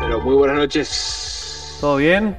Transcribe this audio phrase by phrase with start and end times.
[0.00, 1.76] Pero muy buenas noches.
[1.80, 2.36] ¿Todo bien?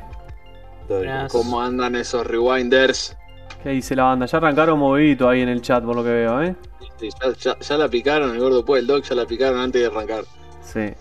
[0.90, 1.32] Buenas.
[1.32, 3.16] ¿Cómo andan esos rewinders?
[3.64, 4.26] ¿Qué dice la banda?
[4.26, 6.56] Ya arrancaron movidito ahí en el chat por lo que veo, ¿eh?
[7.00, 9.82] Sí, ya, ya- ya la picaron, el gordo pues, el dog ya la picaron antes
[9.82, 10.24] de arrancar.
[10.62, 10.94] Sí.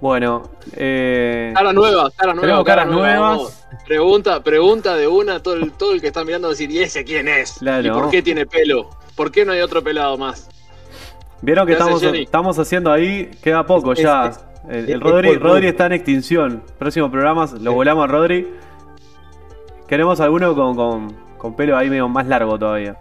[0.00, 2.40] Bueno, eh, Cara nueva, cara nueva.
[2.46, 3.66] Tenemos cara caras nueva, nuevas.
[3.86, 6.78] Pregunta, pregunta de una, todo el, todo el que está mirando va a decir, ¿y
[6.78, 7.54] ese quién es?
[7.58, 7.86] Claro.
[7.86, 8.88] ¿Y por qué tiene pelo?
[9.14, 10.48] ¿Por qué no hay otro pelado más?
[11.42, 14.26] Vieron que ¿Qué hace estamos, estamos haciendo ahí, queda poco Es- ya.
[14.28, 16.62] es- el es- el es Rodri, está en extinción.
[16.78, 17.74] Próximo programa lo Sí.
[17.76, 18.46] volamos a Rodri.
[19.88, 22.96] Queremos alguno con, con, con pelo ahí medio más largo todavía.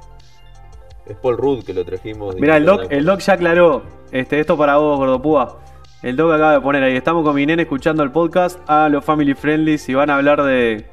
[1.05, 2.35] Es Paul Rudd que lo trajimos.
[2.35, 3.83] Mira, el doc, el doc ya aclaró.
[4.11, 5.59] Este, esto para vos, Gordopúa.
[6.01, 6.95] El doc acaba de poner ahí.
[6.95, 9.77] Estamos con mi nene escuchando el podcast a los family friendly.
[9.77, 10.85] Si van a hablar de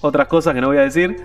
[0.00, 1.16] otras cosas que no voy a decir,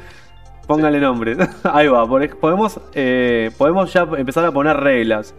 [0.69, 1.35] pónganle nombre.
[1.63, 2.07] ahí va.
[2.39, 5.33] Podemos, eh, podemos ya empezar a poner reglas.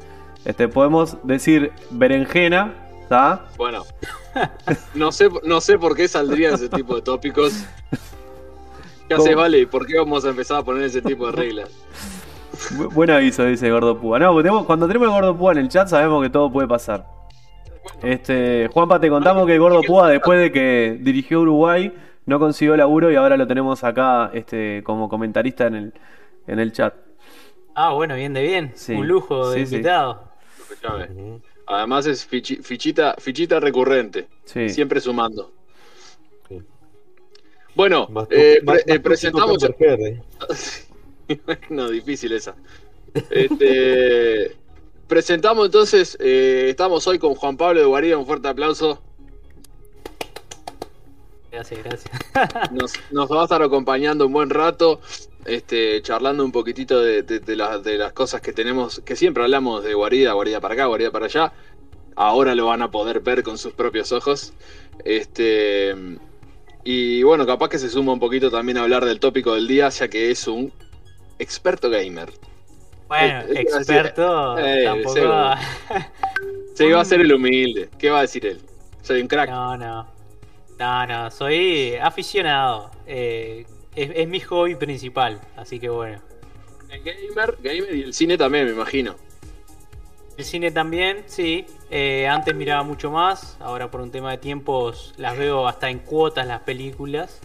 [0.45, 3.47] Este, podemos decir berenjena, ¿está?
[3.56, 3.84] Bueno,
[4.95, 7.64] no sé, no sé por qué saldrían ese tipo de tópicos.
[9.09, 9.42] ¿Qué hace, ¿Cómo?
[9.42, 9.67] vale?
[9.67, 11.70] ¿Por qué vamos a empezar a poner ese tipo de reglas?
[12.77, 14.19] Bu- Buen aviso, dice Gordopúa.
[14.19, 17.06] No, porque tenemos- cuando tenemos el Gordopúa en el chat sabemos que todo puede pasar.
[18.03, 21.92] Este, Juanpa, te contamos que el Gordo Púa, después de que dirigió Uruguay,
[22.31, 25.92] no consiguió laburo y ahora lo tenemos acá este, como comentarista en el,
[26.47, 26.95] en el chat.
[27.75, 28.72] Ah, bueno, bien de bien.
[28.75, 28.95] Sí.
[28.95, 30.31] Un lujo de Sí, invitado.
[31.67, 34.28] Además es fichi- fichita, fichita recurrente.
[34.45, 34.69] Sí.
[34.70, 35.53] Siempre sumando.
[37.75, 39.59] Bueno, Más eh, tó- más- pre- eh, más presentamos.
[41.70, 42.55] no, difícil esa.
[43.31, 44.56] Este,
[45.06, 49.03] presentamos entonces, eh, estamos hoy con Juan Pablo de Guarida, un fuerte aplauso.
[51.53, 52.72] Gracias, gracias.
[52.72, 55.00] Nos, nos va a estar acompañando un buen rato,
[55.44, 59.43] este, charlando un poquitito de, de- de las- de las cosas que tenemos, que siempre
[59.43, 61.53] hablamos de Guarida, Guarida para acá, Guarida para allá.
[62.16, 64.53] Ahora lo van a poder ver con sus propios ojos.
[65.05, 65.94] Este,
[66.84, 69.88] y bueno, capaz que se suma un poquito también a hablar del tópico del día,
[69.88, 70.72] ya que es un
[71.38, 72.31] experto gamer.
[73.09, 75.15] Bueno, experto eh, tampoco.
[76.75, 77.88] Se va a ser el humilde.
[77.99, 78.61] ¿Qué va a decir él?
[79.03, 79.50] Soy un crack.
[79.50, 80.19] No, no.
[80.81, 82.91] No, no, soy aficionado.
[83.07, 86.23] Eh, es, es mi hobby principal, así que bueno.
[86.89, 89.15] El gamer, gamer y el cine también, me imagino.
[90.39, 91.67] El cine también, sí.
[91.91, 95.99] Eh, antes miraba mucho más, ahora por un tema de tiempos las veo hasta en
[95.99, 97.41] cuotas las películas.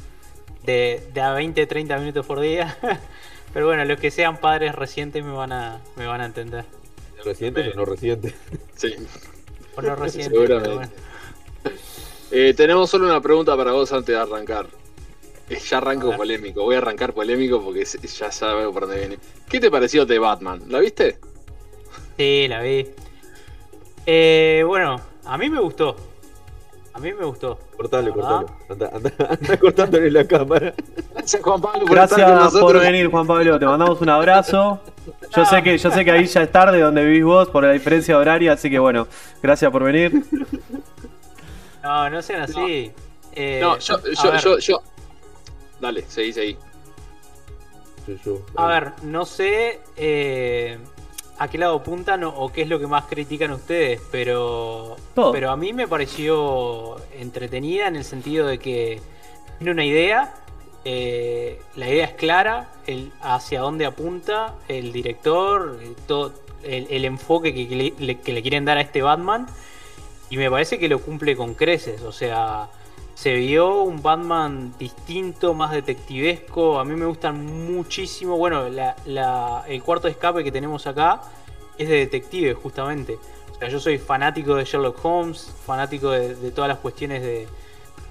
[0.63, 2.77] De, de a 20, 30 minutos por día.
[3.53, 6.63] Pero bueno, los que sean padres recientes me van a, me van a entender.
[7.23, 8.33] ¿Reciente o no reciente?
[8.75, 8.95] Sí.
[9.75, 10.69] O no recientes, Seguramente.
[10.69, 10.91] pero bueno.
[12.37, 14.65] Eh, tenemos solo una pregunta para vos antes de arrancar.
[15.49, 16.63] Eh, Ya arranco polémico.
[16.63, 19.19] Voy a arrancar polémico porque es- ya sabemos por dónde viene.
[19.47, 20.61] ¿Qué te pareció de Batman?
[20.67, 21.17] ¿La viste?
[22.17, 22.87] Sí, la vi.
[24.05, 25.95] Eh, bueno, a mí me gustó.
[26.93, 27.57] A mí me gustó.
[27.77, 28.47] Cortale, cortale.
[28.69, 30.73] Anda, anda, anda cortándole la cámara.
[31.13, 33.57] Gracias, Juan Pablo, por estar con Gracias por venir, Juan Pablo.
[33.59, 34.81] Te mandamos un abrazo.
[35.35, 37.71] Yo sé que, yo sé que ahí ya es tarde donde vivís vos por la
[37.71, 39.07] diferencia horaria, así que bueno,
[39.41, 40.21] gracias por venir.
[41.85, 42.91] No, no sean así.
[43.33, 44.81] Eh, No, yo, yo, yo, yo.
[45.79, 46.57] Dale, seguí, seguí.
[48.55, 50.77] A ver, no sé eh,
[51.37, 55.31] a qué lado apuntan o, o qué es lo que más critican ustedes, pero, Todo.
[55.31, 59.01] pero a mí me pareció entretenida en el sentido de que
[59.57, 60.33] tiene una idea,
[60.85, 67.53] eh, la idea es clara, el, hacia dónde apunta el director, todo, el, el enfoque
[67.53, 69.47] que, que le, que le quieren dar a este Batman,
[70.29, 72.69] y me parece que lo cumple con creces, o sea...
[73.17, 76.81] Se vio un Batman distinto, más detectivesco.
[76.81, 78.35] A mí me gustan muchísimo.
[78.37, 81.21] Bueno, la- la- el cuarto escape que tenemos acá
[81.77, 83.17] es de detective, justamente.
[83.53, 87.47] O sea, yo soy fanático de Sherlock Holmes, fanático de, de todas las cuestiones de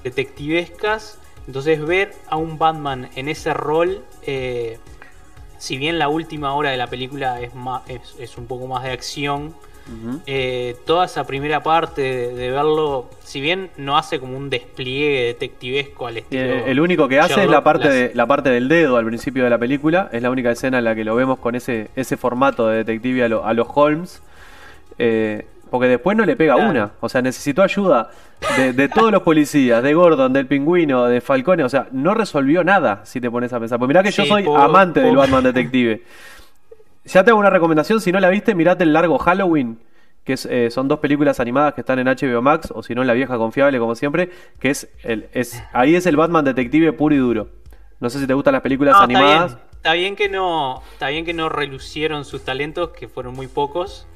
[0.05, 1.19] detectivescas.
[1.47, 4.79] Entonces, ver a un Batman en ese rol, eh,
[5.59, 8.83] si bien la última hora de la película es, más, es, es un poco más
[8.85, 9.55] de acción,
[10.27, 15.25] Eh, toda esa primera parte de, de verlo, si bien no hace como un despliegue
[15.27, 16.43] detectivesco al Y estilo.
[16.43, 19.05] el, el único que hace es la parte, las- de, la parte del dedo al
[19.05, 20.09] principio de la película.
[20.13, 23.25] Es la única escena en la que lo vemos con ese, ese formato de detective
[23.25, 24.23] a, lo- a los Holmes.
[24.99, 26.71] Eh, porque después no le pega Claro.
[26.71, 26.91] una.
[27.01, 28.11] O sea, necesitó ayuda
[28.57, 31.65] de, de todos los policías, de Gordon, del pingüino, de Falcone.
[31.65, 33.79] O sea, no resolvió nada si te pones a pensar.
[33.79, 36.03] Porque mirá que yo soy amante del Batman Detective.
[37.05, 38.01] Ya te hago una recomendación.
[38.01, 39.79] Si no la viste, mirate el largo Halloween.
[40.25, 42.73] Que es, eh, son dos películas animadas que están en HBO Max.
[42.75, 44.31] O si no, en la vieja confiable, como siempre.
[44.59, 47.49] Que es, el, es ahí es el Batman Detective puro y duro.
[48.01, 49.55] No sé si te gustan las películas No, está animadas.
[49.55, 49.65] bien.
[49.75, 54.07] Está bien que no, está bien que no relucieron sus talentos, que fueron muy pocos.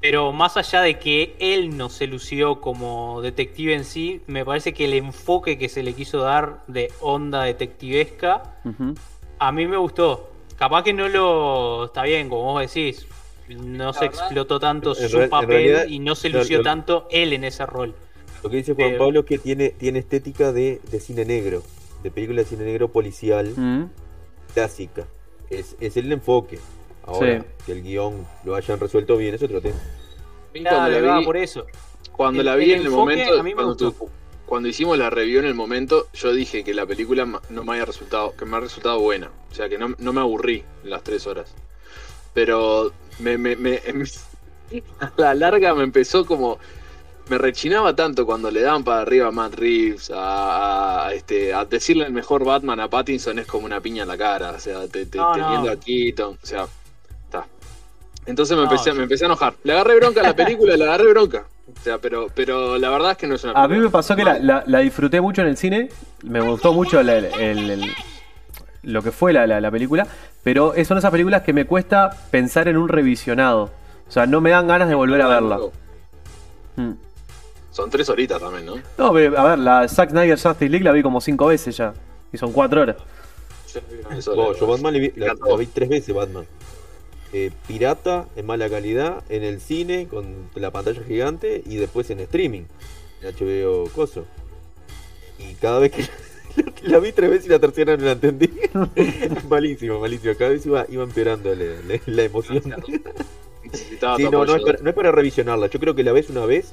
[0.00, 4.72] Pero más allá de que él no se lució como detective en sí, me parece
[4.72, 8.54] que el enfoque que se le quiso dar de onda detectivesca,
[9.38, 10.29] a mí me gustó.
[10.60, 11.86] Capaz que no lo.
[11.86, 13.06] Está bien, como vos decís.
[13.48, 16.64] No se verdad, explotó tanto en su real- papel realidad, y no se lució lo-
[16.64, 17.94] tanto él en ese rol.
[18.44, 21.62] Lo que dice Juan Eh, Pablo es que tiene, tiene estética de, de cine negro,
[22.04, 23.84] de película de cine negro policial Mm.
[24.54, 25.06] clásica.
[25.48, 26.58] Es, es el enfoque.
[27.04, 27.46] Ahora, Sí.
[27.66, 29.80] que el guion lo hayan resuelto bien es otro tema.
[30.52, 31.66] Claro, cuando la vi, por eso.
[32.12, 33.92] cuando el- la vi el en el momento, a mí me cuando, gustó.
[33.92, 34.10] tu-
[34.50, 37.84] cuando hicimos la review en el momento, yo dije que la película no me había
[37.84, 39.30] resultado, que me ha resultado buena.
[39.50, 41.54] O sea, que no, no me aburrí en las tres horas.
[42.34, 43.80] Pero me, me- me-
[45.00, 46.58] a la larga me empezó como.
[47.28, 51.64] Me rechinaba tanto cuando le daban para arriba a Matt Reeves, a, a, este, a
[51.64, 54.50] decirle el mejor Batman a Pattinson es como una piña en la cara.
[54.50, 55.70] O sea, te, te- No, teniendo no.
[55.70, 56.38] a Keaton.
[56.42, 56.66] O sea,
[57.26, 57.46] está.
[58.26, 59.54] Entonces me, empecé, me empecé a enojar.
[59.62, 61.46] Le agarré bronca a la película, le agarré bronca.
[61.78, 63.92] O sea, pero, pero la verdad es que no es una A mí película me
[63.92, 65.88] pasó que la, la- la disfruté mucho en el cine.
[66.22, 67.90] Me gustó mucho el- el- el-
[68.82, 70.06] lo que fue la, la- la película.
[70.42, 73.70] Pero es- son esas películas que me cuesta pensar en un revisionado.
[74.08, 75.58] O sea, no me dan ganas de volver a verla.
[76.76, 76.92] Mm.
[77.70, 78.74] Son tres horitas también, ¿no?
[78.98, 81.94] No, pero, a ver, la Zack Snyder Justice League la vi como cinco veces ya.
[82.32, 82.96] Y son cuatro horas.
[84.10, 86.44] Eso, Oh, la- yo Batman vi- la, la vi tres veces Batman.
[87.32, 90.24] Eh, pirata, en mala calidad, en el cine, con
[90.56, 92.62] la pantalla gigante, y después en streaming,
[93.22, 94.24] en HBO Coso.
[95.38, 98.50] Y cada vez que la, la vi tres veces y la tercera no la entendí.
[99.48, 100.34] malísimo, malísimo.
[100.36, 102.62] Cada vez iba, iba empeorando la, la- la emoción.
[103.72, 103.98] Sí,
[104.30, 105.68] no, es, para, no es para revisionarla.
[105.68, 106.72] Yo creo que la ves una vez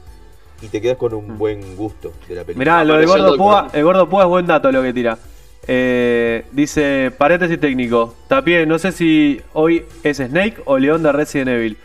[0.63, 1.37] y te quedas con un Mm.
[1.37, 2.57] buen gusto de la película.
[2.63, 4.93] Mirá, lo del Apareció gordo el Púa, el gordo Púa es buen dato lo que
[4.93, 5.19] tira.
[5.67, 8.15] Eh, dice, paréntesis técnico.
[8.27, 11.77] Tapie, no sé si hoy es Snake o León de Resident Evil.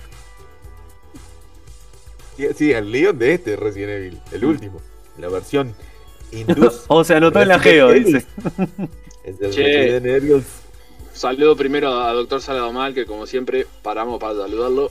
[2.36, 4.80] Sí, Sí, el Leon de este Resident Evil, el último.
[5.18, 5.74] La versión
[6.32, 6.84] Indus.
[6.88, 8.24] O se anotó en la geo, dice.
[9.24, 9.62] Es el Che.
[9.62, 10.44] Resident Evil.
[11.12, 14.90] Saludo primero a Doctor Saladomal, que como siempre paramos para saludarlo.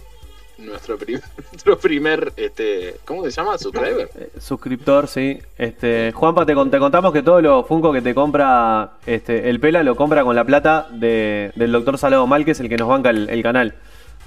[0.62, 1.20] Nuestro, prim-
[1.52, 3.58] nuestro primer, este, ¿cómo se llama?
[3.58, 4.10] Subscriber.
[4.16, 5.40] Eh, Suscriptor, sí.
[5.58, 9.60] Este, Juanpa, te, con- te contamos que todos los Funko que te compra este, el
[9.60, 12.78] Pela lo compra con la plata de- del doctor Salado Mal, que es el que
[12.78, 13.74] nos banca el, el canal.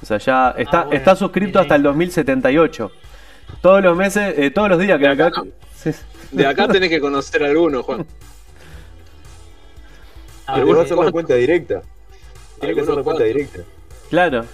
[0.02, 2.90] O sea, ya está, bueno, está suscripto hasta el 2078.
[3.62, 5.30] Todos los meses, eh, todos los días que acá.
[5.74, 5.90] Sí.
[6.32, 8.04] De acá tenés que conocer a alguno, Juan.
[10.46, 11.82] Ah, Pero Algunos va a hacer la cuenta directa.
[12.60, 13.60] Tiene que hacer la cuenta directa.
[14.10, 14.44] Claro.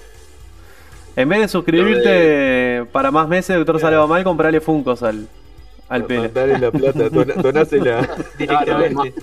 [1.17, 5.27] En vez de suscribirte para más meses, doctor Salado Mal, comprale Funkos al,
[5.89, 6.29] al Pela.
[6.29, 8.09] Dale la plata, dona- donásela.
[8.39, 9.15] directamente.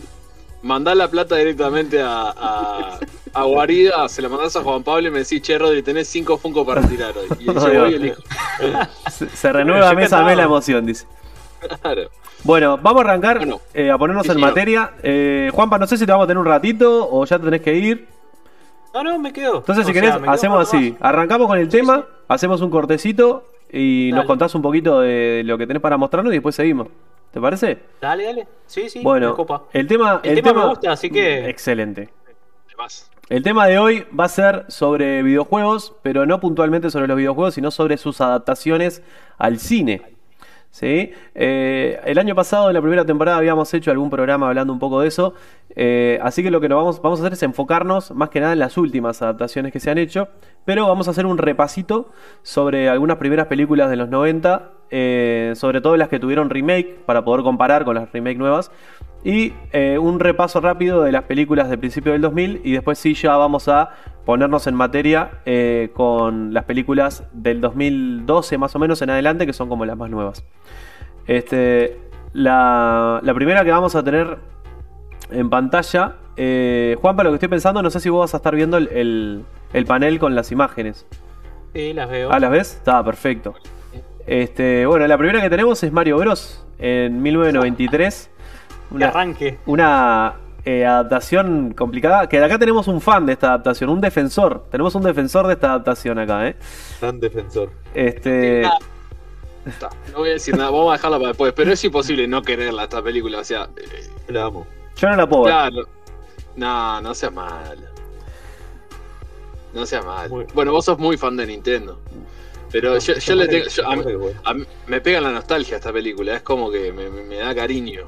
[0.63, 2.99] Mandá la plata directamente a, a,
[3.33, 6.37] a Guarida, se la mandás a Juan Pablo y me decís, che, Rodri, tenés cinco
[6.37, 7.27] Funko para tirar hoy.
[7.39, 8.21] Y yo voy y elijo.
[9.09, 11.05] Se, se renueva mes a mes la emoción, dice.
[11.81, 12.09] Claro.
[12.43, 13.61] Bueno, vamos a arrancar Bueno.
[13.73, 14.49] eh, a ponernos Sí, en señor.
[14.49, 14.91] materia.
[15.03, 17.61] Eh, Juanpa, no sé si te vamos a tener un ratito o ya te tenés
[17.61, 18.07] que ir.
[18.93, 19.57] No, no, me quedo.
[19.57, 20.91] Entonces, si O querés, sea, hacemos así.
[20.93, 21.01] más.
[21.01, 25.67] Arrancamos con el tema, hacemos un cortecito y nos contás un poquito de lo que
[25.67, 26.87] tenés para mostrarnos y después seguimos.
[27.31, 27.77] ¿Te parece?
[28.01, 28.47] Dale, dale.
[28.65, 29.63] Sí, sí, bueno, copa.
[29.73, 32.09] el tema, El tema me gusta, así que- Excelente.
[32.67, 37.17] Además, El tema de hoy va a ser sobre videojuegos, pero no puntualmente sobre los
[37.17, 39.03] videojuegos, sino sobre sus adaptaciones
[39.37, 40.01] al cine.
[40.69, 41.11] ¿Sí?
[41.33, 45.01] Eh, el año pasado, en la primera temporada, habíamos hecho algún programa hablando un poco
[45.01, 45.33] de eso.
[45.75, 48.59] eh, así que lo que nos vamos, a hacer es enfocarnos más que nada en
[48.59, 50.27] las últimas adaptaciones que se han hecho.
[50.65, 52.09] Pero vamos a hacer un repasito
[52.43, 57.23] sobre algunas primeras películas de los 90, eh, sobre todo las que tuvieron remake, para
[57.23, 58.71] poder comparar con las remake nuevas.
[59.23, 59.53] Y
[59.99, 63.67] un repaso rápido de las películas del principio del 2000 y después sí ya vamos
[63.67, 63.89] a
[64.27, 69.53] ponernos en materia eh, con las películas del 2012 más o menos en adelante que
[69.53, 70.43] son como las más nuevas.
[71.27, 71.97] Este,
[72.33, 74.37] la, la primera que vamos a tener
[75.31, 78.53] en pantalla, eh, Juanpa, lo que estoy pensando, no sé si vos vas a estar
[78.55, 79.43] viendo el, el-
[79.73, 81.05] el panel con las imágenes.
[81.73, 82.29] Sí, las veo.
[82.31, 82.73] ¿Ah, las ves?
[82.75, 83.55] Está perfecto.
[84.25, 86.65] Este, bueno, la primera que tenemos es Mario Bros.
[86.79, 88.29] en 1993.
[88.89, 89.57] Que Una, arranque.
[89.65, 90.33] una
[90.69, 92.27] eh, adaptación complicada.
[92.27, 94.65] Que de acá tenemos un fan de esta adaptación, un defensor.
[94.69, 96.55] Tenemos un defensor de esta adaptación acá, ¿eh?
[96.99, 97.71] Tan defensor.
[97.93, 98.63] Este.
[100.13, 101.51] No voy a decir nada, vamos a dejarla para después.
[101.53, 103.39] Pero es imposible no quererla esta película.
[103.39, 104.65] O sea, eh, la amo.
[104.95, 105.51] Yo no la puedo ver.
[105.53, 105.87] claro.
[106.55, 107.77] No, no seas mal.
[109.73, 110.29] No seas mal.
[110.29, 111.99] Muy- Bueno, vos sos muy fan de Nintendo.
[112.71, 113.65] Pero yo, yo le tengo.
[113.67, 114.55] yo- a a
[114.87, 116.35] me pega la nostalgia esta película.
[116.37, 118.03] Es como que me, me- me da cariño.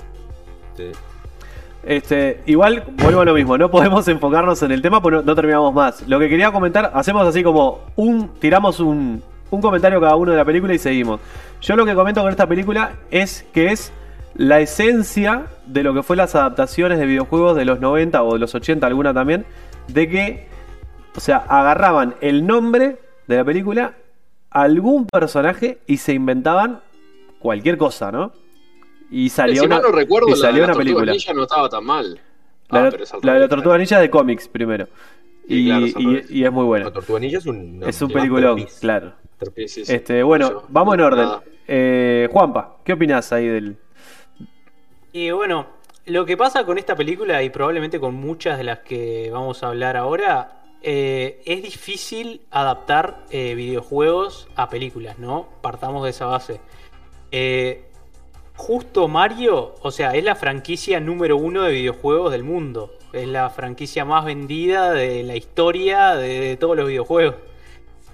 [0.78, 0.92] Sí.
[1.84, 5.74] Este, igual, vuelvo a lo mismo, no podemos enfocarnos en el tema porque no, terminamos
[5.74, 6.08] más.
[6.08, 8.30] Lo que quería comentar, hacemos así como un.
[8.40, 11.22] tiramos un, un comentario cada uno de la película y seguimos.
[11.62, 13.94] Yo lo que comento con esta película es que es
[14.36, 18.40] la esencia de lo que fue las adaptaciones de videojuegos de los 90 o de
[18.40, 19.46] los 80, alguna también,
[19.88, 20.48] de que,
[21.16, 23.94] o sea, agarraban el nombre de la película,
[24.50, 26.80] algún personaje y se inventaban
[27.40, 28.32] cualquier cosa, ¿no?
[29.12, 31.12] Y salió si una, no recuerdo, y la, salió de la una película.
[31.12, 32.20] Ninja no estaba tan mal.
[32.70, 33.48] La, Ah, de- pero es al la de la.
[33.50, 34.88] Tortuga Ninja es de cómics primero.
[35.48, 36.32] Y, claro, es al y- revés.
[36.32, 36.86] y es muy buena.
[36.86, 37.84] La Tortuga Ninja es un.
[37.86, 39.13] Es un peliculón, claro.
[39.56, 39.94] Sí, sí, sí.
[39.94, 41.30] Este, bueno, vamos en orden.
[41.68, 43.78] Eh, Juanpa, ¿qué opinas ahí del.
[45.12, 45.68] Y bueno,
[46.06, 49.70] lo que pasa con esta película y probablemente con muchas de las que vamos a
[49.70, 55.48] hablar ahora, eh, es difícil adaptar eh, videojuegos a películas, ¿no?
[55.62, 56.62] Partamos de esa base.
[57.32, 57.86] Eh,
[58.60, 62.92] justo Mario, o sea, es la franquicia número uno de videojuegos del mundo.
[63.13, 67.36] Es la franquicia más vendida de la historia de, de todos los videojuegos.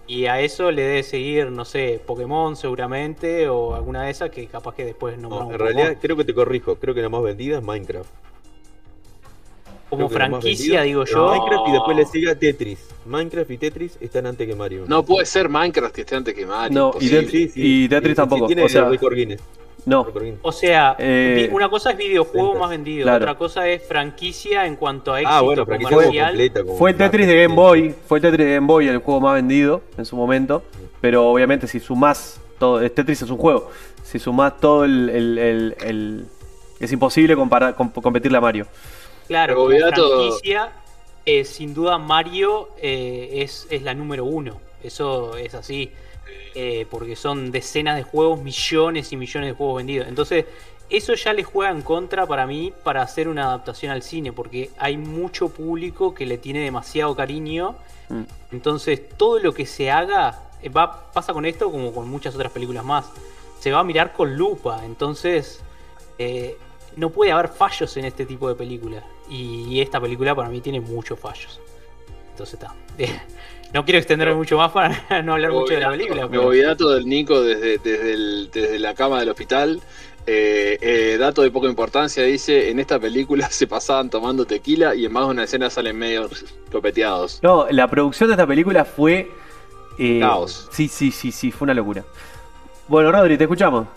[0.08, 4.46] Y a eso le debe seguir, no sé, Pokémon seguramente, o alguna de esas que
[4.46, 6.76] capaz que después No, nombramos en realidad, creo que te corrijo.
[6.76, 8.10] Creo que la más vendida es Minecraft.
[9.90, 11.28] Como franquicia, digo yo.
[11.30, 12.80] Minecraft y después le sigue a Tetris.
[13.06, 14.86] Minecraft y Tetris están antes que Mario.
[14.88, 16.78] No puede ser Minecraft que esté antes que Mario.
[16.78, 17.10] No, y.
[17.10, 19.42] Tetris- y Tetris tampoco, tiene o sea- el récord Guinness.
[19.86, 20.08] No.
[20.42, 22.62] O sea, Eh, una cosa es videojuego ventas.
[22.62, 23.18] más vendido, Claro.
[23.24, 25.90] otra cosa es franquicia en cuanto a éxito Ah, bueno, completa.
[26.78, 27.44] fue Tetris de.
[27.44, 27.94] Game Boy.
[28.08, 30.64] Fue el Tetris de Game Boy el juego más vendido en su momento.
[31.02, 32.80] Pero obviamente, si sumás todo.
[32.90, 33.70] Tetris es un juego.
[34.04, 35.10] Si sumás todo el.
[35.10, 36.26] el- el- el-
[36.80, 38.66] es imposible comparar, com- competirle a Mario.
[39.28, 40.72] Claro, franquicia,
[41.26, 44.60] eh, sin duda Mario eh, es, es la número uno.
[44.84, 45.92] Eso es así.
[46.58, 50.08] Eh, porque son decenas de juegos, millones y millones de juegos vendidos.
[50.08, 50.46] Entonces,
[50.90, 54.32] eso ya le juega en contra para mí para hacer una adaptación al cine.
[54.32, 57.76] Porque hay mucho público que le tiene demasiado cariño.
[58.10, 58.24] Mm.
[58.54, 62.52] Entonces, todo lo que se haga, eh, va, pasa con esto como con muchas otras
[62.52, 63.06] películas más.
[63.60, 64.86] Se va a mirar con lupa.
[64.86, 65.60] Entonces,
[66.18, 66.58] eh,
[66.96, 69.04] no puede haber fallos en este tipo de películas.
[69.30, 71.60] Y esta película para mí tiene muchos fallos.
[72.32, 72.76] Entonces está.
[73.76, 76.22] No quiero extenderme mucho más para no hablar mucho de la película.
[76.24, 79.82] Me pero- voy dato del Nico desde, desde, el- desde la cama del hospital.
[80.28, 85.04] Eh, eh, dato de poca importancia, dice, en esta película se pasaban tomando tequila y
[85.06, 86.30] en más de una escena salen medio
[86.72, 87.40] copeteados.
[87.44, 89.30] No, la producción de esta película fue.
[90.00, 90.70] eh, Caos.
[90.72, 92.06] Sí, sí, sí, sí, fue una locura.
[92.88, 93.88] Bueno, Rodri, te escuchamos.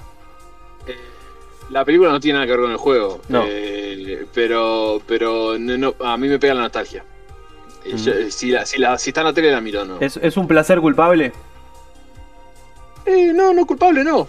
[1.70, 3.44] La película no tiene nada que ver con el juego, No.
[3.47, 7.04] eh, pero, pero no- no, a mí me pega la nostalgia.
[7.92, 9.99] Eh, yo, si, la, si, la, si está en la tele la miro, ¿no?
[10.00, 11.33] ¿Es, es un placer culpable?
[13.07, 14.28] Eh, no, no culpable, no.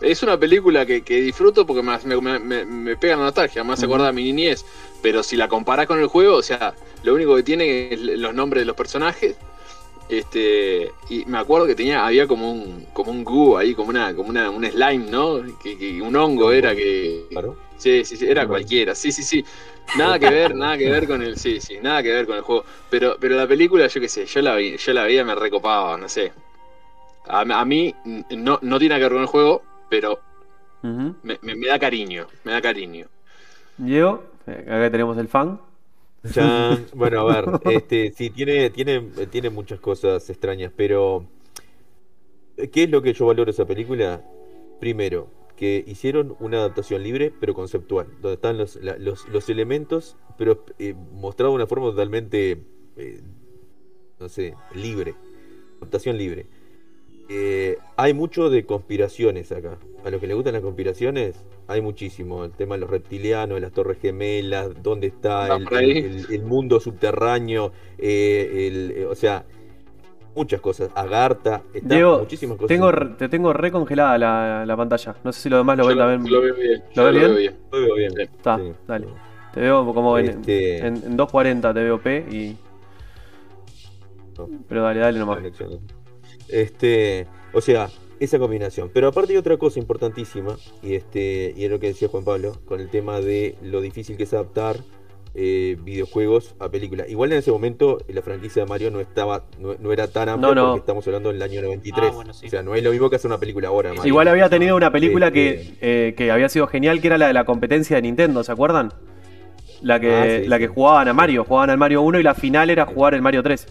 [0.00, 3.72] Es una película que, que disfruto porque me, me, me- me pega la nostalgia, me
[3.72, 4.64] hace acordar a mi niñez.
[5.02, 8.34] Pero si la comparás con el juego, o sea, lo único que tiene es los
[8.34, 9.36] nombres de los personajes.
[10.08, 14.14] Este, y me acuerdo que tenía, había como un, como un goo ahí, como una,
[14.14, 15.40] como una, un slime, ¿no?
[15.62, 17.26] Que, que un hongo era que.
[17.30, 17.56] Claro.
[17.78, 19.44] Sí, sí, sí, era cualquiera, sí, sí, sí.
[19.94, 22.42] Nada que ver, nada que ver con el, sí, sí, nada que ver con el
[22.42, 22.64] juego.
[22.90, 25.96] Pero, pero la película, yo qué sé, yo la vi, yo la veía, me recopaba,
[25.96, 26.32] no sé.
[27.28, 27.94] A, a mí
[28.30, 30.20] no, no tiene que ver con el juego, pero
[31.22, 33.06] me, me- me da cariño, me da cariño.
[33.78, 35.60] Diego, acá tenemos el fan.
[36.30, 36.88] Chan.
[36.94, 41.26] Bueno, a ver, este, sí, tiene, tiene, tiene muchas cosas extrañas, pero
[42.72, 44.22] ¿qué es lo que yo valoro de esa película?
[44.80, 50.16] Primero, que hicieron una adaptación libre, pero conceptual, donde están los, la- los, los elementos,
[50.38, 52.62] pero eh, mostrado de una forma totalmente,
[52.96, 53.20] eh,
[54.18, 55.14] no sé, libre,
[55.78, 56.46] adaptación libre.
[57.28, 59.78] Eh, hay mucho de conspiraciones acá.
[60.04, 61.34] A los que les gustan las conspiraciones,
[61.66, 62.44] hay muchísimo.
[62.44, 65.66] El tema de los reptilianos, las torres gemelas, dónde está Va el,
[66.04, 69.44] el- el mundo subterráneo, el- o sea,
[70.36, 70.90] muchas cosas.
[70.94, 72.68] Agartha, está Diego, muchísimas cosas.
[72.68, 75.16] tengo, te tengo recongelada la, la pantalla.
[75.24, 76.32] No sé si lo demás lo Yo ven lo, también.
[76.34, 76.82] lo veo bien.
[76.94, 77.36] ¿Lo ves lo veo bien?
[77.36, 77.56] bien.
[77.72, 78.20] Lo veo bien.
[78.20, 78.72] Está, Sí.
[78.86, 79.06] dale.
[79.54, 82.56] Te veo como en, Este- en, en 2.40 te veo P y.
[84.38, 84.48] No.
[84.68, 85.38] Pero dale, dale nomás.
[86.48, 87.88] Este, o sea,
[88.20, 88.90] esa combinación.
[88.92, 92.52] Pero aparte hay otra cosa importantísima, y este, y es lo que decía Juan Pablo,
[92.66, 94.76] con el tema de lo difícil que es adaptar
[95.38, 97.08] eh, videojuegos a películas.
[97.10, 100.48] Igual en ese momento la franquicia de Mario no estaba, no, no era tan amplia
[100.48, 100.66] No, no.
[100.68, 102.08] porque estamos hablando del año 93.
[102.10, 102.46] Ah, bueno, sí.
[102.46, 103.90] O sea, no es lo mismo que hacer una película ahora.
[103.90, 104.06] Mario.
[104.06, 107.26] Igual había tenido una película que, Este- eh, que había sido genial, que era la
[107.26, 108.92] de la competencia de Nintendo, ¿se acuerdan?
[109.82, 112.34] La que, Ah, sí, la que jugaban a Mario, jugaban al Mario 1 y la
[112.34, 113.66] final era jugar el Mario 3.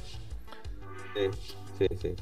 [1.16, 1.22] Sí,
[1.80, 2.16] sí, sí, sí.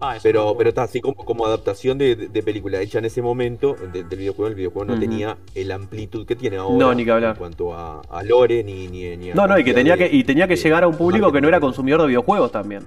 [0.00, 3.74] Ah, Pero, pero está así como, como adaptación de, de- película hecha en ese momento
[3.92, 4.48] de- del videojuego.
[4.48, 6.76] El videojuego no tenía el amplitud que tiene ahora.
[6.78, 7.32] No, ni que hablar.
[7.32, 10.08] En cuanto a, a lore, ni, ni, ni a No, no, y que tenía de-
[10.08, 12.52] que, y tenía que de llegar a un público que no era consumidor de videojuegos
[12.52, 12.84] también.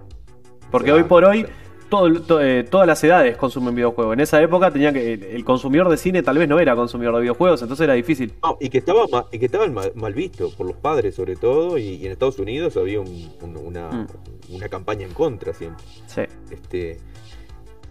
[0.72, 1.56] Porque Claro, hoy por hoy, claro.
[1.92, 4.14] Todo, to- eh, todas las edades consumen videojuegos.
[4.14, 7.14] En esa época tenía que el, el consumidor de cine tal vez no era consumidor
[7.16, 8.34] de videojuegos, entonces era difícil.
[8.42, 11.36] No, y que estaba ma- y que estaba mal, mal visto por los padres sobre
[11.36, 14.08] todo y, y en Estados Unidos había un- un- una, Mm.
[14.56, 15.84] una campaña en contra siempre.
[16.08, 16.22] Sí.
[16.50, 16.98] Este,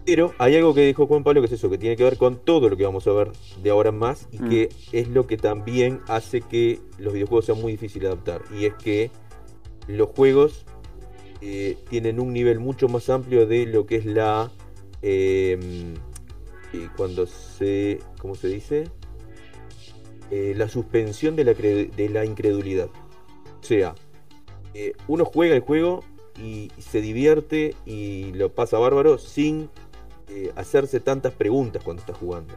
[0.03, 2.37] pero hay algo que dijo Juan Pablo que es eso, que tiene que ver con
[2.37, 3.31] todo lo que vamos a ver
[3.61, 4.49] de ahora en más y Mm.
[4.49, 8.41] que es lo que también hace que los videojuegos sean muy difíciles de adaptar.
[8.57, 9.11] Y es que
[9.87, 10.65] los juegos
[11.41, 14.51] eh, tienen un nivel mucho más amplio de lo que es la...
[15.01, 15.59] eh,
[16.95, 17.99] cuando se...
[18.19, 18.87] ¿Cómo se dice?
[20.29, 22.89] Eh, la suspensión de la, de la incredulidad.
[23.59, 23.95] O sea,
[25.07, 26.03] uno juega el juego
[26.41, 29.69] y se divierte y lo pasa bárbaro sin
[30.55, 32.53] hacerse tantas preguntas cuando está jugando.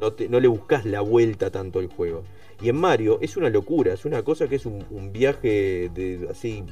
[0.00, 2.24] No, no le buscas la vuelta tanto al juego.
[2.62, 6.28] Y en Mario es una locura, es una cosa que es un, un viaje de,
[6.30, 6.64] así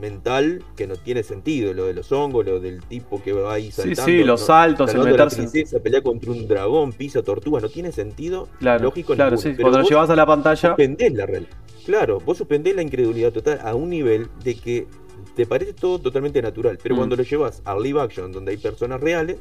[0.00, 1.72] mental que no tiene sentido.
[1.72, 4.04] Lo de los hongos, lo del tipo que va ahí saltando.
[4.04, 4.46] sí, los ¿no?
[4.46, 5.36] saltos, el la meterse.
[5.36, 9.42] princesa, pelea contra un dragón, pisa tortugas, no tiene sentido Claro, lógico claro, ninguno.
[9.42, 9.48] sí.
[9.56, 10.68] Pero Cuando lo llevas a la pantalla.
[10.70, 11.46] suspendés la real.
[11.84, 14.86] Claro, vos suspendés la incredulidad total a un nivel de que
[15.34, 16.98] te parece todo totalmente natural, pero Mm.
[16.98, 19.36] cuando lo llevas a live action, donde hay personas reales,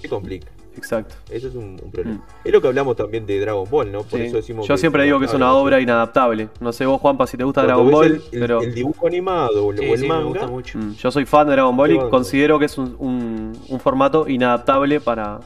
[0.00, 0.48] se complica.
[0.76, 1.14] Exacto.
[1.30, 2.16] Eso es un, un problema.
[2.18, 2.22] Mm.
[2.46, 4.02] Es lo que hablamos también de Dragon Ball, ¿no?
[4.02, 4.26] Por Sí.
[4.26, 6.48] eso decimos Yo siempre digo que es una obra inadaptable.
[6.60, 9.06] No sé vos, Juanpa, si te gusta Cuando Dragon ves Ball, el, pero el dibujo
[9.06, 10.78] animado o el, Sí, o el sí, me gusta manga, mucho.
[10.78, 14.28] mm, yo soy fan de Dragon Ball y considero que es un, un- un formato
[14.28, 15.40] inadaptable para,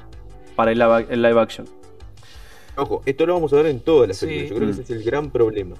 [0.55, 1.67] para el, live, el live action.
[2.77, 4.27] ojo, esto lo vamos a ver en todas las Sí.
[4.27, 4.51] películas.
[4.51, 5.77] Yo creo que ese es el gran problema.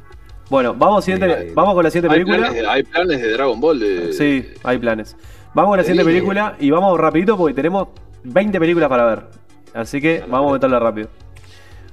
[0.51, 2.49] Bueno, vamos, siguiente, vamos con la siguiente Hay película.
[2.49, 3.79] planes, de, hay planes de Dragon Ball.
[3.81, 5.17] De, Sí, hay planes.
[5.55, 7.89] Vamos con la siguiente película y vamos rapidito porque tenemos
[8.25, 9.27] 20 películas para ver.
[9.75, 11.09] Así que vamos a meterla rápido.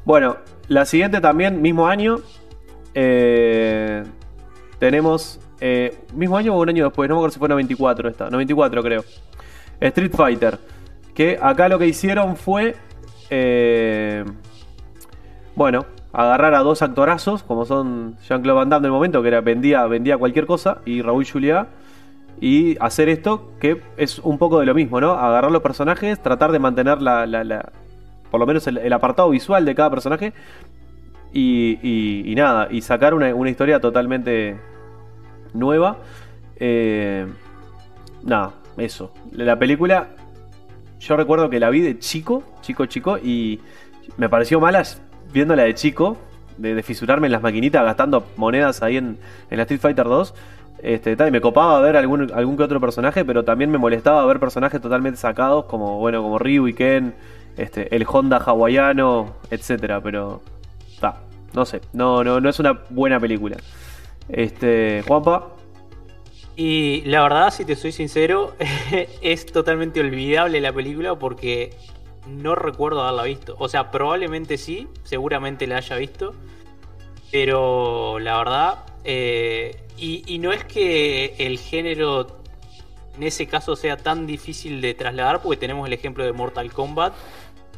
[0.05, 2.17] Bueno, la siguiente también, mismo año.
[2.93, 4.03] eh,
[4.79, 5.39] tenemos.
[5.59, 8.29] eh, mismo año o un año después, no me acuerdo si fue 94 esta.
[8.29, 9.03] 94 creo.
[9.79, 10.57] Street Fighter.
[11.13, 12.75] Que acá lo que hicieron fue.
[13.29, 14.25] eh,
[15.55, 19.85] bueno, agarrar a dos actorazos, como son Jean-Claude Van Damme del momento, que era, vendía,
[19.85, 21.67] vendía cualquier cosa, y Raúl Juliá,
[22.39, 25.11] y hacer esto, que es un poco de lo mismo, ¿no?
[25.11, 27.71] Agarrar los personajes, tratar de mantener la, la-
[28.31, 30.33] por lo menos el, apartado visual de cada personaje,
[31.33, 31.79] y,
[32.31, 34.57] y- nada, y sacar una, una historia totalmente
[35.53, 35.97] nueva.
[36.57, 37.25] Eh,
[38.23, 39.13] nada, eso.
[39.31, 40.09] La película,
[40.99, 43.59] yo recuerdo que la vi de chico, chico, chico, y
[44.17, 44.83] me pareció mala
[45.33, 46.17] viéndola de chico,
[46.57, 49.17] de, de fisurarme en las maquinitas gastando monedas ahí en,
[49.49, 50.33] en la Street Fighter 2.
[50.81, 54.39] Este, y me copaba ver algún, algún que otro personaje, pero también me molestaba ver
[54.39, 57.13] personajes totalmente sacados, como bueno, como Ryu y Ken,
[57.55, 60.41] este, el Honda hawaiano, etcétera, pero
[60.99, 61.21] ta,
[61.53, 63.57] no sé, no, no, no es una buena película.
[64.27, 65.49] Este, Juanpa,
[66.55, 68.53] Y la verdad, si te soy sincero,
[69.21, 71.75] es totalmente olvidable la película porque
[72.27, 73.55] no recuerdo haberla visto.
[73.59, 76.33] O sea, probablemente sí, seguramente la haya visto.
[77.31, 82.27] Pero la verdad, eh, y, y no es que el género
[83.17, 87.13] en ese caso sea tan difícil de trasladar, porque tenemos el ejemplo de Mortal Kombat,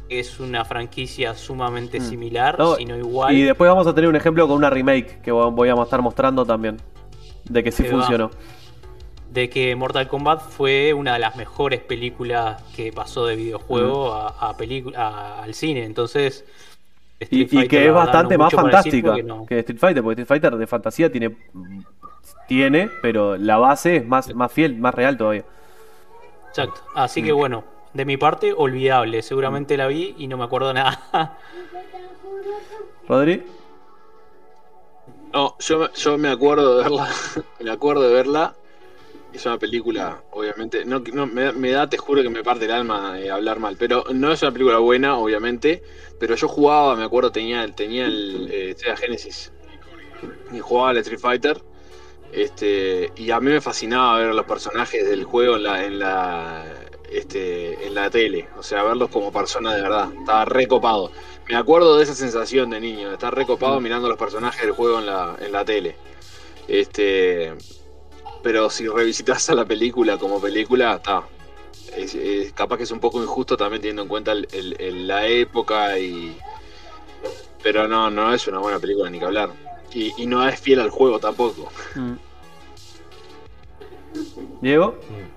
[0.08, 2.08] que es una franquicia sumamente Mm.
[2.08, 3.34] similar, No, si no igual.
[3.36, 6.44] y después vamos a tener un ejemplo con una remake que voy a estar mostrando
[6.46, 6.76] también,
[7.44, 7.90] de que sí va.
[7.90, 8.30] funcionó.
[9.30, 14.28] de que Mortal Kombat fue una de las mejores películas que pasó de videojuego a,
[14.28, 15.82] a pelicu- a- al cine.
[15.84, 16.44] Entonces,
[17.24, 19.44] Street y Fighter, que es bastante más fantástica no.
[19.46, 21.36] que Street Fighter, porque Street Fighter de fantasía tiene,
[22.48, 25.44] tiene, pero la base es más, más fiel, más real todavía.
[26.48, 26.80] Exacto.
[26.94, 27.24] Así Mm.
[27.24, 29.22] que bueno, de mi parte, olvidable.
[29.22, 31.00] Seguramente la vi y no me acuerdo nada.
[33.08, 33.42] Rodri,
[35.32, 37.08] No, yo, me- yo me acuerdo de verla.
[37.60, 38.54] me acuerdo de verla.
[39.34, 40.84] Es una película, obviamente.
[40.84, 43.76] No, me, da- te juro que me parte el alma eh, hablar mal.
[43.76, 45.82] Pero no es una película buena, obviamente.
[46.20, 49.52] Pero yo jugaba, me acuerdo, tenía, tenía el eh, Sega Genesis.
[50.52, 51.62] Y jugaba al Street Fighter.
[52.32, 56.64] Este, y a mí me fascinaba ver los personajes del juego en la, en la,
[57.10, 58.48] este, en la tele.
[58.58, 60.10] O sea, verlos como personas de verdad.
[60.18, 61.12] Estaba recopado.
[61.48, 65.00] Me acuerdo de esa sensación de niño, de estar recopado mirando los personajes del juego
[65.00, 65.96] en la, en la tele.
[66.68, 67.52] Este,
[68.44, 71.24] pero si revisitas a la película como película, está.
[71.96, 75.08] Es, es- capaz que es un poco injusto también teniendo en cuenta el- el- el-
[75.08, 76.36] la época y.
[77.62, 79.50] Pero no, no es una buena película ni que hablar.
[79.92, 81.70] Y, y no es fiel al juego tampoco.
[81.94, 82.12] Mm.
[84.60, 85.34] Diego, Mm.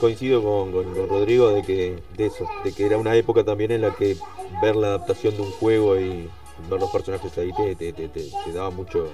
[0.00, 3.70] Coincido con, con- con Rodrigo de que de eso, de que era una época también
[3.70, 4.16] en la que
[4.60, 6.28] ver la adaptación de un juego y
[6.68, 9.08] ver los personajes ahí te, te, te- te- te daba mucho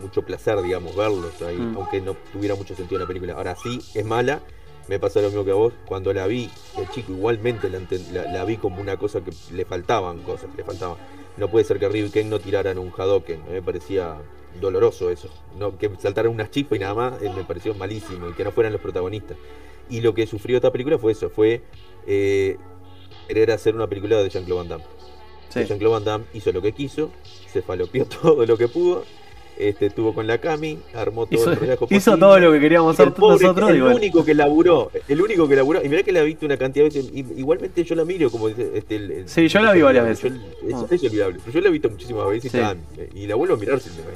[0.00, 1.76] mucho placer, digamos, verlos ahí, Mm.
[1.76, 3.34] aunque no tuviera mucho sentido la película.
[3.34, 4.40] Ahora sí, es mala
[4.86, 5.72] Me pasa lo mismo que a vos.
[5.86, 9.30] Cuando la vi de chico, igualmente la, enten- la- la vi como una cosa que
[9.54, 10.98] le faltaban cosas, le faltaban.
[11.38, 13.44] No puede ser que Ryu y Ken no tiraran un Hadoken.
[13.46, 14.18] Mí me parecía
[14.60, 15.30] doloroso eso.
[15.58, 18.28] No, que saltaran unas chispas y nada más, eh, me pareció malísimo.
[18.28, 19.38] Y que no fueran los protagonistas.
[19.88, 21.62] Y lo que sufrió esta película fue eso, fue
[22.06, 22.58] eh,
[23.26, 24.84] querer hacer una película de Jean-Claude Van Damme.
[25.48, 25.64] Sí.
[25.64, 27.10] Jean-Claude Van Damme hizo lo que quiso,
[27.50, 29.04] se falopeó todo lo que pudo,
[29.58, 32.20] este, estuvo con la Cami, armó todo Hizo, el relajo hizo posible.
[32.20, 33.70] todo lo que queríamos Y hacer nosotros.
[33.70, 33.96] el y bueno.
[33.96, 36.84] único que laburó, el único que laburó, y mirá que la he visto una cantidad
[36.84, 39.82] de veces, y- igualmente yo la miro como este, el- el- Sí, yo la vi
[39.82, 40.32] varias yo- veces.
[40.68, 40.86] es, Ah.
[40.90, 42.58] es olvidable, pero yo la he visto muchísimas veces Sí.
[42.58, 42.78] y, tan-
[43.14, 44.14] y la vuelvo a mirar siempre.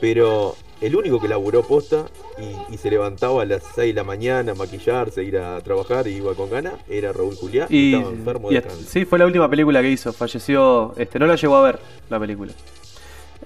[0.00, 2.06] Pero el único que laburó posta
[2.38, 6.06] y, y se levantaba a las 6 de la mañana a maquillarse, ir a trabajar
[6.06, 8.86] y iba con ganas, era Raúl Juliá, Y, estaba enfermo y de cáncer.
[8.86, 10.12] sí, fue la última película que hizo.
[10.12, 10.94] Falleció.
[10.96, 12.52] Este, no la llegó a ver la película.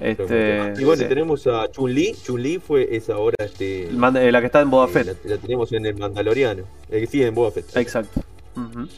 [0.01, 1.09] Este, y bueno, sí.
[1.09, 2.15] tenemos a Chun-Li.
[2.25, 5.25] Chun-Li fue esa ahora este, eh, la que está en Boba eh, Fett.
[5.25, 6.65] la, la tenemos en el Mandaloriano.
[6.91, 7.77] Eh, que sí, en Boba Fett.
[7.77, 8.21] Exacto.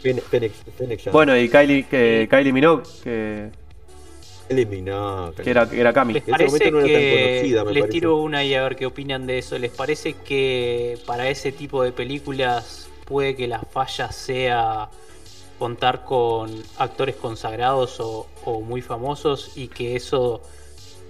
[0.03, 0.25] Fennec,
[0.79, 1.13] Fennec.
[1.13, 3.51] Bueno, y Kylie, que, Kylie Minogue, que,
[4.49, 5.33] eliminó.
[5.41, 6.15] que era, que era Cami.
[6.15, 7.93] ¿Les En ese parece momento no era tan que conocida, me les parece.
[7.93, 9.59] tiro una y a ver qué opinan de eso?
[9.59, 14.91] ¿Les parece que para ese tipo de películas puede que la falla sea
[15.59, 20.43] contar con actores consagrados o, o muy famosos y que eso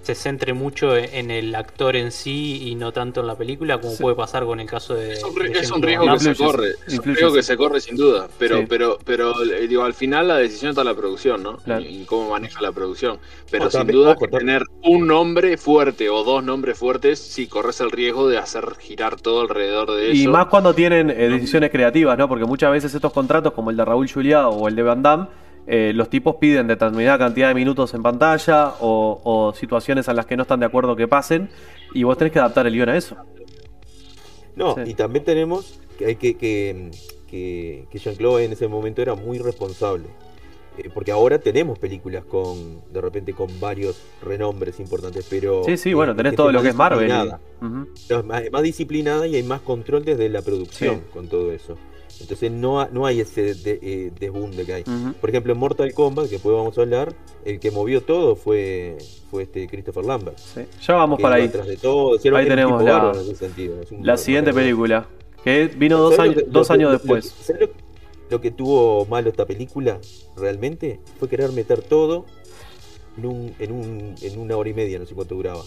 [0.05, 3.93] se centre mucho en el actor en sí y no tanto en la película, como
[3.95, 4.03] Sí.
[4.03, 5.13] puede pasar con el caso de.
[5.13, 7.43] Es un, de ri- es un Jean-Claude riesgo que se corre, es un riesgo que
[7.43, 8.65] se corre sin duda, pero, Sí.
[8.69, 11.57] pero, pero eh, digo, al final la decisión está en la producción, ¿no?
[11.57, 11.81] Claro.
[11.81, 13.17] Y, y cómo maneja la producción.
[13.49, 17.89] Pero sin también- duda tener un nombre fuerte o dos nombres fuertes, sí corres el
[17.91, 20.21] riesgo de hacer girar todo alrededor de eso.
[20.21, 22.27] Y más cuando tienen eh, decisiones creativas, ¿no?
[22.29, 25.27] Porque muchas veces estos contratos, como el de Raúl Juliá o el de Van Damme,
[25.67, 30.25] eh, los tipos piden determinada cantidad de minutos en pantalla o, o situaciones a las
[30.25, 31.49] que no están de acuerdo que pasen
[31.93, 33.15] y vos tenés que adaptar el guion a eso.
[34.55, 34.81] No, Sí.
[34.85, 36.91] y también tenemos que, hay que, que,
[37.29, 40.05] que, que Jean-Claude en ese momento era muy responsable.
[40.77, 45.63] Eh, porque ahora tenemos películas con, de repente, con varios renombres importantes, pero...
[45.63, 47.09] Sí, sí, bueno, eh, tenés que todo lo que es Marvel.
[47.09, 47.13] y-.
[47.61, 51.01] No, es más, más disciplinada y hay más control desde la producción Sí.
[51.13, 51.77] con todo eso.
[52.21, 54.83] Entonces no, ha- no hay ese de, eh, desbunde que hay.
[55.19, 58.97] Por ejemplo, en Mortal Kombat, que después vamos a hablar, el que movió todo fue,
[59.29, 60.37] fue este Christopher Lambert.
[60.37, 60.61] Sí.
[60.81, 61.47] Ya vamos para ahí.
[61.47, 65.07] de todo, Ahí tenemos la- bárbaro en ese sentido, es un La bar- siguiente película,
[65.43, 67.25] que vino dos ¿Sabes años, que- dos que- años lo- después.
[67.41, 67.67] ¿sabes lo,
[68.29, 69.99] lo que tuvo malo esta película
[70.37, 70.99] realmente?
[71.19, 72.25] Fue querer meter todo
[73.17, 75.61] en, un, en, un, en una hora y media, no sé cuánto duraba.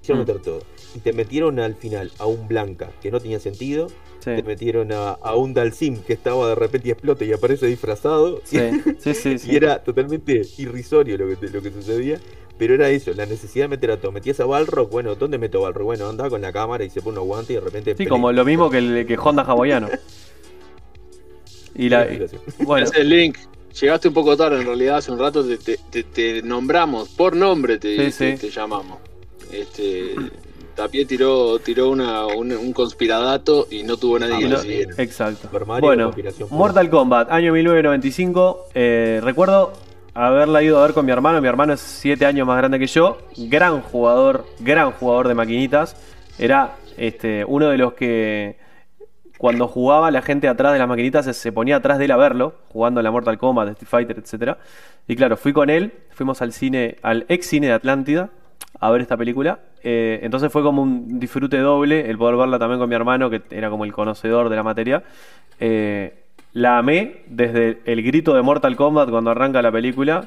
[0.00, 0.26] Quisieron Mm.
[0.26, 0.62] meter todo.
[0.94, 3.88] Y te metieron al final a un Blanca que no tenía sentido.
[4.20, 7.66] Sí, Te metieron a, a un Dalsim que estaba de repente y explota y aparece
[7.66, 8.40] disfrazado.
[8.44, 8.58] sí,
[8.98, 9.50] sí, sí, sí.
[9.52, 12.18] Y era totalmente irrisorio lo que, lo que sucedía.
[12.58, 14.12] Pero era eso, la necesidad de meter a todo.
[14.12, 15.84] Metías a Balrog, bueno, ¿dónde meto a Balrog?
[15.86, 17.94] Bueno, anda con la cámara y se pone unos guantes y de repente.
[17.96, 19.88] Sí, como lo mismo que el que Honda hawaiano.
[21.74, 22.06] Y la,
[22.58, 23.38] bueno, Ese link,
[23.80, 27.34] llegaste un poco tarde en realidad, hace un rato te, te- te- te nombramos, por
[27.34, 28.40] nombre te, Sí, te- sí.
[28.42, 28.98] te llamamos.
[29.52, 30.14] Este,
[30.74, 34.48] Tapie tiró, tiró una, un, un conspiradato y no tuvo nadie Ah, que
[34.86, 35.48] lo exacto.
[35.66, 36.14] Mario, Bueno.
[36.50, 38.66] Mortal Kombat, año 1995.
[38.74, 39.72] eh, recuerdo
[40.14, 41.40] haberla ido a ver con mi hermano.
[41.40, 43.18] Mi hermano es 7 años más grande que yo.
[43.36, 45.96] Gran jugador, gran jugador de maquinitas.
[46.38, 48.56] Era este, uno de los que
[49.38, 52.16] cuando jugaba la gente atrás de las maquinitas se, se ponía atrás de él a
[52.16, 54.56] verlo, jugando a la Mortal Kombat, Street Fighter, etc.
[55.08, 58.28] Y claro, fui con él, fuimos al cine, al ex cine de Atlántida,
[58.80, 59.60] a ver esta película.
[59.82, 63.42] Eh, entonces fue como un disfrute doble el poder verla también con mi hermano, que
[63.50, 65.02] era como el conocedor de la materia.
[65.58, 70.24] Eh, la amé desde el grito de Mortal Kombat cuando arranca la película.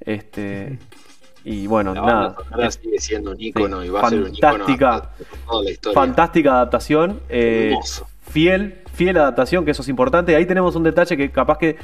[0.00, 0.78] Este,
[1.44, 2.70] y bueno, La nada.
[2.70, 4.94] sigue siendo un ícono Sí, y va a ser un ícono fantástica.
[4.94, 5.14] hasta
[5.48, 5.94] toda la historia.
[5.94, 7.20] Fantástica adaptación.
[7.28, 8.06] eh, Hermoso.
[8.30, 10.36] fiel, fiel adaptación, que eso es importante.
[10.36, 11.76] Ahí tenemos un detalle que capaz que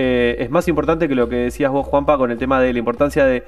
[0.00, 2.78] eh, es más importante que lo que decías vos, Juanpa, con el tema de la
[2.78, 3.42] importancia de,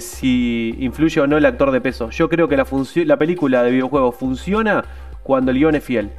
[0.00, 2.10] si influye o no el actor de peso.
[2.10, 4.84] Yo creo que la, película de videojuegos funciona
[5.22, 6.10] cuando el guion es fiel.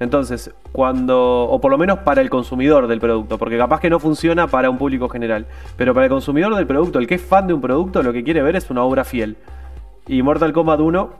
[0.00, 3.98] Entonces, cuando, o por lo menos para el consumidor del producto, porque capaz que no
[3.98, 5.46] funciona para un público general,
[5.78, 8.22] pero para el consumidor del producto, el que es fan de un producto, lo que
[8.22, 9.38] quiere ver es una obra fiel.
[10.06, 11.10] Y Mortal Kombat 1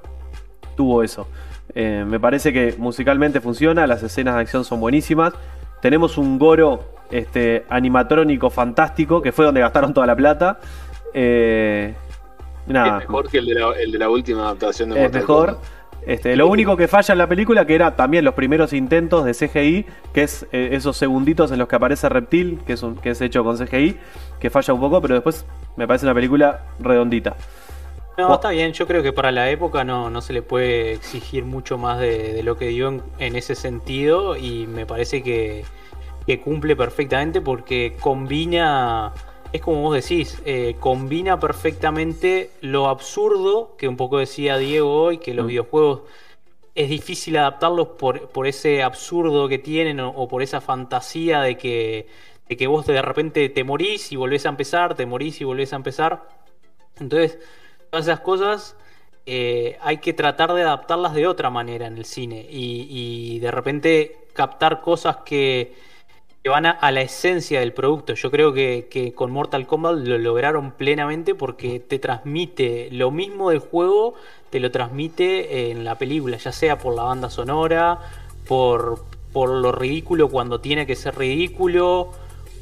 [0.76, 1.28] tuvo eso.
[1.74, 5.32] Eh, me parece que musicalmente funciona, las escenas de acción son buenísimas.
[5.80, 10.58] Tenemos un Goro este, animatrónico fantástico, que fue donde gastaron toda la plata.
[11.12, 11.94] Eh,
[12.66, 15.20] nada, Es mejor que el de la, el de la última adaptación de es Mortal
[15.20, 15.46] mejor.
[15.54, 15.64] Kombat.
[16.06, 19.32] Este, lo único que falla en la película, que era también los primeros intentos de
[19.32, 23.10] CGI, que es eh, esos segunditos en los que aparece Reptil, que es, un- que
[23.10, 23.96] es hecho con CGI,
[24.38, 25.46] que falla un poco, pero después
[25.76, 27.36] me parece una película redondita.
[28.18, 31.44] No, está bien, yo creo que para la época no, no se le puede exigir
[31.46, 35.64] mucho más de, de lo que dio en, en ese sentido y me parece que,
[36.26, 39.12] que cumple perfectamente porque combina,
[39.52, 45.18] es como vos decís, eh, combina perfectamente lo absurdo que un poco decía Diego hoy,
[45.18, 45.48] que los Mm.
[45.48, 46.02] videojuegos
[46.74, 51.56] es difícil adaptarlos por, por ese absurdo que tienen o, o por esa fantasía de
[51.56, 52.08] que,
[52.48, 55.72] de que vos de repente te morís y volvés a empezar, te morís y volvés
[55.72, 56.28] a empezar.
[57.00, 57.38] Entonces,
[57.90, 58.76] todas esas cosas
[59.26, 63.50] eh, hay que tratar de adaptarlas de otra manera en el cine y, y de
[63.50, 65.74] repente captar cosas que,
[66.44, 68.12] que van a, a la esencia del producto.
[68.12, 73.48] Yo creo que, que con Mortal Kombat lo lograron plenamente porque te transmite lo mismo
[73.48, 74.12] del juego,
[74.50, 77.98] te lo transmite en la película, ya sea por la banda sonora,
[78.46, 79.02] por,
[79.32, 82.12] por lo ridículo cuando tiene que ser ridículo,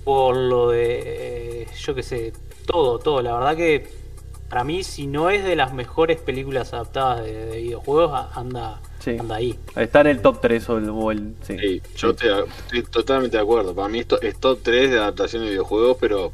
[0.04, 2.32] por lo de, eh, yo qué sé,
[2.66, 3.20] todo, todo.
[3.20, 3.90] La verdad que
[4.48, 9.16] para mí, si no es de las mejores películas adaptadas de, de videojuegos, anda, Sí.
[9.18, 9.58] anda ahí.
[9.76, 10.88] Está en el top 3 o el.
[10.90, 11.56] o el- sí.
[11.58, 13.74] Sí, yo te- estoy totalmente de acuerdo.
[13.74, 16.30] Para mí esto es top 3 de adaptación de videojuegos, pero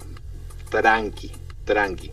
[0.70, 1.30] tranqui,
[1.64, 2.12] tranqui.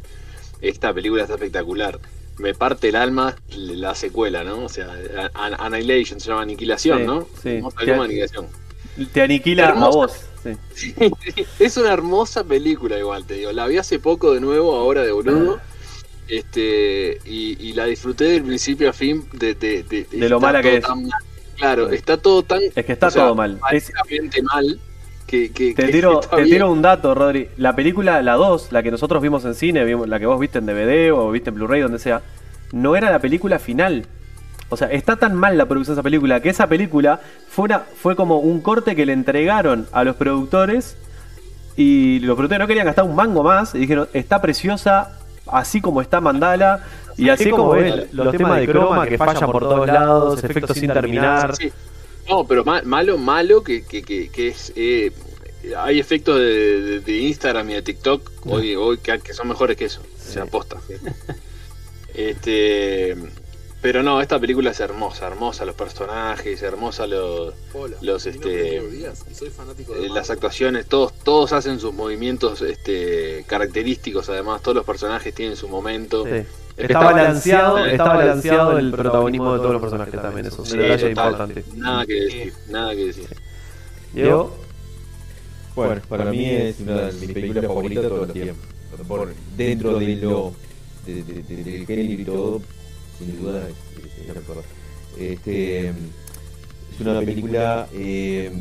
[0.61, 1.99] Esta película está espectacular.
[2.37, 4.65] Me parte el alma la secuela, ¿no?
[4.65, 4.93] O sea,
[5.33, 7.27] An- Annihilation se llama Aniquilación, Sí, ¿no?
[7.41, 7.59] sí.
[7.61, 8.47] Kombat Aniquilación.
[9.13, 10.13] Te aniquila a vos.
[10.75, 10.93] Sí.
[11.59, 13.51] es una hermosa película igual, te digo.
[13.51, 15.59] La vi hace poco de nuevo, ahora de boludo.
[16.27, 20.61] Este, y, y la disfruté del principio a fin de, de, de, De lo mala
[20.61, 20.89] que es.
[20.89, 21.03] mal.
[21.55, 22.59] Claro, está todo tan.
[22.75, 23.59] Es que está sea, todo mal.
[23.71, 23.91] Es-
[24.53, 24.79] mal.
[25.27, 27.49] Que, que- Te que tiro, te tiro un dato, Rodri.
[27.57, 30.59] La película, la 2, la que nosotros vimos en cine, vimos, la que vos viste
[30.59, 32.21] en DVD o viste en Blu-ray, donde sea,
[32.71, 34.05] no era la película final.
[34.69, 37.79] O sea, está tan mal la producción de esa película que esa película fue, una,
[37.79, 40.97] fue como un corte que le entregaron a los productores
[41.77, 46.01] y los productores no querían gastar un mango más y dijeron, está preciosa, así como
[46.01, 46.83] está Mandala
[47.17, 50.91] y así como ves los temas de croma que fallan por todos lados, efectos sin
[50.91, 51.55] terminar.
[51.55, 51.71] Sí.
[52.29, 54.73] No, pero ma- malo, malo que, que, que, que es.
[54.75, 55.11] eh,
[55.77, 56.43] hay efectos de,
[56.81, 60.01] de- de Instagram y de TikTok hoy, hoy que, que son mejores que eso.
[60.17, 60.77] Se aposta.
[62.13, 63.15] Este.
[63.81, 68.87] Pero no, esta película es hermosa, hermosa los personajes, hermosa los, Hola, es este, Diego
[68.87, 74.27] Díaz y soy fanático de eh, las actuaciones, todos, todos hacen sus movimientos este, característicos,
[74.29, 76.25] además, todos los personajes tienen su momento.
[76.25, 76.43] Sí.
[76.77, 81.09] Está balanceado, está balanceado el protagonismo de todos los personajes también, eso es Sí, total.
[81.09, 81.63] importante.
[81.75, 83.27] Nada que decir, nada que decir.
[84.13, 84.55] Diego,
[85.75, 88.65] Bueno, para mí es una de mis películas favoritas de todos los tiempos.
[89.07, 90.53] Por, dentro de lo
[91.05, 92.61] de, de- de- del género y todo,
[93.17, 94.63] sin duda es, es la mejor.
[95.17, 98.51] Este, es una película eh,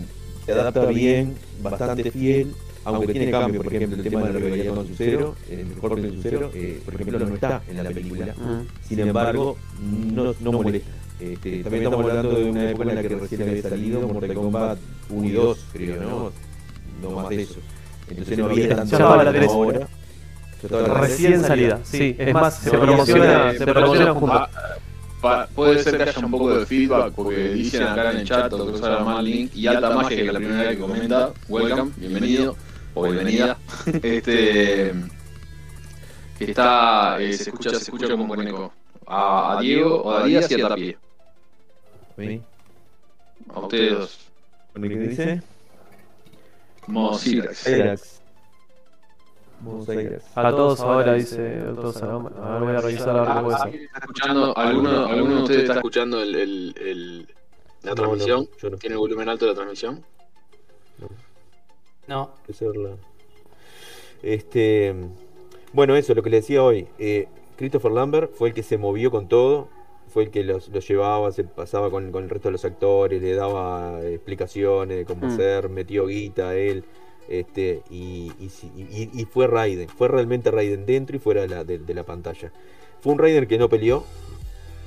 [0.47, 4.75] que adapta bien, bastante fiel, aunque tiene cambios, por ejemplo, el tema de la rivalidad
[4.75, 8.35] con Sucero, el mejor que Sucero, eh, por ejemplo, no está en la película.
[8.35, 8.87] Mm.
[8.87, 10.91] Sin embargo, no, no molesta.
[11.21, 14.79] Este, también estamos hablando de una época en la que recién había salido Mortal Kombat
[15.11, 16.33] 1 y 2, creo, ¿no?
[17.03, 17.61] No más de eso.
[18.09, 19.89] Entonces no había tanto ahora.
[20.69, 24.41] Recién salida, sí, es más, se promociona, se se promociona juntos.
[24.55, 24.77] Ah,
[25.21, 28.53] pa- puede ser que haya un poco de feedback porque dicen acá en el chat
[28.53, 31.33] o que usar mal link y alta magia que es la primera vez que comenta,
[31.49, 32.57] welcome, bienvenido
[32.95, 33.57] o bienvenida.
[34.03, 34.95] Este
[36.39, 38.73] que está eh, se escucha se escucha como con eco
[39.07, 40.99] a, a Diego o a Díaz y a Tapie.
[43.55, 44.19] A ustedes dos.
[44.75, 45.43] ¿Qué dice?
[46.87, 48.14] Mosilax.
[50.35, 53.65] A todos ahora dice, ahora, a ver, voy a revisar a ver cómo es eso.
[53.65, 57.29] ¿Alguien está escuchando, alguno, alguno de ustedes está escuchando el, el- el-
[57.83, 58.41] la No, transmisión?
[58.51, 58.77] no, yo no.
[58.79, 60.05] ¿Tiene volumen alto la transmisión?
[62.07, 62.91] No, hacerla.
[64.23, 64.95] Este,
[65.73, 66.87] bueno, eso, lo que le decía hoy.
[66.99, 69.69] eh, Christopher Lambert fue el que se movió con todo,
[70.09, 73.23] fue el que los, los llevaba, se pasaba con, con el resto de los actores,
[73.23, 75.31] le daba explicaciones de cómo Mm.
[75.31, 76.85] hacer, metió guita a él.
[77.29, 81.49] Este, y, y, sí, y- y fue Raiden, fue realmente Raiden dentro y fuera de
[81.49, 82.53] la, de, de la pantalla.
[83.01, 84.05] Fue un Raiden que no peleó,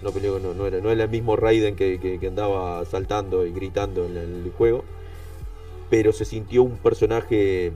[0.04, 3.46] no peleó, no, no era, no era el mismo Raiden que, que- que andaba saltando
[3.46, 4.84] y gritando en el- el juego
[5.90, 7.72] pero se sintió un personaje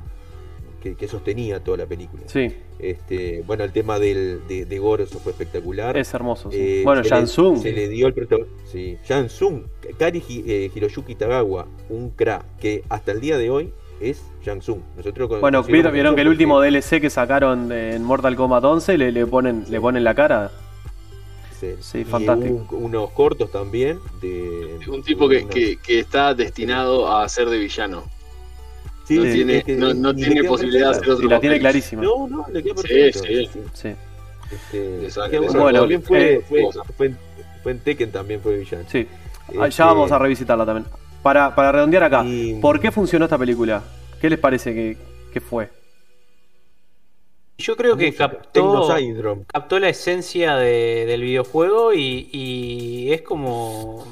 [0.84, 2.24] que, que sostenía toda la película.
[2.26, 5.96] Sí, Este, bueno, el tema del, de, de Goro eso fue espectacular.
[5.96, 6.52] es hermoso.
[6.52, 6.58] sí.
[6.60, 7.58] Eh, bueno, Jansung.
[7.62, 8.58] Se le dio el protagonismo.
[8.70, 9.64] Sí, Jansung,
[9.98, 14.24] Kari eh, Hiroyuki Tagawa, un crack que hasta el día de hoy es.
[14.98, 18.64] Nosotros con- Bueno, vieron, vieron que el porque- último DLC que sacaron en Mortal Kombat
[18.64, 20.52] 11 le, le ponen le ponen la cara.
[21.80, 22.66] Sí, fantástico.
[22.72, 24.80] un- unos cortos también de.
[24.90, 28.04] Un tipo que, una- que, que está destinado a ser de villano.
[29.06, 31.60] Sí, no sí, tiene, es que no, tiene posibilidad de hacer otro Y la tiene
[31.60, 32.02] clarísima.
[32.02, 33.20] No, no, le queda Sí, perfecto.
[33.24, 33.50] sí.
[33.54, 33.60] sí.
[33.74, 33.96] Sí.
[34.52, 36.84] Este, le bueno, también fue, eh, fue, cosa.
[36.98, 37.18] fue en,
[37.64, 38.84] fue en Tekken también fue villano.
[38.90, 39.08] Sí.
[39.60, 40.88] Ah, Este, Ya vamos a revisitarla también.
[41.24, 43.84] Para, para redondear acá, Y- ¿por qué funcionó esta película?
[44.20, 44.98] ¿Qué les parece que,
[45.34, 45.70] que fue?
[47.58, 48.88] Yo creo que captó,
[49.46, 54.08] captó la esencia de- del videojuego y, y es como.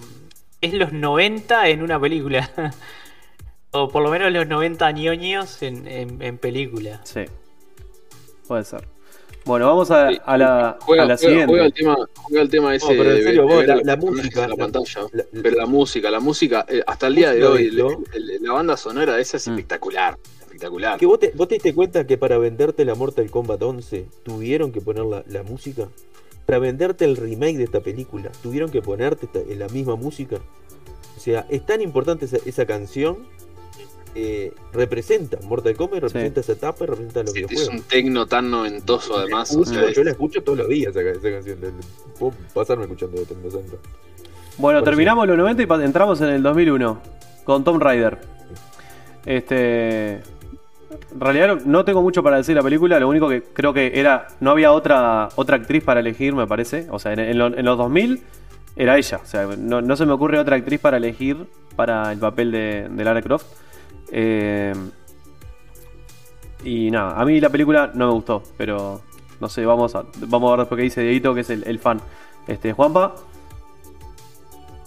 [0.61, 2.49] Es los 90 en una película.
[3.71, 7.01] o por lo menos los 90 ñoños en, en, en película.
[7.05, 7.21] Sí.
[8.47, 8.87] Puede ser.
[9.49, 11.45] Bueno, vamos a, Sí, a la, Juega, a la juega- siguiente.
[11.47, 13.67] juega el tema, juega el tema ese No, pero en de- serio, de vos, ver
[13.67, 15.01] la- la música, en la la- pantalla.
[15.11, 18.43] la- pero la música, la música, eh, hasta el día de hoy, de el- el-
[18.43, 19.51] la banda sonora esa es Mm.
[19.53, 20.17] espectacular.
[20.41, 20.99] Espectacular.
[20.99, 24.71] Que vos te, vos te diste cuenta que para venderte la Mortal Kombat 11 tuvieron
[24.71, 25.87] que poner la, la música.
[26.45, 30.37] Para venderte el remake de esta película, tuvieron que ponerte esta- la misma música.
[31.17, 33.17] O sea, es tan importante esa, esa canción.
[34.15, 37.75] Eh, representa Mortal Kombat, representa esa etapa y representa los Sí, es videojuegos.
[37.75, 39.49] un tecno tan noventoso además.
[39.55, 41.57] o Escucho- sea, es- yo la escucho todos los días esa, esa canción.
[42.17, 43.67] Puedo pasarme escuchando de Techno Syndrome.
[43.69, 46.99] Bueno, Bueno, terminamos los 90 y entramos en el 2001
[47.45, 48.17] con Tomb Raider.
[49.25, 50.21] Este.
[51.13, 53.99] En realidad no- tengo mucho para decir de la película, lo único que creo que
[53.99, 54.27] era.
[54.39, 56.87] No había otra, otra actriz para elegir, me parece.
[56.89, 58.21] O sea, en, en lo- en los 2000
[58.75, 59.19] era ella.
[59.23, 61.45] O sea, no, no se me ocurre otra actriz para elegir
[61.75, 63.45] para el papel de, de Lara Croft.
[64.11, 64.73] Eh,
[66.63, 69.01] y nada, a mí la película no me gustó, pero
[69.39, 71.79] no sé, vamos a, vamos a ver después qué dice Dieguito, que es el, el
[71.79, 72.01] fan.
[72.47, 73.15] Este, Juanpa.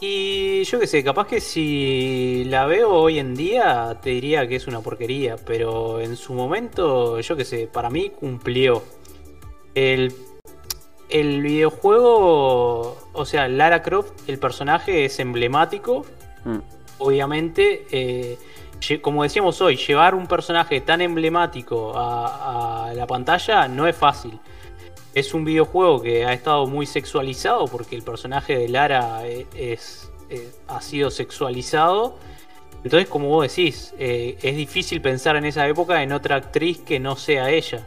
[0.01, 4.57] Y yo qué sé, capaz que si la veo hoy en día te diría que
[4.57, 8.83] es una porquería, pero en su momento, yo qué sé, para mí cumplió.
[9.75, 10.13] El,
[11.09, 16.05] el videojuego, o sea, Lara Croft, el personaje es emblemático,
[16.45, 16.59] Mm.
[16.99, 18.37] obviamente, eh,
[19.01, 24.39] como decíamos hoy, llevar un personaje tan emblemático a, la pantalla no es fácil.
[25.15, 30.51] Es un videojuego que ha estado muy sexualizado porque el personaje de Lara eh, eh,
[30.69, 32.17] ha sido sexualizado.
[32.83, 36.99] Entonces, como vos decís, eh, es difícil pensar en esa época en otra actriz que
[36.99, 37.87] no sea ella.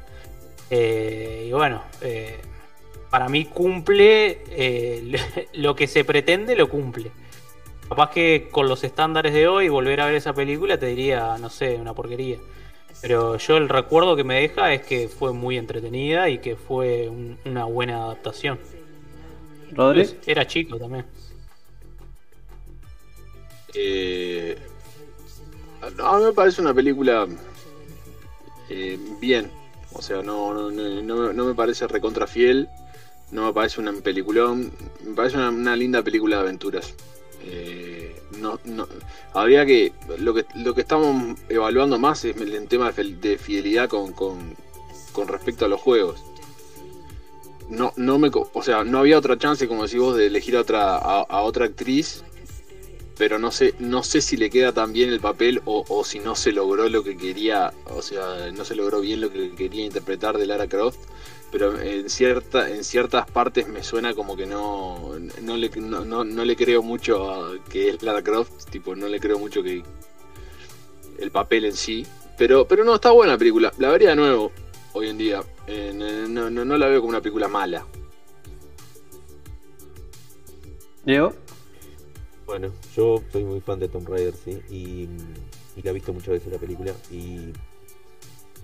[0.70, 1.84] Y bueno,
[3.10, 4.40] para mí cumple
[5.54, 7.12] lo que se pretende, lo cumple.
[7.90, 11.50] Capaz que con los estándares de hoy, volver a ver esa película te diría, no
[11.50, 12.38] sé, una porquería.
[13.02, 17.08] Pero yo el recuerdo que me deja es que fue muy entretenida y que fue
[17.10, 18.60] un- una buena adaptación.
[19.72, 20.10] Rodri.
[20.26, 21.06] Era chico también.
[23.76, 24.58] Eh,
[25.98, 27.28] no, a mí me parece una película
[28.70, 29.52] eh, bien.
[29.94, 32.68] O sea, no, no, no, no- no me parece recontra fiel.
[33.32, 34.72] No me parece un peliculón.
[35.04, 36.94] Me parece una, una linda película de aventuras.
[37.48, 38.88] Eh, no, no,
[39.34, 40.46] habría que lo, que.
[40.56, 45.82] lo que estamos evaluando más es el tema de fidelidad con, con, respecto a los
[45.82, 46.24] juegos.
[47.70, 50.62] No, no me, o sea, no había otra chance, como decís vos, de elegir a
[50.62, 52.24] otra, a, a otra actriz
[53.18, 56.20] pero no sé, no sé si le queda tan bien el papel o, o si
[56.20, 59.86] no se logró lo que quería, o sea, no se logró bien lo que quería
[59.86, 61.00] interpretar de Lara Croft,
[61.58, 66.26] pero en cierta, en ciertas partes me suena como que no, no le, no, no-
[66.26, 69.82] no le creo mucho a que es Lara Croft, tipo, no le creo mucho que
[71.18, 72.06] el papel en sí,
[72.38, 74.52] pero, pero no está buena la película, la vería de nuevo
[74.92, 75.94] hoy en día, Eh,
[76.28, 77.86] no, no, no la veo como una película mala.
[81.06, 81.34] Diego.
[82.46, 85.08] Bueno, yo soy muy fan de Tomb Raider, sí, y,
[85.78, 87.54] y la he visto muchas veces la película y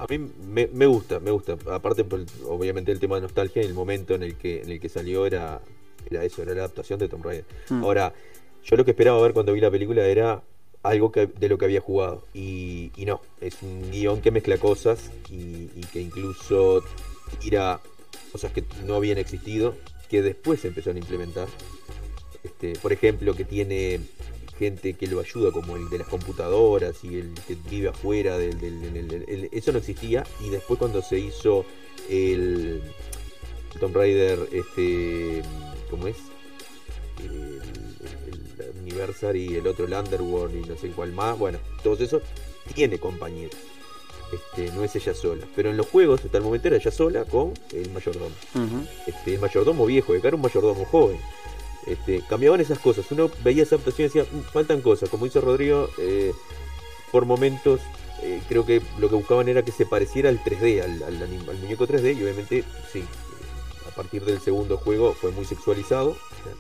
[0.02, 1.56] a mí me, me gusta, me gusta.
[1.72, 2.04] Aparte,
[2.48, 5.62] obviamente el tema de nostalgia, el momento en el que en el que salió era
[6.10, 7.46] era eso, era la adaptación de Tomb Raider.
[7.70, 7.84] Mm.
[7.84, 8.12] Ahora,
[8.64, 10.42] yo lo que esperaba ver cuando vi la película era
[10.82, 14.58] algo que, de lo que había jugado y, y no, es un guion que mezcla
[14.58, 16.84] cosas y, y que incluso
[17.40, 17.80] tira
[18.32, 19.76] cosas que no habían existido,
[20.10, 21.48] que después se empezaron a implementar.
[22.44, 24.00] Este, por ejemplo, que tiene
[24.62, 28.60] gente que lo ayuda, como el de las computadoras y el que vive afuera del,
[28.60, 30.24] del- del- del- el- eso no existía.
[30.40, 31.66] Y después cuando se hizo
[32.08, 32.80] el
[33.80, 35.42] Tomb Raider, este,
[35.90, 36.18] ¿cómo es?
[37.24, 41.40] El, el- el Anniversary, el otro el Underworld y no sé cuál más.
[41.40, 42.22] Bueno, todos esos
[42.76, 43.56] tiene compañeros.
[44.32, 45.46] Este, no es ella sola.
[45.56, 48.30] Pero en los juegos, hasta el momento era ella sola con el mayordomo
[49.08, 51.18] este, el mayordomo viejo, de cara a un mayordomo joven.
[51.88, 53.06] Este, cambiaban esas cosas.
[53.12, 55.10] Uno veía esa adaptación y decía, "Mm, faltan cosas.
[55.10, 56.34] Como dice Rodrigo, eh,
[57.12, 57.82] por momentos
[58.24, 62.14] eh, creo que lo que buscaban era que se pareciera al 3D, al, muñeco 3D,
[62.14, 62.64] y obviamente,
[62.94, 63.04] sí,
[63.92, 66.16] a partir del segundo juego fue muy sexualizado.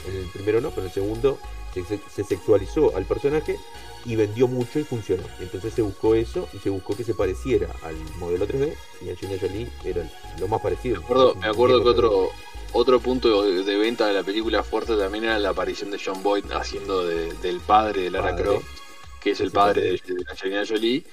[0.07, 1.37] En el primero no, pero en el segundo
[1.73, 3.57] Se, se- se sexualizó al personaje
[4.05, 5.23] y vendió mucho y funcionó.
[5.39, 8.73] Entonces se buscó eso y se buscó que se pareciera al modelo 3D
[9.05, 10.03] y Angelina Jolie era
[10.37, 10.97] lo más parecido.
[10.99, 12.29] Me acuerdo, me acuerdo que otro,
[12.73, 16.45] otro punto de, venta de la película fuerte también era la aparición de John Boyd
[16.51, 18.43] haciendo de- del padre de Lara Padre.
[18.43, 18.65] Croft,
[19.21, 21.03] que es el padre de, de Angelina Jolie,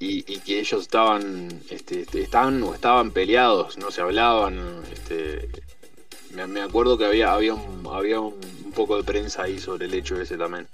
[0.00, 4.82] y, y que ellos estaban, este, este, estaban o estaban peleados, no se hablaban.
[4.92, 5.48] Este,
[6.34, 8.34] me, me acuerdo que había, había, un, había un,
[8.64, 10.66] un poco de prensa ahí sobre el hecho ese también.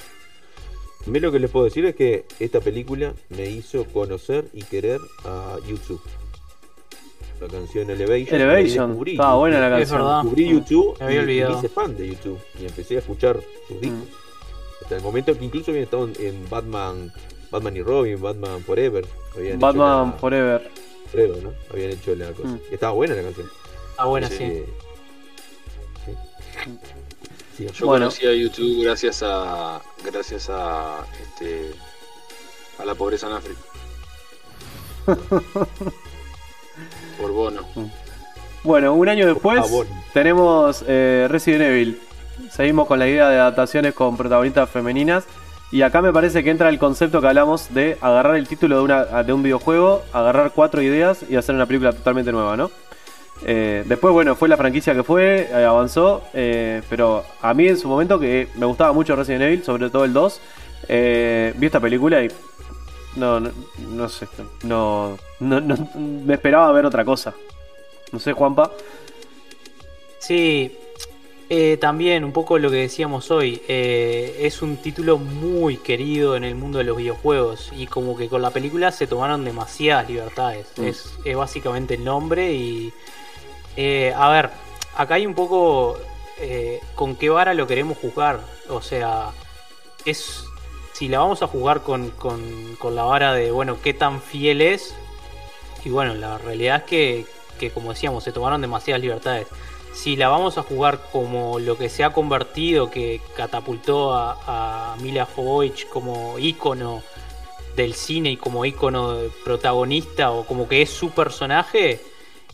[1.07, 4.63] A mí lo que les puedo decir es que esta película me hizo conocer y
[4.65, 6.01] querer a YouTube.
[7.41, 8.39] La canción Elevation.
[8.39, 8.89] y Elevation.
[8.91, 9.99] descubrí Estaba buena la Es canción.
[10.01, 10.23] verdad.
[10.23, 11.53] Descubrí YouTube Me había y, y olvidado.
[11.53, 14.09] me hice fan de YouTube y empecé a escuchar sus discos.
[14.83, 17.13] Hasta el momento que incluso habían estado en, en Batman,
[17.51, 19.07] Batman y Robin, Batman Forever.
[19.35, 20.71] Habían hecho Batman la- Forever.
[21.11, 21.53] Forever, ¿no?
[21.73, 22.49] Habían hecho la cosa.
[22.49, 22.61] Mm.
[22.71, 23.51] Y estaba buena la canción.
[23.97, 24.37] Ah, buena, Sí.
[24.37, 24.63] sí.
[26.05, 26.13] Sí.
[27.57, 28.07] Sí, Yo Bueno.
[28.07, 31.71] conocí a YouTube gracias a gracias a este
[32.79, 33.61] a la pobreza en África.
[37.21, 37.63] Por bono.
[38.63, 39.65] Bueno, un año después
[40.13, 42.01] tenemos eh, Resident Evil.
[42.51, 45.25] Seguimos con la idea de adaptaciones con protagonistas femeninas.
[45.73, 48.83] Y acá me parece que entra el concepto que hablamos de agarrar el título de,
[48.83, 52.71] una, de un videojuego, agarrar cuatro ideas y hacer una película totalmente nueva, ¿no?
[53.47, 57.79] Eh, después, bueno, fue la franquicia que fue, eh, avanzó, eh, pero a mí en
[57.79, 60.41] su momento que me gustaba mucho Resident Evil, sobre todo el 2,
[60.89, 62.31] eh, vi esta película y
[63.17, 64.29] no, no, no sé,
[64.63, 67.35] no, no, no- me esperaba ver otra cosa.
[68.13, 68.71] No sé, Juanpa.
[70.19, 70.77] Sí,
[71.49, 76.45] eh, también un poco lo que decíamos hoy, eh, es un título muy querido en
[76.45, 80.67] el mundo de los videojuegos y como que con la película se tomaron demasiadas libertades.
[80.77, 80.85] Mm.
[80.85, 82.93] Es, es básicamente el nombre y...
[83.77, 84.51] eh, a ver,
[84.97, 85.97] acá hay un poco
[86.39, 88.41] eh, con qué vara lo queremos jugar.
[88.69, 89.31] O sea,
[90.05, 90.45] es...
[91.01, 94.61] Si la vamos a jugar con, con- con la vara de, bueno, qué tan fiel
[94.61, 94.95] es,
[95.83, 97.27] y bueno, la realidad es que,
[97.59, 99.47] que, como decíamos, se tomaron demasiadas libertades.
[99.95, 104.97] Si la vamos a jugar como lo que se ha convertido, que catapultó a, a
[105.01, 107.03] Mila Jovovich como ícono
[107.77, 111.99] del cine y como ícono protagonista o como que es su personaje,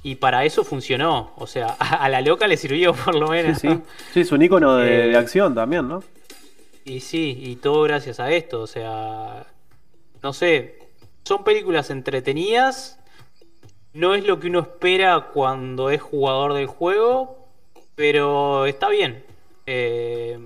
[0.05, 1.32] y para eso funcionó.
[1.36, 3.59] O sea, a, a la loca le sirvió por lo menos.
[3.59, 3.70] sí.
[4.14, 6.05] Sí, es un icono de, Eh, de acción también, ¿no?
[6.87, 9.45] Y sí, y todo gracias a esto, o sea,
[10.22, 10.78] no sé,
[11.24, 13.01] son películas entretenidas,
[13.93, 17.49] no es lo que uno espera cuando es jugador del juego,
[17.97, 19.24] pero está bien.
[19.66, 20.39] Eh,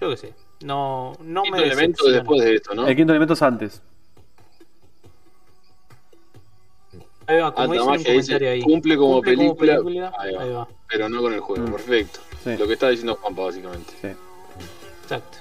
[0.00, 2.16] yo qué sé, no, no me Quinto elemento decepciona.
[2.16, 2.86] después de esto, ¿no?
[2.86, 3.82] El quinto elemento es antes.
[7.26, 8.62] Ahí va, como dice un magia dice, comentario ahí.
[8.62, 10.42] cumple como Cumple película, ahí va.
[10.44, 11.66] ahí va, pero no con el juego.
[11.66, 11.72] Mm.
[11.72, 12.20] Perfecto.
[12.44, 12.56] Sí.
[12.56, 13.92] Lo que está diciendo Juanpa, básicamente.
[14.00, 14.08] sí.
[15.02, 15.38] exacto.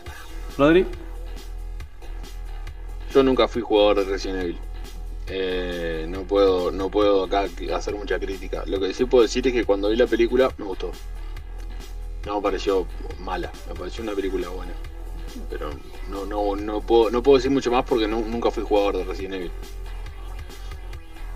[0.57, 0.85] Rodri.
[3.13, 4.57] Yo nunca fui jugador de Resident Evil.
[5.27, 8.63] Eh, no puedo no puedo acá hacer mucha crítica.
[8.67, 10.91] Lo que sí puedo decir es que cuando vi la película me gustó.
[12.25, 12.87] No me pareció
[13.19, 14.73] mala, me pareció una película buena.
[15.49, 15.69] Pero
[16.09, 19.03] no no no puedo no puedo decir mucho más porque no- nunca fui jugador de
[19.05, 19.51] Resident Evil.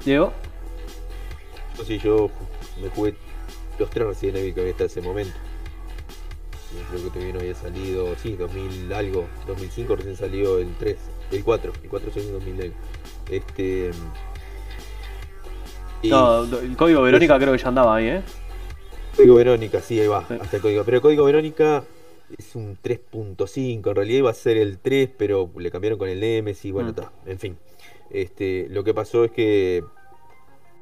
[0.06, 0.34] Diego.
[1.78, 2.30] Yo sí, yo
[2.82, 3.16] me jugué
[3.78, 5.34] los tres Resident Evil que había hasta ese momento.
[6.92, 10.98] Creo que todavía no había salido, sí, 2000 algo, 2005 recién salió el 3,
[11.32, 12.76] el 4, el 4 salió en 2000 algo.
[13.30, 13.92] Este...
[16.02, 18.22] Y No, el código Verónica creo que ya andaba ahí, ¿eh?
[19.16, 20.36] Código Verónica, sí, ahí va, Sí.
[20.40, 20.84] hasta el código.
[20.86, 21.84] Pero el código Verónica
[22.38, 26.20] es un 3.5, en realidad iba a ser el 3, pero le cambiaron con el
[26.20, 26.92] Nemesis, bueno, Mm.
[26.92, 27.58] está, en fin.
[28.12, 29.84] Este, lo que pasó es que,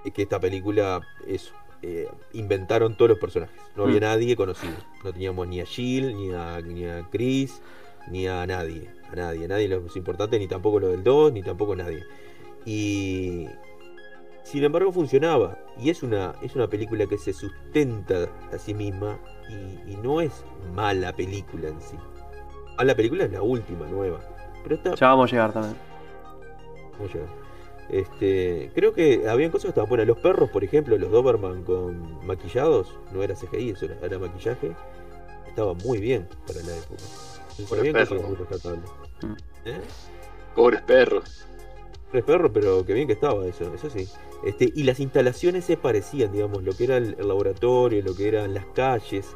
[0.06, 3.56] es que esta película, eso, eh, inventaron todos los personajes.
[3.76, 4.02] No había Mm.
[4.04, 4.74] nadie conocido.
[5.04, 7.62] No teníamos ni a Jill, ni a, ni a Chris,
[8.10, 8.90] ni a nadie.
[9.12, 12.04] A nadie, a nadie los importantes, ni tampoco lo del 2, ni tampoco nadie.
[12.66, 13.48] Y
[14.44, 15.58] sin embargo funcionaba.
[15.80, 19.18] Y es una, es una película que se sustenta a sí misma
[19.50, 21.96] y, y no es mala película en sí.
[22.78, 24.20] A la película es la última, nueva.
[24.64, 24.96] Pero.
[24.96, 25.76] Ya vamos a llegar también.
[26.98, 27.28] ¿Cómo llega?
[27.90, 30.08] Este, creo que habían cosas que estaban buenas.
[30.08, 34.72] Los perros, por ejemplo, los Doberman con maquillados, no era CGI, eso era, era maquillaje.
[35.48, 37.02] Estaba muy bien para la época.
[37.70, 38.22] Pobres perros.
[39.24, 39.34] Mm.
[39.66, 39.82] ¿Eh?
[40.56, 41.46] Pobres perros.
[42.12, 44.08] Tres perros, pero qué bien que estaba eso, eso sí.
[44.46, 48.28] Este, y las instalaciones se parecían, digamos, lo que era el, el laboratorio, lo que
[48.28, 49.36] eran las calles.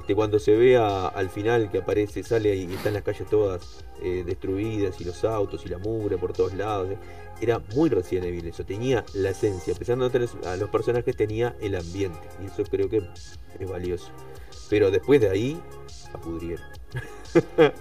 [0.00, 3.84] Este, cuando se ve a- al final que aparece, sale y están las calles todas
[4.02, 6.90] eh, destruidas y los autos y la mugre por todos lados.
[6.92, 6.98] eh.
[7.40, 9.74] Era muy Resident Evil eso, tenía la esencia.
[9.74, 12.20] A pesar de no tener a los personajes, tenía el ambiente.
[12.42, 13.02] Y eso creo que
[13.58, 14.10] es valioso.
[14.70, 15.60] Pero después de ahí,
[16.12, 16.64] la pudrieron.
[17.58, 17.72] A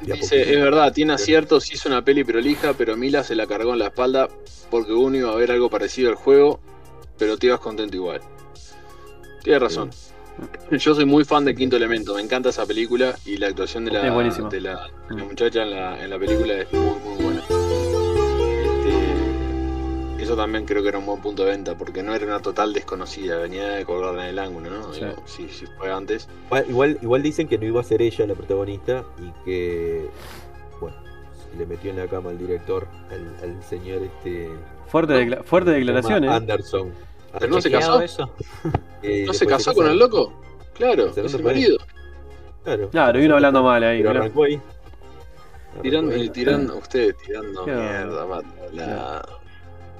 [0.00, 3.80] Dice, es verdad, tiene aciertos, hizo una peli prolija, pero Mila se la cargó en
[3.80, 4.28] la espalda
[4.70, 6.60] porque uno iba a ver algo parecido al juego,
[7.18, 8.20] pero te ibas contento igual.
[9.42, 9.90] Tienes razón.
[10.70, 13.92] Yo soy muy fan de Quinto Elemento, me encanta esa película y la actuación de
[13.92, 17.51] la, de la, de la muchacha en la, en la película es muy, muy buena.
[20.22, 22.72] Eso también creo que era un buen punto de venta, porque no era una total
[22.72, 24.92] desconocida, venía de colgarla en el ángulo, ¿no?
[24.94, 25.00] Sí.
[25.04, 26.28] Digo, si, si fue antes.
[26.68, 30.08] Igual, igual, dicen que no iba a ser ella la protagonista y que,
[30.80, 30.96] bueno,
[31.50, 34.48] se le metió en la cama al director, al, al señor este...
[34.86, 36.28] Fuerte, decla- fuerte declaración, ¿eh?
[36.28, 36.92] Anderson.
[37.38, 38.02] Pero no se ¿Chequeado casó.
[38.04, 38.30] eso?
[39.02, 40.32] Eh, ¿No se casó con el loco?
[40.74, 41.76] Claro, es el marido.
[42.62, 42.88] Claro.
[42.90, 43.98] Claro, vino hablando mal ahí.
[43.98, 44.20] Pero mirá.
[44.20, 44.60] arrancó ahí.
[45.82, 46.28] Tirando, ahí.
[46.28, 48.42] tirando, ustedes tirando Qué mierda,
[48.72, 49.26] la-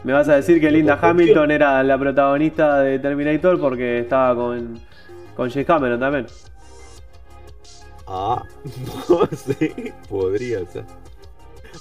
[0.05, 0.99] Me vas a decir que Linda.
[1.01, 4.81] Hamilton era la protagonista de Terminator porque estaba con,
[5.37, 6.27] con James Cameron también.
[8.07, 8.43] Ah,
[9.09, 9.95] no sé.
[10.09, 10.85] Podría ser.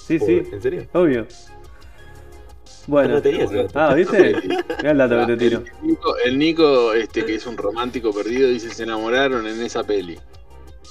[0.06, 0.86] Sí, sí, ¿En serio?
[0.92, 1.26] obvio.
[2.86, 3.14] Bueno.
[3.14, 3.78] No tenía ese dato.
[3.78, 4.34] Ah, ¿viste?
[4.78, 5.62] Mirá el dato que te tiro.
[5.82, 9.84] El Nico, el Nico, este, que es un romántico perdido, dice se enamoraron en esa
[9.84, 10.18] peli.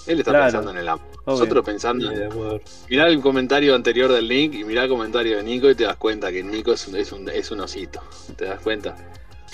[0.08, 0.46] Él está Claro.
[0.46, 1.06] pensando en el amor.
[1.24, 1.34] Obvio.
[1.40, 2.32] Nosotros pensando El en...
[2.32, 2.62] amor.
[2.90, 5.96] Mirá el comentario anterior del Nick y mirá el comentario de Nico y te das
[5.98, 8.02] cuenta que Nico es un, es un, es un osito.
[8.36, 8.96] ¿Te das cuenta?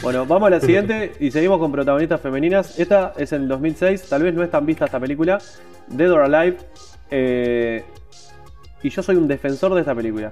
[0.04, 2.80] Bueno, vamos a la siguiente y seguimos con protagonistas femeninas.
[2.80, 5.40] Esta es en el 2006, tal vez no es tan vista esta película.
[5.88, 6.58] Dead or Alive.
[7.10, 7.84] eh,
[8.84, 10.32] y yo soy un defensor de esta película.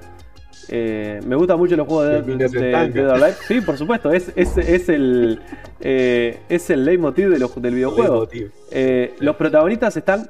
[0.69, 2.87] Eh, me gustan mucho los juegos de, de- estanca.
[2.93, 3.33] Dead or Alive.
[3.47, 5.39] Sí, por supuesto, es, es, es el,
[5.81, 8.27] eh, es el leitmotiv de los- del videojuego.
[8.71, 10.29] Eh, los protagonistas están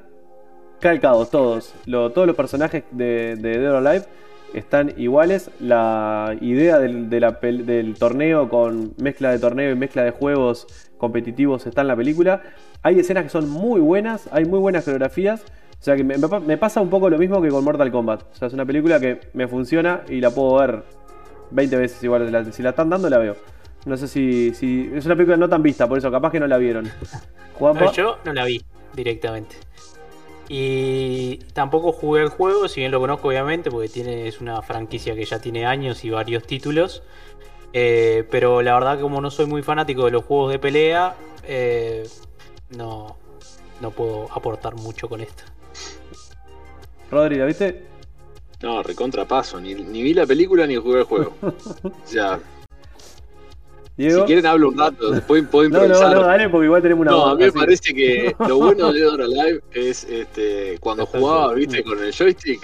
[0.79, 1.73] calcados todos.
[1.85, 4.05] Lo- todos los personajes de, de Dead or Alive
[4.53, 5.49] están iguales.
[5.59, 10.67] La idea del, de la del torneo con mezcla de torneo y mezcla de juegos
[10.97, 12.41] competitivos está en la película.
[12.83, 15.43] Hay escenas que son muy buenas, hay muy buenas coreografías.
[15.85, 17.91] O sea que me, me pa- me pasa un poco lo mismo que con Mortal
[17.91, 18.23] Kombat.
[18.31, 20.81] O sea, es una película que me funciona y la puedo ver
[21.51, 22.31] 20 veces igual.
[22.31, 23.35] La- si la están dando, la veo.
[23.85, 24.89] No sé si, si.
[24.95, 26.91] Es una película no tan vista, por eso capaz que no la vieron.
[27.85, 28.63] No, yo no la vi
[28.95, 29.57] directamente.
[30.49, 35.13] Y tampoco jugué el juego, si bien lo conozco obviamente, porque tiene, es una franquicia
[35.13, 37.03] que ya tiene años y varios títulos.
[37.73, 42.07] Eh, pero la verdad, como no soy muy fanático de los juegos de pelea, eh,
[42.75, 43.17] no,
[43.81, 45.43] no puedo aportar mucho con esto.
[47.11, 47.83] Rodri, ¿la viste?
[48.61, 49.59] No, recontrapaso.
[49.59, 51.35] Ni, ni vi la película ni jugué el juego.
[51.41, 52.39] O sea,
[53.97, 54.25] si Diego.
[54.25, 56.13] quieren hablo un rato, después puedo no, no, improvisar.
[56.15, 57.11] no, dale, porque igual tenemos una.
[57.11, 57.57] No, a mí me así.
[57.57, 62.13] parece que lo bueno de Dead or Alive es este, cuando jugaba, viste, con el
[62.13, 62.61] joystick.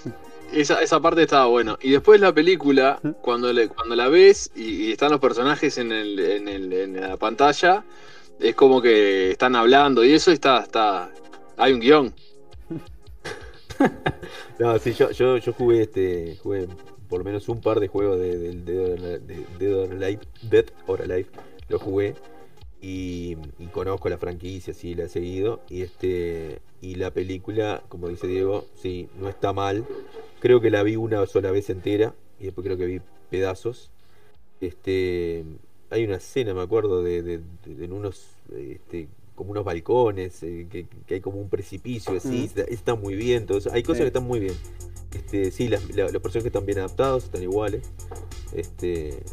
[0.52, 1.78] Esa, esa parte estaba bueno.
[1.82, 5.94] Y después la película, cuando, le- cuando la ves y, y están los personajes en,
[5.94, 7.84] el, en, el- en la pantalla,
[8.39, 11.10] es como que están hablando y eso está, está.
[11.56, 12.14] Hay un guion.
[14.60, 16.38] No, sí, yo, yo, yo jugué este.
[16.42, 16.68] Jugué
[17.10, 18.54] por lo menos un par de juegos de,
[19.60, 20.20] Dead or- Alive.
[20.50, 21.28] Dead or Alive.
[21.70, 22.16] Lo jugué.
[22.82, 23.36] Y,
[23.72, 25.62] conozco la franquicia, sí, la he seguido.
[25.70, 26.62] Y este.
[26.82, 29.86] Y la película, como dice Diego, sí, no está mal.
[30.40, 32.14] Creo que la vi una sola vez entera.
[32.40, 33.92] Y después creo que vi pedazos.
[34.62, 35.46] Este.
[35.90, 37.42] Hay una escena, me acuerdo, de, de-
[37.92, 38.28] unos.
[38.56, 42.60] Este, como unos balcones, eh, que, que hay como un precipicio así, Mm.
[42.70, 43.72] está, muy bien, todo eso.
[43.72, 44.04] hay cosas Sí.
[44.04, 44.54] que están muy bien.
[45.14, 47.82] Este, sí, las, la- los personajes están bien adaptados, están iguales.
[48.54, 49.24] Este,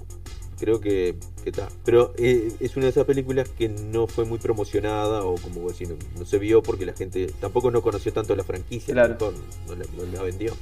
[0.58, 1.68] creo que está.
[1.84, 5.88] Pero eh, es una de esas películas que no fue muy promocionada o como decís,
[5.88, 9.14] no, no se vio porque la gente tampoco no conoció tanto la franquicia, Claro.
[9.14, 9.34] mejor
[9.68, 10.52] no, la, no la vendió.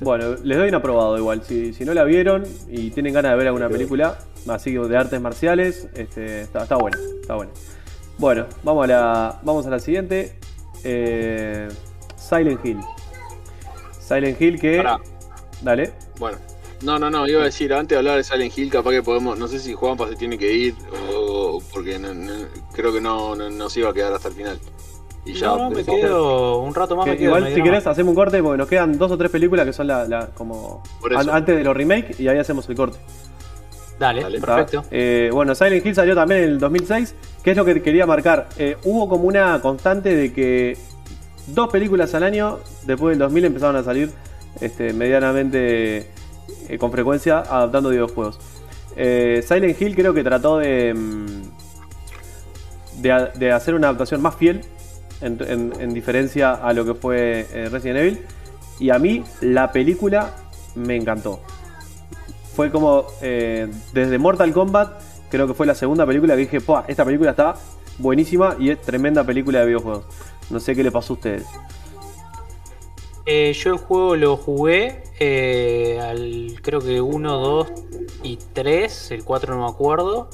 [0.00, 1.42] Bueno, les doy un aprobado igual.
[1.44, 4.18] Si, si no la vieron y tienen ganas de ver alguna película,
[4.48, 7.52] así de artes marciales, este, está, está buena, está buena.
[8.18, 10.38] Bueno, vamos a la, vamos a la siguiente.
[10.84, 11.68] Eh,
[12.16, 12.80] Silent Hill.
[14.00, 14.76] Silent Hill que.
[14.78, 14.98] Pará.
[15.62, 15.92] Dale.
[16.18, 16.38] Bueno.
[16.82, 19.38] No, no, no, iba a decir, antes de hablar de Silent Hill, capaz que podemos,
[19.38, 20.74] no sé si Juanpa se tiene que ir
[21.16, 24.34] o porque no- no- creo que no, no, no se iba a quedar hasta el
[24.34, 24.58] final.
[25.24, 27.06] Y ya no, no, me quedo un rato más.
[27.06, 29.30] Que me quedo, igual si querés hacemos un corte porque nos quedan dos o tres
[29.30, 31.20] películas que son la, la- como Por eso.
[31.22, 32.98] an- antes de los remake y ahí hacemos el corte.
[33.98, 34.40] Dale, Dale.
[34.40, 34.84] Perfecto.
[34.90, 37.14] Eh, bueno, Silent Hill salió también en el 2006.
[37.42, 38.48] ¿Qué es lo que quería marcar?
[38.58, 40.76] Eh, hubo como una constante de que
[41.48, 44.10] dos películas al año, después del 2000, empezaron a salir
[44.60, 46.08] este, medianamente
[46.68, 48.38] eh, con frecuencia adaptando videojuegos.
[48.96, 51.42] Silent Hill creo que trató de, mm,
[53.02, 54.60] de, hacer una adaptación más fiel
[55.20, 58.18] en, en- en diferencia a lo que fue Resident Evil.
[58.80, 60.34] Y a mí la película
[60.74, 61.40] me encantó
[62.54, 65.00] fue como eh, desde Mortal Kombat,
[65.30, 67.54] creo que fue la segunda película que dije, "Pua, esta película está
[67.98, 70.04] buenísima y es tremenda película de videojuegos.
[70.50, 71.46] No sé qué le pasó a ustedes.
[73.26, 77.68] Eh, yo el juego lo jugué eh, al creo que 1, 2
[78.22, 80.28] y 3, el 4 no me acuerdo,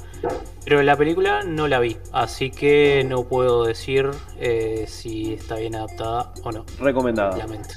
[0.64, 4.10] pero la película no la vi, así que no puedo decir
[4.40, 6.64] eh, si está bien adaptada o no.
[6.80, 7.36] Recomendada.
[7.36, 7.74] Lamento.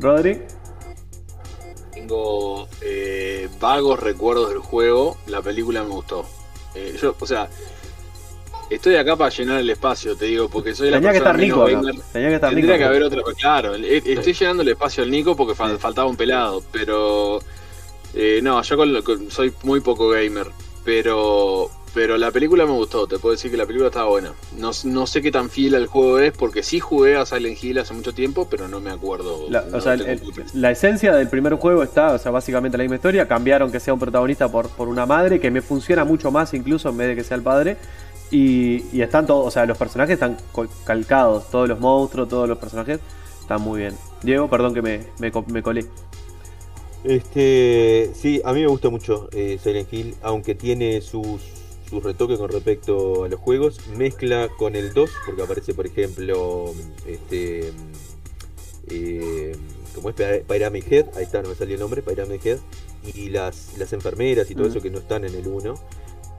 [0.00, 0.40] Rodri.
[2.08, 6.26] Tengo eh, vagos recuerdos del juego, la película me gustó.
[6.74, 7.48] Eh, yo, o sea,
[8.68, 11.56] estoy acá para llenar el espacio, te digo, porque soy la Tenía que persona estar
[11.64, 11.80] menos Nico.
[11.94, 12.04] gamer.
[12.12, 12.78] Tenía que estar Tendría Nico.
[12.78, 16.16] que haber otra, claro, eh, estoy llenando el espacio al Nico porque fal- faltaba un
[16.16, 17.38] pelado, pero
[18.12, 20.48] eh, no, yo con- con- soy muy poco gamer,
[20.84, 24.32] pero pero la película me gustó, te puedo decir que la película estaba buena.
[24.58, 27.78] No, no sé qué tan fiel al juego es, porque sí jugué a Silent Hill
[27.78, 29.46] hace mucho tiempo, pero no me acuerdo.
[29.48, 30.42] La, no o sea, tengo el- puta.
[30.54, 33.28] la esencia del primer juego está, o sea, básicamente la misma historia.
[33.28, 36.88] Cambiaron que sea un protagonista por, por una madre, que me funciona mucho más incluso
[36.88, 37.76] en vez de que sea el padre.
[38.30, 40.36] Y, y están todos, o sea, los personajes están
[40.84, 42.98] calcados, todos los monstruos, todos los personajes
[43.40, 43.94] están muy bien.
[44.22, 45.86] Diego, perdón que me, me, co- me colé.
[47.04, 51.42] Este, sí, a mí me gusta mucho eh, Silent Hill, aunque tiene sus,
[51.94, 53.78] sus retoques con respecto a los juegos.
[53.96, 56.72] Mezcla con el 2, porque aparece, por ejemplo,
[57.06, 57.72] este,
[58.88, 59.52] eh,
[59.94, 62.58] como es Pyra- Pyramid Head, ahí está, no me salió el nombre, Pyramid Head,
[63.14, 65.74] y las, las enfermeras y todo eso que no están en el 1.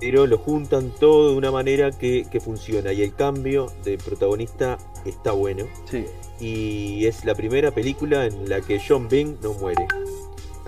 [0.02, 4.78] Pero lo juntan todo de una manera que, que funciona y el cambio de protagonista
[5.06, 5.68] está bueno.
[5.90, 6.06] Sí.
[6.40, 9.88] Y es la primera película en la que John Bean no muere.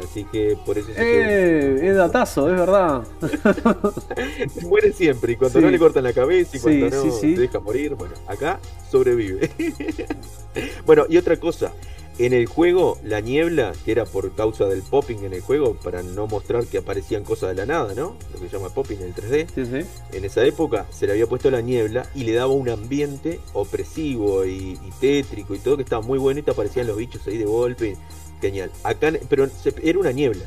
[0.03, 3.03] Así que por eso Eh, es datazo, es verdad.
[4.63, 5.33] muere siempre.
[5.33, 5.65] Y cuando Sí.
[5.65, 8.59] no le cortan la cabeza y cuando no sí, se deja morir, bueno, acá
[8.91, 9.49] sobrevive.
[10.85, 11.73] bueno, y otra cosa.
[12.19, 16.01] En el juego, la niebla, que era por causa del popping en el juego, para
[16.01, 18.17] no mostrar que aparecían cosas de la nada, ¿no?
[18.33, 19.45] Lo que se llama popping en el 3D.
[19.53, 19.87] Sí, sí.
[20.17, 24.45] En esa época se le había puesto la niebla y le daba un ambiente opresivo
[24.45, 27.37] y, y tétrico y todo que estaba muy bueno y te aparecían los bichos ahí
[27.37, 27.97] de golpe.
[28.41, 28.71] Genial.
[28.83, 30.43] Acá, pero se- era una niebla.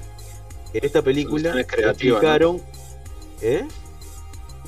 [0.72, 2.60] En esta película explicaron.
[3.42, 3.66] ¿Eh?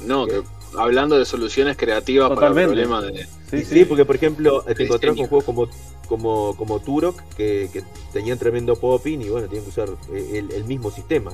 [0.07, 0.43] No, que
[0.77, 2.71] hablando de soluciones creativas Totalmente.
[2.71, 3.25] para el problema de.
[3.51, 3.85] Sí, Sí, sí.
[3.85, 5.69] porque por ejemplo te encontrás con juegos como,
[6.09, 10.51] como, como Turok que, que tenían tremendo popping y bueno, tenían que usar eh, el,
[10.53, 11.33] el mismo sistema.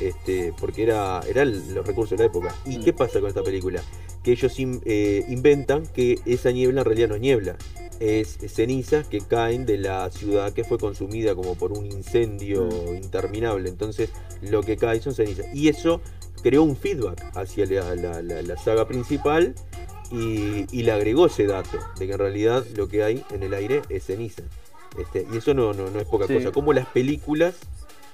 [0.00, 2.54] Este, porque era, eran los recursos de la época.
[2.64, 2.84] ¿Y Mm.
[2.84, 3.82] qué pasa con esta película?
[4.22, 7.56] Que ellos in- eh, inventan que esa niebla en realidad no es niebla,
[8.00, 12.96] es cenizas que caen de la ciudad que fue consumida como por un incendio Mm.
[12.96, 13.68] interminable.
[13.68, 14.10] Entonces
[14.42, 15.46] lo que cae son cenizas.
[15.54, 16.00] Y eso
[16.42, 19.54] creó un feedback hacia la, la- la- la saga principal
[20.10, 23.52] y, y le agregó ese dato de que en realidad lo que hay en el
[23.54, 24.42] aire es ceniza.
[24.98, 26.34] Este, y eso no, no, no es poca Sí.
[26.34, 26.50] cosa.
[26.52, 27.56] Como las películas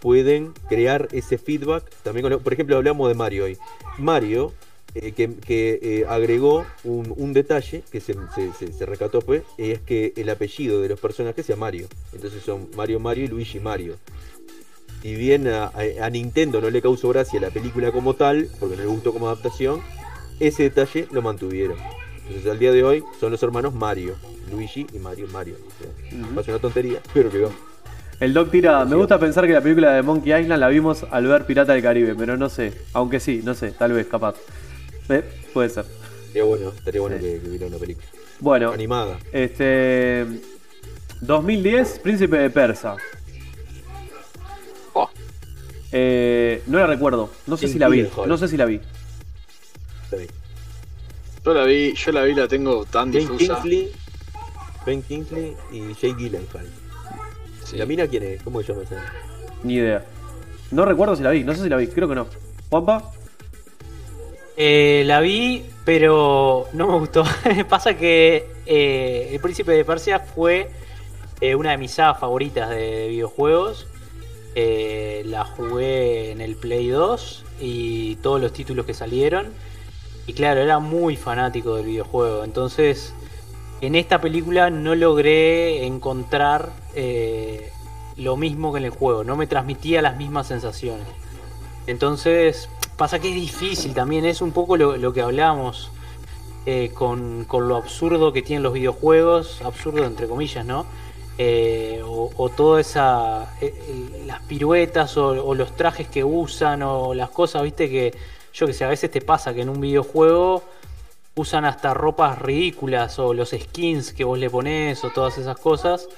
[0.00, 1.84] pueden crear ese feedback.
[2.02, 3.56] También, por ejemplo, hablamos de Mario hoy.
[3.98, 4.52] Mario,
[4.94, 9.42] eh, que, que, eh, agregó un, un detalle que se, se, se- se recató, pues,
[9.58, 11.88] es que el apellido de los personajes sea Mario.
[12.12, 13.96] Entonces son Mario Mario y Luigi Mario.
[15.02, 15.70] Si bien a,
[16.10, 19.80] Nintendo no le causó gracia la película como tal, porque no le gustó como adaptación,
[20.40, 21.76] ese detalle lo mantuvieron.
[22.26, 24.14] Entonces al día de hoy son los hermanos Mario,
[24.50, 25.56] Luigi y Mario Mario.
[26.36, 27.52] O sea, una tontería, pero quedó.
[28.18, 31.26] El Doc tira, me gusta pensar que la película de Monkey Island la vimos al
[31.26, 32.72] ver Pirata del Caribe, pero no sé.
[32.94, 34.36] Aunque sí, no sé, tal vez, capaz.
[35.08, 35.84] Eh, puede ser.
[36.26, 37.22] Estaría bueno, estaría bueno Sí.
[37.22, 38.06] que, que hubiera una película.
[38.40, 39.18] Bueno, Animada.
[39.32, 40.26] este.
[41.20, 42.96] 2010, Príncipe de Persa.
[44.92, 45.08] Oh,
[45.92, 47.30] Eh, no la recuerdo.
[47.46, 48.08] No sé si la vi.
[48.26, 48.80] No sé si la vi.
[51.44, 53.54] Yo la vi, yo la vi, la tengo tan Ben difusa.
[53.62, 53.92] Kingsley,
[54.86, 56.66] Ben Kingsley y Jay Gyllenhaal.
[57.64, 57.76] Sí.
[57.76, 58.42] ¿La mina quién es?
[58.42, 58.96] ¿Cómo se llama esa?
[59.62, 60.04] Ni idea.
[60.70, 61.44] No recuerdo si la vi.
[61.44, 61.86] No sé si la vi.
[61.88, 62.26] Creo que no.
[62.70, 63.10] Juanpa.
[64.56, 67.24] Eh, la vi, pero no me gustó.
[67.68, 70.70] Pasa que eh, El Príncipe de Persia fue
[71.40, 73.86] eh, una de mis sagas favoritas de videojuegos.
[74.54, 79.52] Eh, la jugué en el Play 2 y todos los títulos que salieron.
[80.26, 82.44] Y claro, era muy fanático del videojuego.
[82.44, 83.12] Entonces,
[83.80, 86.70] en esta película no logré encontrar
[88.16, 89.24] lo mismo que en el juego.
[89.24, 91.06] No me transmitía las mismas sensaciones.
[91.86, 94.24] Entonces, pasa que es difícil también.
[94.24, 95.90] Es un poco lo, que hablamos
[96.66, 99.60] eh, con, con lo absurdo que tienen los videojuegos.
[99.62, 100.86] Absurdo entre comillas, ¿no?
[101.36, 103.54] Eh, o, o toda esa.
[103.60, 108.14] eh, eh, las piruetas o, los trajes que usan o las cosas, viste, que
[108.52, 110.62] yo que sé, a veces te pasa que en un videojuego
[111.34, 116.08] usan hasta ropas ridículas o los skins que vos le pones o todas esas cosas.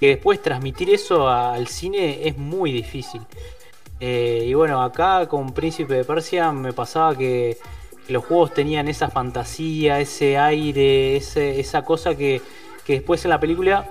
[0.00, 3.20] Que después transmitir eso al cine es muy difícil.
[4.00, 7.56] Eh, y bueno, acá con Príncipe de Persia me pasaba que
[8.08, 12.42] los juegos tenían esa fantasía, ese aire, esa cosa que,
[12.84, 13.90] que después en la película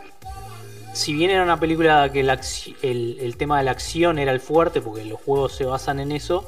[0.94, 2.40] si bien era una película que la
[2.84, 6.12] el, el tema de la acción era el fuerte, porque los juegos se basan en
[6.12, 6.48] eso,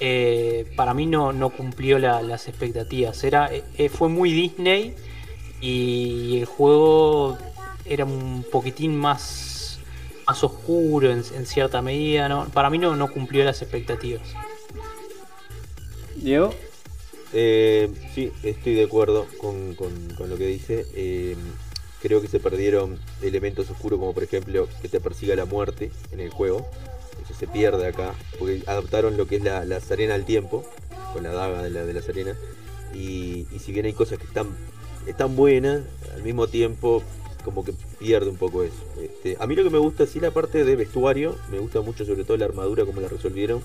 [0.00, 3.22] eh, para mí no, no cumplió la- las expectativas.
[3.22, 4.94] Era, eh, fue muy Disney
[5.60, 7.38] y el juego
[7.84, 9.20] era un poquitín más,
[10.28, 12.28] más oscuro en, en cierta medida.
[12.28, 12.48] ¿no?
[12.48, 14.22] Para mí no, no cumplió las expectativas.
[16.16, 16.54] Diego.
[17.32, 20.86] Eh, sí, estoy de acuerdo con, con- con lo que dice.
[20.94, 21.36] Eh,
[22.00, 26.20] creo que se perdieron elementos oscuros como por ejemplo que te persiga la muerte en
[26.20, 26.66] el juego.
[27.22, 30.64] Eso se pierde acá, porque adaptaron lo que es la, la arena del tiempo,
[31.12, 32.34] con la daga de la, de.
[32.94, 34.46] Y, y si bien hay cosas que están,
[35.06, 35.82] están buenas,
[36.14, 37.02] al mismo tiempo
[37.44, 38.74] como que pierde un poco eso.
[39.00, 42.04] Este, a mí lo que me gusta, sí, la parte de vestuario, me gusta mucho
[42.04, 43.62] sobre todo la armadura, como la resolvieron,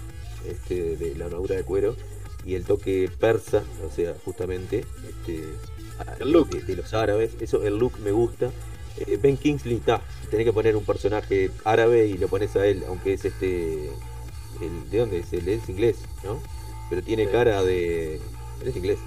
[0.48, 1.96] este, de la armadura de cuero
[2.46, 5.44] y el toque persa, o sea, justamente este,
[6.20, 6.50] El look.
[6.50, 8.52] De, de los árabes, eso, el look me gusta.
[8.98, 12.84] Eh, ben Kingsley está, tenés que poner un personaje árabe y lo pones a él,
[12.88, 13.88] aunque es este,
[14.62, 15.34] el, ¿de dónde es?
[15.34, 16.40] Él es inglés, ¿no?
[16.90, 17.32] Pero tiene Sí.
[17.32, 19.00] cara de, él es inglés,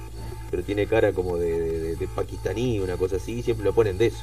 [0.50, 3.74] pero tiene cara como de, de, de- de pakistaní, una cosa así, y siempre lo
[3.74, 4.18] ponen de eso.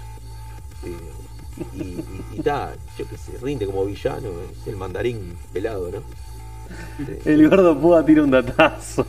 [0.85, 2.03] Y, y,
[2.33, 4.29] y ta, yo que sé, rinde como villano,
[4.61, 6.03] es el mandarín pelado, ¿no?
[7.25, 9.05] El gordo Púa tira un datazo.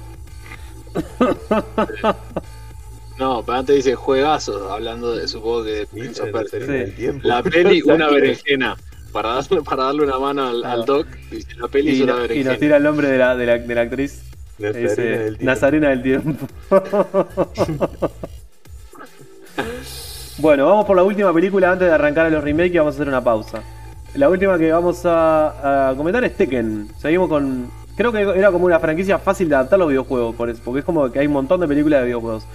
[3.18, 6.58] No, pero antes dice juegazos, hablando de supongo que de Prince of la Persia.
[6.58, 7.28] arena del tiempo.
[7.28, 8.76] La peli, una berenjena.
[9.12, 12.12] Para darle, para darle una mano al, al doc, dice la peli es Y, una
[12.14, 12.50] no- y berenjena.
[12.50, 14.22] nos tira el nombre de la, de la, de la actriz.
[14.58, 15.44] Nazarena del tiempo.
[15.44, 16.48] Nazarena del tiempo.
[20.38, 22.96] bueno, vamos por la última película antes de arrancar a los remakes y vamos a
[22.96, 23.62] hacer una pausa.
[24.14, 26.88] La última que vamos a, comentar es Tekken.
[26.98, 27.70] Seguimos con.
[27.96, 31.10] Creo que era como una franquicia fácil de adaptar a los videojuegos, porque es como
[31.10, 32.46] que hay un montón de películas de videojuegos.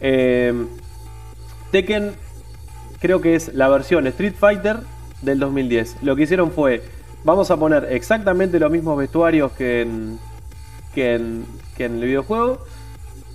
[0.00, 0.52] Eh,
[1.70, 2.12] Tekken
[3.00, 4.78] creo que es la versión Street Fighter
[5.22, 5.98] del 2010.
[6.02, 6.82] Lo que hicieron fue,
[7.24, 10.18] vamos a poner exactamente los mismos vestuarios que en,
[10.94, 11.44] que en,
[11.76, 12.64] que en el videojuego.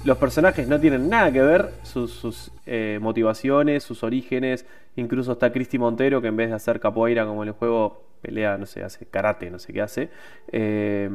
[0.06, 4.66] Los personajes no tienen nada que ver, sus, sus, eh, motivaciones, sus orígenes.
[4.96, 8.58] Incluso está Cristi Montero, que en vez de hacer capoeira como en el juego, pelea,
[8.58, 10.10] no sé, hace karate, no sé qué hace.
[10.52, 11.10] Eh,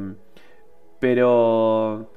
[1.01, 2.11] pero...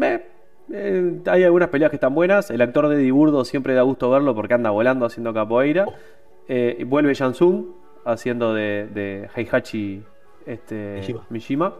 [0.00, 0.26] eh,
[0.72, 2.50] eh, hay algunas peleas que están buenas.
[2.50, 5.86] El actor de Eddie Burdo siempre da gusto verlo porque anda volando haciendo capoeira.
[6.86, 7.66] Vuelve Jansung
[8.04, 10.02] haciendo de, de Heihachi
[10.46, 11.26] este, Mishima.
[11.30, 11.74] Mishima.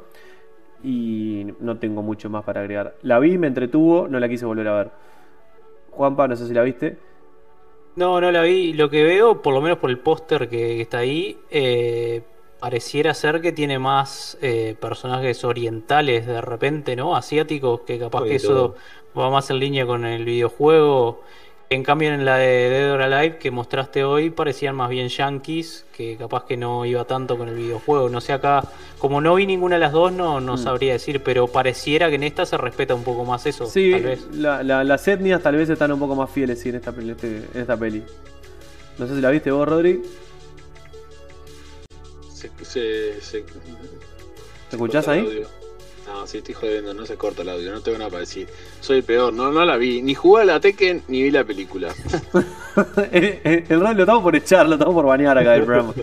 [0.83, 2.95] Y no tengo mucho más para agregar.
[3.03, 4.91] La vi, me entretuvo, no la quise volver a ver.
[5.91, 6.97] Juanpa, no sé si la viste.
[7.97, 8.73] No, no la vi.
[8.73, 12.23] Lo que veo, por lo menos por el póster que, que está ahí, eh,
[12.61, 17.17] pareciera ser que tiene más eh, personajes orientales de repente, ¿no?
[17.17, 18.75] Asiáticos, que capaz Oye, que eso
[19.19, 21.23] va más en línea con el videojuego.
[21.73, 25.85] En cambio, en la de Dead or Alive que mostraste hoy, parecían más bien yankees,
[25.97, 28.09] que capaz que no iba tanto con el videojuego.
[28.09, 28.65] No sé, acá,
[28.99, 30.59] como no vi ninguna de las dos, no, no Mm.
[30.59, 34.03] sabría decir, pero pareciera que en esta se respeta un poco más eso, Sí, tal
[34.03, 34.27] vez.
[34.33, 37.13] la- la- las etnias tal vez están un poco más fieles sí, en, esta, peli-
[37.13, 38.03] este- en esta peli.
[38.99, 40.03] No sé si la viste vos, Rodri.
[42.33, 45.21] Se, se, se- ¿Te escuchás ahí?
[45.21, 45.47] audio.
[46.13, 48.49] No, sí, estoy jodiendo, no se corta el audio, no tengo nada para decir.
[48.81, 50.03] Soy el peor, no, no la vi.
[50.03, 51.95] Ni jugué a la Tekken, ni vi la película.
[53.13, 55.95] El Rodri lo estamos por echar, lo estamos por banear acá del programa.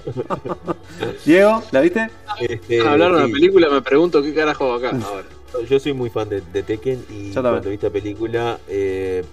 [1.25, 2.09] Diego, ¿la viste?
[2.39, 4.97] Este, Hablaron de la película, me pregunto qué carajo hago acá.
[5.05, 5.25] Ahora.
[5.69, 9.25] Yo soy muy fan de, de Tekken y cuando vi esta película, eh,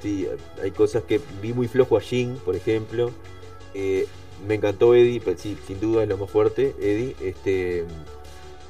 [0.00, 0.28] sí,
[0.62, 3.10] hay cosas que vi muy flojo a Jin, por ejemplo.
[3.74, 4.06] Eh,
[4.46, 7.16] me encantó Eddie, pues sí, sin duda es lo más fuerte, Eddie.
[7.20, 7.84] Este,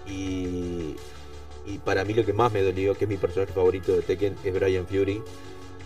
[0.07, 0.97] y,
[1.69, 4.37] y para mí lo que más me dolió, que es mi personaje favorito de Tekken,
[4.45, 5.23] es Brian Fury.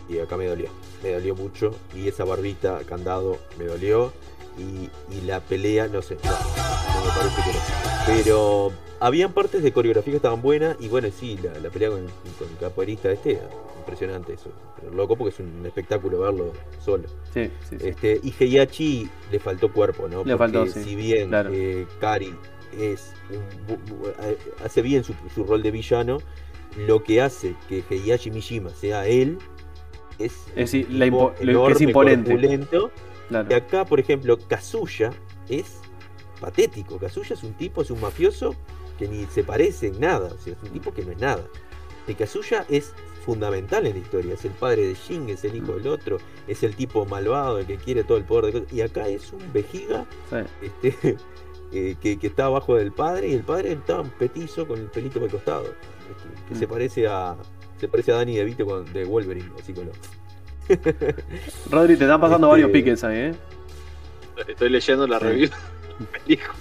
[0.09, 0.68] Y acá me dolió,
[1.03, 1.74] me dolió mucho.
[1.95, 4.12] Y esa barbita, candado, me dolió.
[4.59, 7.59] Y, y la pelea, no sé, no, no me parece que no.
[8.07, 10.76] Pero habían partes de coreografía que estaban buenas.
[10.80, 12.01] Y bueno, sí, la, la pelea con,
[12.39, 13.41] con el capoeirista este,
[13.78, 14.51] impresionante eso.
[14.78, 16.53] Pero loco porque es un espectáculo verlo
[16.85, 17.05] solo.
[17.33, 17.89] Sí, sí, sí.
[17.89, 20.18] Este, y Heihachi le faltó cuerpo, ¿no?
[20.24, 21.51] Le Porque faltó, sí, Si bien claro.
[21.53, 22.35] eh, Kari
[22.78, 23.76] es un
[24.20, 26.18] eh, hace bien su, su rol de villano,
[26.86, 29.38] lo que hace que Heihachi Mishima sea él
[30.18, 32.68] es, Es decir, un la tipo impo- lo que es imponente.
[33.28, 33.48] claro.
[33.50, 35.10] Y acá, por ejemplo, Kazuya
[35.48, 35.78] es
[36.40, 36.98] patético.
[36.98, 38.54] Kazuya es un tipo, es un mafioso
[38.98, 40.32] que ni se parece en nada.
[40.32, 41.44] O sea, es un tipo que no es nada.
[42.06, 42.92] Y Kazuya es
[43.24, 44.34] fundamental en la historia.
[44.34, 47.66] Es el padre de Jin, es el hijo del otro, es el tipo malvado, el
[47.66, 48.72] que quiere todo el poder de cosas.
[48.72, 50.36] Y acá es un vejiga Sí.
[50.62, 51.16] este,
[51.72, 54.86] eh, que, que está abajo del padre y el padre está un petizo con el
[54.86, 55.62] pelito por el costado.
[55.64, 56.58] este, que Mm.
[56.58, 57.34] se parece a.
[57.80, 59.92] Se parece a Danny DeVito con, de Wolverine, así con lo-
[61.70, 63.34] Rodri, te están pasando Este- varios piques ahí, ¿eh?
[64.46, 65.24] Estoy leyendo la Sí.
[65.24, 65.54] review de
[66.00, 66.54] la película.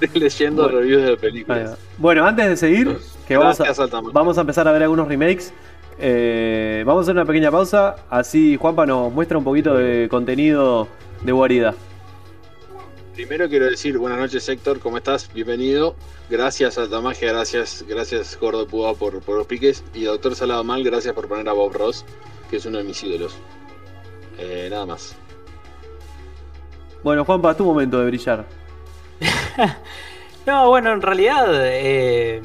[0.00, 0.78] Estoy leyendo Bueno.
[0.78, 1.70] reviews de Ahí películas.
[1.72, 1.76] va.
[1.98, 5.52] Bueno, antes de seguir, que vamos a, Gracias, vamos a empezar a ver algunos remakes.
[5.98, 7.96] eh, vamos a hacer una pequeña pausa.
[8.10, 10.88] Así Juanpa nos muestra un poquito de contenido
[11.22, 11.74] de Guarida.
[13.14, 15.32] Primero quiero decir buenas noches Héctor, ¿cómo estás?
[15.32, 15.94] Bienvenido.
[16.28, 19.84] Gracias Altamagia, gracias, gracias Gordo Púa por, por los piques.
[19.94, 22.04] Y Doctor Salado Mal, gracias por poner a Bob Ross,
[22.50, 23.36] que es uno de mis ídolos.
[24.38, 25.14] Eh, nada más.
[27.04, 28.46] Bueno, Juanpa, tu momento de brillar.
[30.46, 32.42] No, bueno, en realidad eh,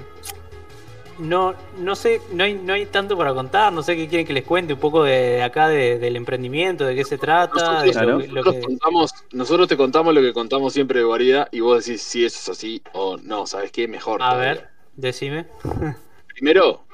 [1.19, 4.33] no, no sé, no hay, no hay tanto para contar, no sé qué quieren que
[4.33, 7.93] les cuente un poco de acá de- del emprendimiento, de qué se trata, de Nosotros,
[7.93, 8.19] Claro.
[8.19, 8.61] lo, lo nosotros que...
[8.65, 12.39] contamos, nosotros te contamos lo que contamos siempre de Guarida y vos decís si eso
[12.39, 13.87] es así o no, ¿sabes qué?
[13.87, 14.21] Mejor.
[14.21, 14.53] A todavía.
[14.61, 15.45] ver, decime.
[16.33, 16.87] Primero,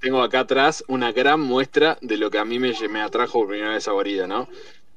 [0.00, 3.48] tengo acá atrás una gran muestra de lo que a mí me, me atrajo por
[3.48, 4.48] primera vez a Guarida, ¿no?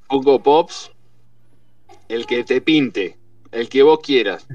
[0.07, 0.91] Funko Pops,
[2.09, 3.17] el que te pinte,
[3.51, 4.47] el que vos quieras.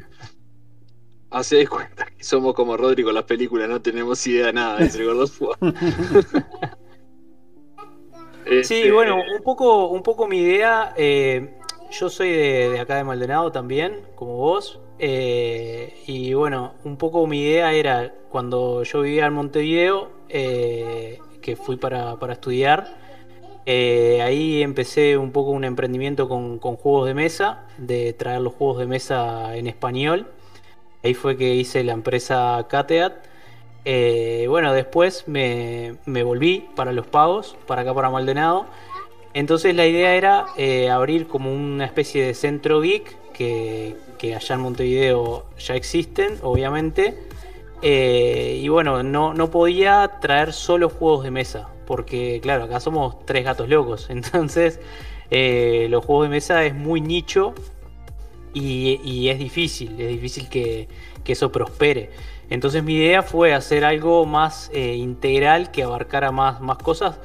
[1.36, 4.80] Hace de cuenta que somos como Rodri con las películas, no tenemos idea de nada,
[4.80, 5.26] dice el gordo.
[8.62, 10.94] Sí, bueno, un poco, un poco mi idea.
[10.96, 11.58] eh,
[11.90, 14.80] yo soy de, de acá de Maldonado también, como vos.
[14.98, 21.54] eh, y bueno, un poco mi idea era cuando yo vivía en Montevideo, eh, que
[21.56, 22.96] fui para, para estudiar.
[23.66, 28.54] eh, ahí empecé un poco un emprendimiento con, con juegos de mesa, de traer los
[28.54, 30.28] juegos de mesa en español.
[31.06, 33.12] Ahí fue que hice la empresa Cateat.
[33.84, 38.66] Eh, bueno, después me, me volví para los pagos, para acá para Maldonado.
[39.32, 44.56] Entonces la idea era eh, abrir como una especie de centro geek que, que allá
[44.56, 47.16] en Montevideo ya existen, obviamente.
[47.82, 53.24] Eh, y bueno, no, no podía traer solo juegos de mesa, porque claro, acá somos
[53.24, 54.06] tres gatos locos.
[54.10, 54.80] Entonces
[55.30, 57.54] los juegos de mesa es muy nicho
[58.60, 60.88] y, es difícil, es difícil que,
[61.24, 62.10] que eso prospere.
[62.48, 67.18] Entonces mi idea fue hacer algo más eh, integral que abarcara más, más cosas.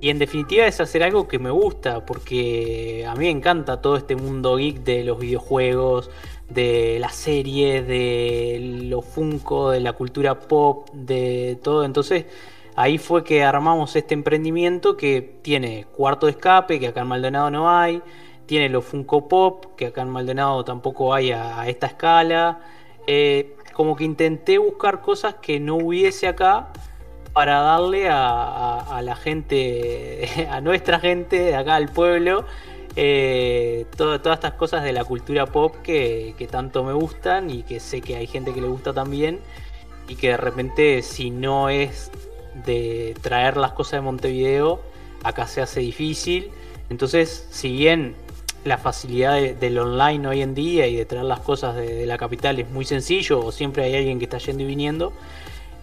[0.00, 3.96] Y en definitiva es hacer algo que me gusta, porque a mí me encanta todo
[3.96, 6.10] este mundo geek de los videojuegos,
[6.48, 11.84] de las series, de los Funko, de la cultura pop, de todo.
[11.84, 12.26] Entonces
[12.74, 17.50] ahí fue que armamos este emprendimiento que tiene cuarto de escape, que acá en Maldonado
[17.50, 18.02] no hay,
[18.52, 22.60] tiene los Funko Pop, que acá en Maldonado tampoco hay a, esta escala.
[23.06, 26.68] Eh, como que intenté buscar cosas que no hubiese acá
[27.32, 32.44] para darle a, la gente, a nuestra gente de acá al pueblo,
[32.94, 37.80] eh, todas estas cosas de la cultura pop que, que tanto me gustan y que
[37.80, 39.40] sé que hay gente que le gusta también
[40.08, 42.10] y que de repente si no es
[42.66, 44.82] de traer las cosas de Montevideo,
[45.22, 46.50] acá se hace difícil.
[46.90, 48.14] Entonces, si bien
[48.64, 52.06] la facilidad de- del online hoy en día y de traer las cosas de, de
[52.06, 55.12] la capital es muy sencillo, o siempre hay alguien que está yendo y viniendo,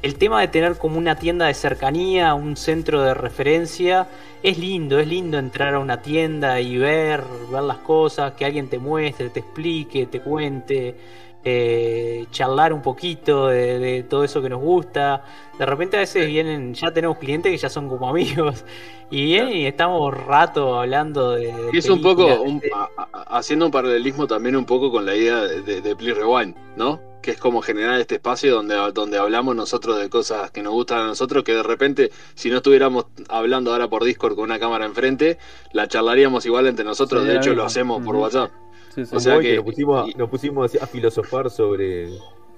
[0.01, 4.07] el tema de tener como una tienda de cercanía, un centro de referencia,
[4.43, 7.21] es lindo, es lindo entrar a una tienda y ver,
[7.51, 10.95] ver las cosas, que alguien te muestre, te explique, te cuente,
[11.43, 15.23] eh, charlar un poquito de, de todo eso que nos gusta.
[15.57, 18.63] De repente a veces vienen, ya tenemos clientes que ya son como amigos
[19.11, 21.47] y vienen y estamos rato hablando de...
[21.53, 25.15] de Y es un poco un- a- haciendo un paralelismo también un poco con la
[25.15, 27.01] idea de, de, Play Rewind, ¿no?
[27.21, 30.99] Que es como generar este espacio donde, donde hablamos nosotros de cosas que nos gustan
[30.99, 34.85] a nosotros, que de repente, si no estuviéramos hablando ahora por Discord con una cámara
[34.85, 35.37] enfrente,
[35.73, 38.15] la charlaríamos igual entre nosotros, Sí, de hecho lo hacemos por.
[38.15, 38.51] WhatsApp.
[38.93, 39.15] Sí, sí.
[39.15, 42.09] O sea que- nos pusimos, a- y- nos pusimos a filosofar sobre,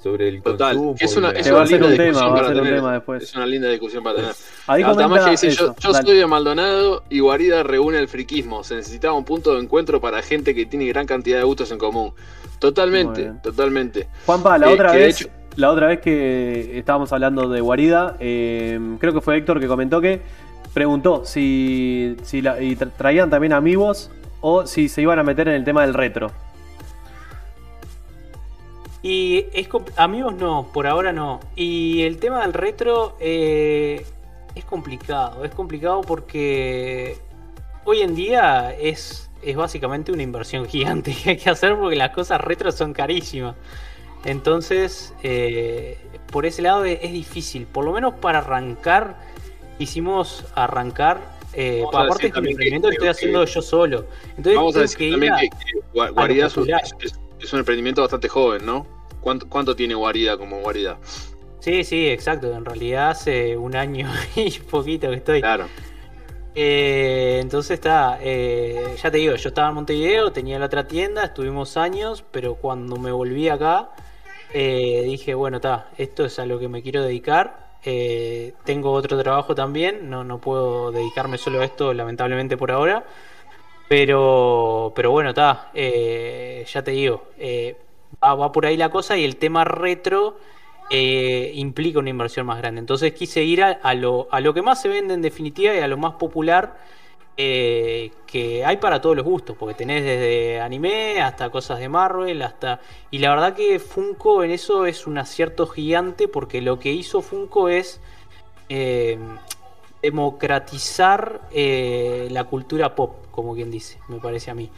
[0.02, 0.96] sobre el Total, consumo.
[1.00, 2.76] es una- es linda un tema, discusión va a para tener.
[2.76, 3.24] tema después.
[3.24, 4.32] Es una linda discusión para tener.
[4.68, 5.76] Ahí Altamagia comenta dice, yo, eso.
[5.80, 8.64] yo soy de Maldonado y Guarida reúne el friquismo.
[8.64, 11.78] Se necesitaba un punto de encuentro para gente que tiene gran cantidad de gustos en
[11.78, 12.14] común.
[12.60, 14.08] Totalmente, totalmente.
[14.26, 18.80] Juanpa, la Eh, otra vez, hecho- la otra vez que estábamos hablando de Guarida, eh,
[19.00, 20.22] creo que fue Héctor que comentó que
[20.74, 24.10] preguntó si, si la- y tra- traían también amigos
[24.42, 26.32] o si se iban a meter en el tema del retro.
[29.04, 31.40] Y es amigos no, por ahora no.
[31.56, 34.06] Y el tema del retro eh,
[34.54, 37.18] es complicado, es complicado porque
[37.84, 42.12] hoy en día es, es básicamente una inversión gigante que hay que hacer porque las
[42.12, 43.56] cosas retro son carísimas.
[44.24, 45.98] Entonces, eh,
[46.32, 49.16] por ese lado es, es difícil, por lo menos para arrancar,
[49.80, 51.41] hicimos arrancar.
[51.54, 54.06] Eh, a aparte este que emprendimiento lo estoy haciendo yo solo.
[54.30, 58.86] Entonces Vamos a decir que también que, que Guarida es un emprendimiento bastante joven, ¿no?
[59.20, 60.98] ¿Cuánto, cuánto tiene Guarida como Guarida?
[61.60, 62.52] Sí, sí, exacto.
[62.56, 65.42] En realidad hace un año y poquito que estoy.
[65.42, 65.68] Claro.
[66.54, 71.24] Eh, entonces está, eh, ya te digo, yo estaba en Montevideo, tenía la otra tienda,
[71.24, 73.92] estuvimos años, pero cuando me volví acá,
[74.54, 77.71] eh, dije, bueno, está, esto es a lo que me quiero dedicar.
[77.84, 83.04] Eh, tengo otro trabajo también, no, no puedo dedicarme solo a esto, lamentablemente por ahora.
[83.90, 87.26] Pero, pero bueno, está, ya te digo,
[88.24, 90.38] va, va por ahí la cosa y el tema retro
[90.94, 92.80] eh, implica una inversión más grande.
[92.80, 95.88] Entonces quise ir a, lo, a lo que más se vende en definitiva y a
[95.88, 96.76] lo más popular
[97.38, 102.42] eh, que hay para todos los gustos, porque tenés desde anime hasta cosas de Marvel,
[102.42, 102.82] hasta...
[103.10, 107.22] Y la verdad que Funko en eso es un acierto gigante, porque lo que hizo
[107.22, 108.00] Funko es
[108.70, 109.18] eh,
[110.02, 114.70] democratizar la cultura pop, como quien dice, me parece a mí.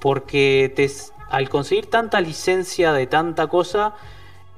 [0.00, 0.90] Porque te,
[1.30, 3.94] al conseguir tanta licencia de tanta cosa,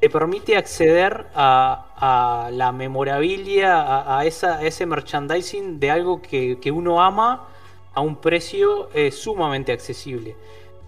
[0.00, 7.48] te permite acceder a, la memorabilia, a, ese merchandising de algo que, uno ama
[7.94, 10.36] a un precio eh, sumamente accesible.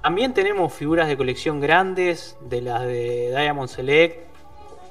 [0.02, 4.26] También tenemos figuras de colección grandes, de las de Diamond Select,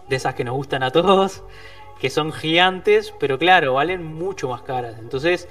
[0.09, 1.43] de esas que nos gustan a todos,
[1.99, 4.97] que son gigantes, pero claro, valen mucho más caras.
[4.99, 5.47] Entonces,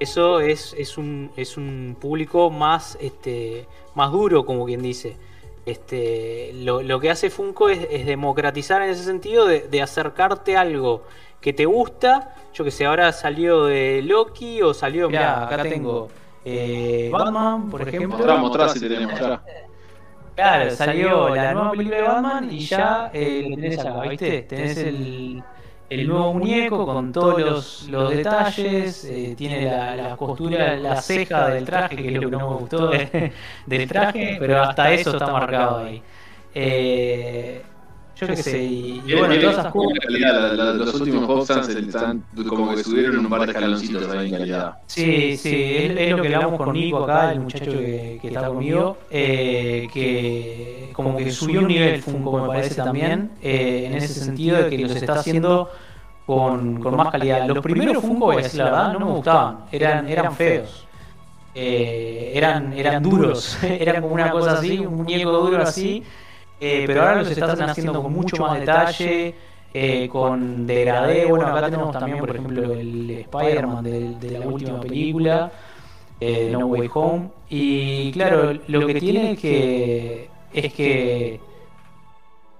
[0.00, 5.16] eso es, es, un, es un público más, este, más duro, como quien dice.
[5.66, 11.04] Este, lo, que hace Funko es, democratizar en ese sentido de, acercarte a algo
[11.40, 12.34] que te gusta.
[12.52, 15.08] Yo que sé, ahora salió de Loki o salió.
[15.08, 16.08] Mirá, acá tengo
[16.44, 18.38] eh, Batman, por ejemplo.
[18.38, 19.18] Mostrá, si tenemos,
[20.34, 24.42] Claro, salió la nueva película de Batman y ya eh, tenés acá, ¿viste?
[24.42, 25.42] Tenés el,
[25.90, 31.96] el nuevo muñeco con todos los, detalles, eh, tiene la, costura, la ceja del traje,
[31.96, 32.90] que es lo que no me gustó
[33.66, 36.02] del traje, pero hasta eso está marcado ahí.
[36.54, 37.62] Eh,
[38.16, 40.76] yo qué sé, y, bueno, todas esas cosas.
[40.76, 44.78] los últimos Pop están como que subieron un par de escaloncitos ahí en calidad.
[44.86, 48.98] Sí, sí, es, lo que hablamos con Nico acá, el muchacho que, que está conmigo,
[49.10, 54.62] eh, que como que subió un nivel Funko, me parece también, eh, en ese sentido
[54.62, 55.70] de que los está haciendo
[56.24, 57.46] con, con más calidad.
[57.46, 60.86] Los primeros Funko, voy a decir la verdad, no me gustaban, eran, eran feos.
[61.56, 66.02] Eh, eran, eran duros, eran como una cosa así, un muñeco duro así,
[66.60, 69.34] eh, pero ahora los están haciendo con mucho más detalle,
[69.72, 71.26] eh, con degradé.
[71.26, 75.52] Bueno, acá tenemos también, por ejemplo, el Spider-Man de, la última película,
[76.20, 77.30] eh, No Way Home.
[77.48, 81.40] Y claro, lo que tiene es que, es que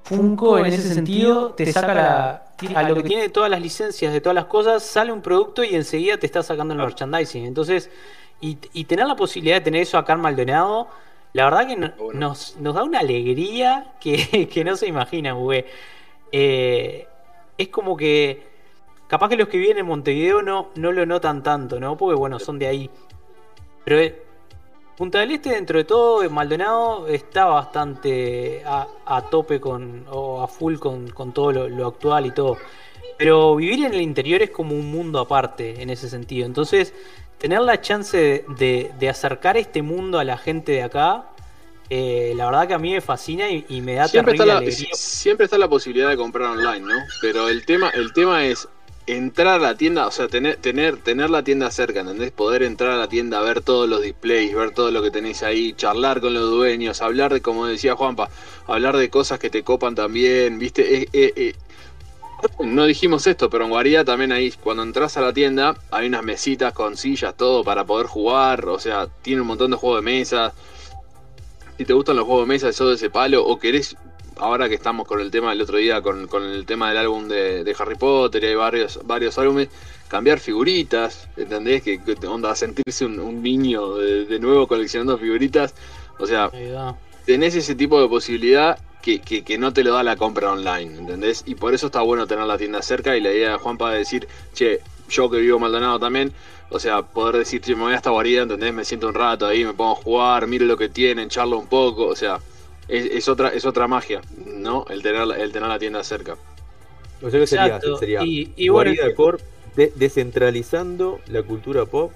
[0.02, 2.40] Funko en ese sentido te saca la.
[2.74, 5.74] A lo que tiene todas las licencias de todas las cosas, sale un producto y
[5.74, 7.44] enseguida te está sacando el merchandising.
[7.44, 7.90] Entonces,
[8.40, 10.88] y, y tener la posibilidad de tener eso acá en Maldonado
[11.34, 15.66] la verdad que nos, nos, da una alegría que, no se imagina, güey.
[16.32, 17.06] Eh,
[17.58, 18.42] es como que
[19.06, 21.96] capaz que los que viven en Montevideo no, no lo notan tanto, ¿no?
[21.96, 22.90] Porque bueno, son de ahí.
[23.84, 24.24] Pero eh,
[24.96, 30.76] Punta del Este, dentro de todo, Maldonado está bastante a, tope con, o a full
[30.76, 32.58] con, todo lo, actual y todo.
[33.18, 36.46] Pero vivir en el interior es como un mundo aparte en ese sentido.
[36.46, 36.94] Entonces,
[37.44, 41.26] tener la chance de, acercar este mundo a la gente de acá,
[41.90, 44.62] eh, la verdad que a mí me fascina y, me da siempre está la,
[44.94, 46.94] Siempre está la posibilidad de comprar online, ¿no?
[47.20, 48.66] Pero el tema, el tema es
[49.06, 52.30] entrar a la tienda, o sea, tener, tener, tener la tienda cerca, ¿entendés?
[52.32, 55.74] Poder entrar a la tienda, ver todos los displays, ver todo lo que tenéis ahí,
[55.74, 58.30] charlar con los dueños, hablar de, como decía Juanpa,
[58.66, 61.02] hablar de cosas que te copan también, ¿viste?
[61.02, 61.54] Eh, eh,
[62.60, 66.24] no dijimos esto, pero en Guarida también ahí, cuando entras a la tienda, hay unas
[66.24, 68.68] mesitas con sillas, todo para poder jugar.
[68.68, 70.52] O sea, tiene un montón de juegos de mesa.
[71.78, 73.96] Si te gustan los juegos de mesa, eso de ese palo, o querés,
[74.36, 77.76] ahora que estamos con el tema del otro día, con, el tema del álbum de,
[77.78, 79.68] Harry Potter, y hay varios, varios álbumes,
[80.08, 81.82] cambiar figuritas, ¿entendés?
[81.82, 85.74] Que, onda, sentirse un, niño de, de, nuevo coleccionando figuritas.
[86.18, 86.50] O sea,
[87.26, 91.42] tenés ese tipo de posibilidad que, no te lo da la compra online, ¿entendés?
[91.46, 93.98] Y por eso está bueno tener la tienda cerca y la idea de Juanpa de
[93.98, 96.32] decir, che, yo que vivo Maldonado también,
[96.70, 98.72] o sea, poder decir, che, me voy a esta guarida, ¿entendés?
[98.72, 101.66] Me siento un rato ahí, me pongo a jugar, miro lo que tienen, charlo un
[101.66, 102.38] poco, o sea,
[102.88, 104.86] es, otra, es otra magia, ¿no?
[104.88, 106.36] El tener, el tener la tienda cerca.
[107.22, 109.04] O sea que sería, sería y, guarida
[109.96, 112.12] descentralizando la cultura pop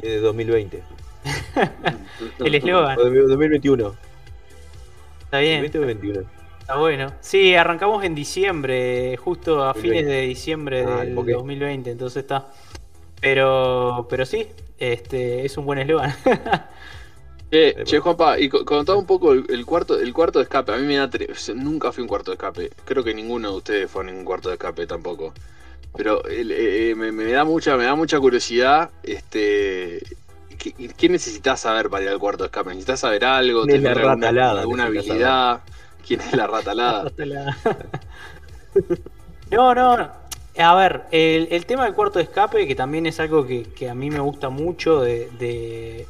[0.00, 0.82] de 2020.
[2.44, 2.96] el eslogan.
[2.96, 3.94] 2021.
[5.32, 5.64] Está bien.
[5.64, 7.10] Está bueno.
[7.22, 12.52] Sí, arrancamos en diciembre, justo a fines de diciembre ah, del 2020, entonces está.
[13.18, 16.14] Pero, pero sí, este es un buen eslogan.
[17.50, 20.72] che, Juanpa, y contaba un poco el, cuarto, el cuarto de escape.
[20.72, 21.08] A mí me da
[21.54, 22.70] nunca fui un cuarto de escape.
[22.84, 25.32] Creo que ninguno de ustedes fue a ningún cuarto de escape tampoco.
[25.96, 30.02] Pero eh, eh, me, da mucha, me da mucha curiosidad, este,
[30.56, 32.70] ¿qué necesitas saber para ir al cuarto de escape?
[32.70, 33.66] ¿Necesitas saber algo?
[33.66, 34.60] ¿Quién ¿Tener alguna, ratalada?
[34.60, 35.62] alguna Necesitas habilidad?
[36.06, 37.12] ¿Quién es la ratalada?
[37.16, 37.56] La-
[39.50, 40.10] no, no, no.
[40.58, 43.88] A ver, el, el tema del cuarto de escape, que también es algo que, que
[43.88, 46.06] a mí me gusta mucho, de, de-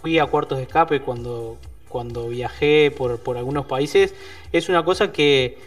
[0.00, 1.58] fui a cuartos de escape cuando,
[1.88, 4.14] cuando viajé por, por algunos países,
[4.52, 5.58] es una cosa que,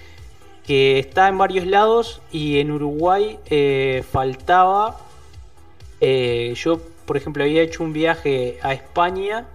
[0.65, 4.97] que está en varios lados y en Uruguay eh, faltaba.
[6.01, 9.45] Eh, yo, por ejemplo, había hecho un viaje a España,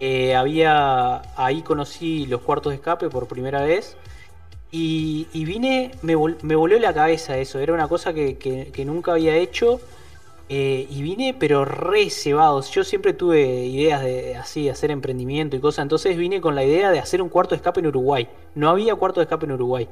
[0.00, 3.96] eh, había ahí conocí los cuartos de escape por primera vez.
[4.70, 6.36] Y, vine, me, vol-
[6.78, 8.36] la cabeza eso, era una cosa que,
[8.84, 9.80] nunca había hecho.
[10.48, 12.62] eh, y vine, pero re cebado.
[12.62, 15.82] Yo siempre tuve ideas de así, hacer emprendimiento y cosas.
[15.82, 18.28] Entonces vine con la idea de hacer un cuarto de escape en Uruguay.
[18.54, 19.88] No había cuarto de escape en Uruguay.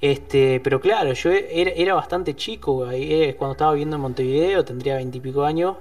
[0.00, 2.90] Este, pero claro, yo era, era bastante chico.
[2.90, 5.76] eh, Cuando estaba viviendo en Montevideo, tendría veintipico años,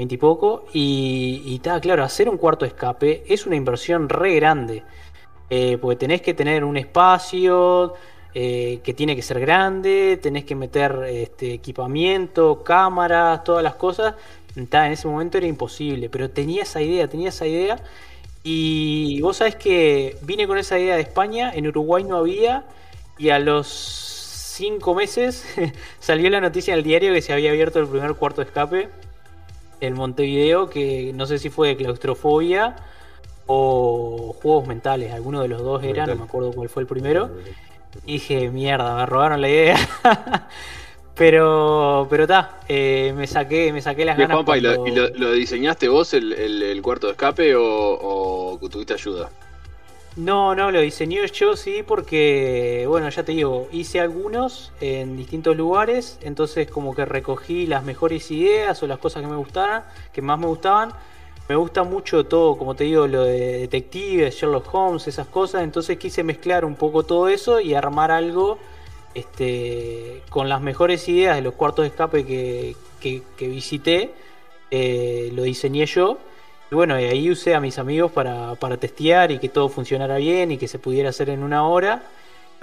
[0.00, 0.64] veintipoco.
[0.72, 4.82] Y, y ta, claro, hacer un cuarto escape es una inversión re grande.
[5.50, 7.94] Eh, porque tenés que tener un espacio
[8.34, 14.14] eh, que tiene que ser grande, tenés que meter este, equipamiento, cámaras, todas las cosas.
[14.68, 17.76] Ta, en ese momento era imposible, pero tenía esa idea, tenía esa idea.
[18.42, 22.64] Y vos sabés que vine con esa idea de España, en Uruguay no había,
[23.18, 25.44] y a los cinco meses
[26.00, 28.88] salió la noticia en el diario que se había abierto el primer cuarto de escape
[29.80, 32.76] en Montevideo, que no sé si fue de claustrofobia
[33.46, 36.18] o juegos mentales, alguno de los dos era, no Mental.
[36.18, 37.30] me acuerdo cuál fue el primero.
[38.06, 39.76] Y dije, mierda, me robaron la idea.
[41.14, 44.36] pero, pero está, me saqué, me saqué las ganas.
[44.36, 47.54] Juanpa, ¿y, lo, cuando- y lo- lo diseñaste vos el, el- el cuarto de escape
[47.56, 49.28] o, o tuviste ayuda?
[50.16, 55.56] No, no, lo diseñé yo sí porque, bueno, ya te digo, hice algunos en distintos
[55.56, 60.20] lugares, entonces como que recogí las mejores ideas o las cosas que me gustaran, que
[60.20, 60.92] más me gustaban.
[61.48, 65.96] Me gusta mucho todo, como te digo, lo de detectives, Sherlock Holmes, esas cosas, entonces
[65.98, 68.58] quise mezclar un poco todo eso y armar algo
[69.14, 74.12] este, con las mejores ideas de los cuartos de escape que, que- visité,
[74.70, 76.18] eh, lo diseñé yo.
[76.70, 80.16] Y bueno, y ahí usé a mis amigos para, para testear y que todo funcionara
[80.18, 82.02] bien y que se pudiera hacer en una hora.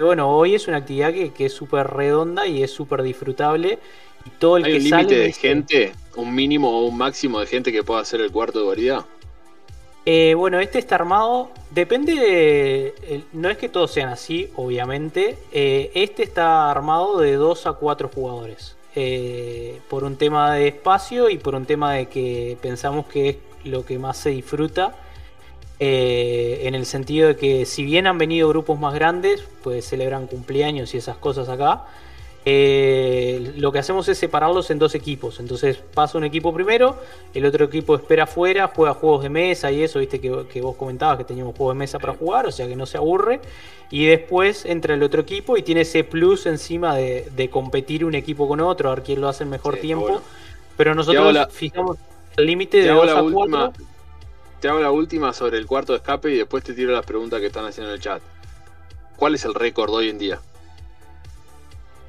[0.00, 3.78] Y bueno, hoy es una actividad que, que es súper redonda y es súper disfrutable.
[4.24, 5.92] Y todo el ¿Hay que un límite de dice- gente?
[6.16, 9.04] ¿Un mínimo o un máximo de gente que pueda hacer el cuarto de guarida?
[10.06, 11.50] Eh, bueno, este está armado.
[11.70, 13.24] Depende de.
[13.34, 15.36] No es que todos sean así, obviamente.
[15.52, 18.74] Eh, este está armado de 2 a 4 jugadores.
[18.94, 23.36] Eh, por un tema de espacio y por un tema de que pensamos que es
[23.68, 24.94] lo que más se disfruta.
[25.80, 30.26] Eh, en el sentido de que si bien han venido grupos más grandes, pues celebran
[30.26, 31.84] cumpleaños y esas cosas acá.
[32.50, 35.38] eh, lo que hacemos es separarlos en dos equipos.
[35.38, 36.96] Entonces pasa un equipo primero,
[37.34, 40.74] el otro equipo espera afuera, juega juegos de mesa y eso, viste que, que vos
[40.76, 43.40] comentabas que teníamos juegos de mesa para jugar, o sea que no se aburre.
[43.90, 48.14] Y después entra el otro equipo y tiene ese plus encima de, de competir un
[48.14, 50.04] equipo con otro, a ver quién lo hace en mejor Sí, tiempo.
[50.04, 50.22] bueno.
[50.76, 51.98] Pero nosotros la- fijamos
[52.46, 53.58] límite Te de hago 2 la a última.
[53.70, 53.84] 4.
[54.60, 57.40] Te hago la última sobre el cuarto de escape y después te tiro las preguntas
[57.40, 58.20] que están haciendo en el chat.
[59.16, 60.40] ¿Cuál es el récord hoy en día?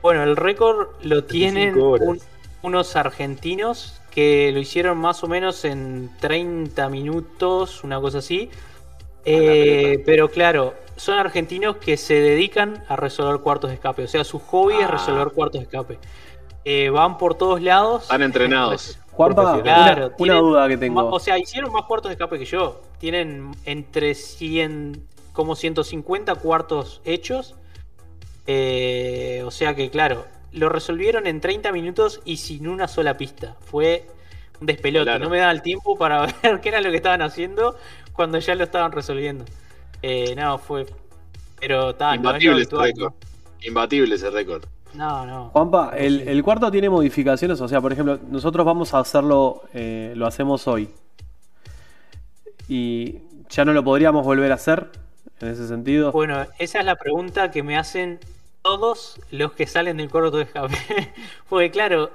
[0.02, 2.20] Bueno, el récord lo tienen un-
[2.62, 8.50] unos argentinos que lo hicieron más o menos en 30 minutos, una cosa así.
[9.26, 14.04] Eh, pero claro, son argentinos que se dedican a resolver cuartos de escape.
[14.04, 14.92] O sea, su hobby es Ah.
[14.92, 16.00] resolver cuartos de escape.
[16.66, 18.04] Eh, van por todos lados.
[18.04, 18.98] Están entrenados.
[19.20, 21.10] Juanpa, una, Claro, una tienen duda que tengo.
[21.10, 22.82] O sea, hicieron más cuartos de escape que yo.
[23.00, 27.56] Tienen entre 100, como 150 cuartos hechos.
[28.48, 33.58] Eh, o sea que, claro, lo resolvieron en 30 minutos y sin una sola pista.
[33.60, 34.08] Fue
[34.62, 35.04] un despelote.
[35.04, 35.26] Claro.
[35.26, 37.76] No me daba el tiempo para ver qué era lo que estaban haciendo
[38.14, 39.44] cuando ya lo estaban resolviendo.
[40.02, 40.86] Eh, no, fue.
[41.60, 43.14] Pero está, no es lo Imbatible ese récord.
[43.64, 44.64] Imbatible ese récord.
[44.94, 45.50] No, no.
[45.50, 50.14] Juanpa, el, el cuarto tiene modificaciones, o sea, por ejemplo, nosotros vamos a hacerlo, eh,
[50.16, 50.90] lo hacemos hoy.
[52.68, 53.18] Y
[53.50, 54.88] ya no lo podríamos volver a hacer,
[55.42, 56.12] en ese sentido.
[56.12, 58.20] Bueno, esa es la pregunta que me hacen
[58.62, 60.76] todos los que salen del cuarto de escape.
[61.50, 62.12] Porque claro,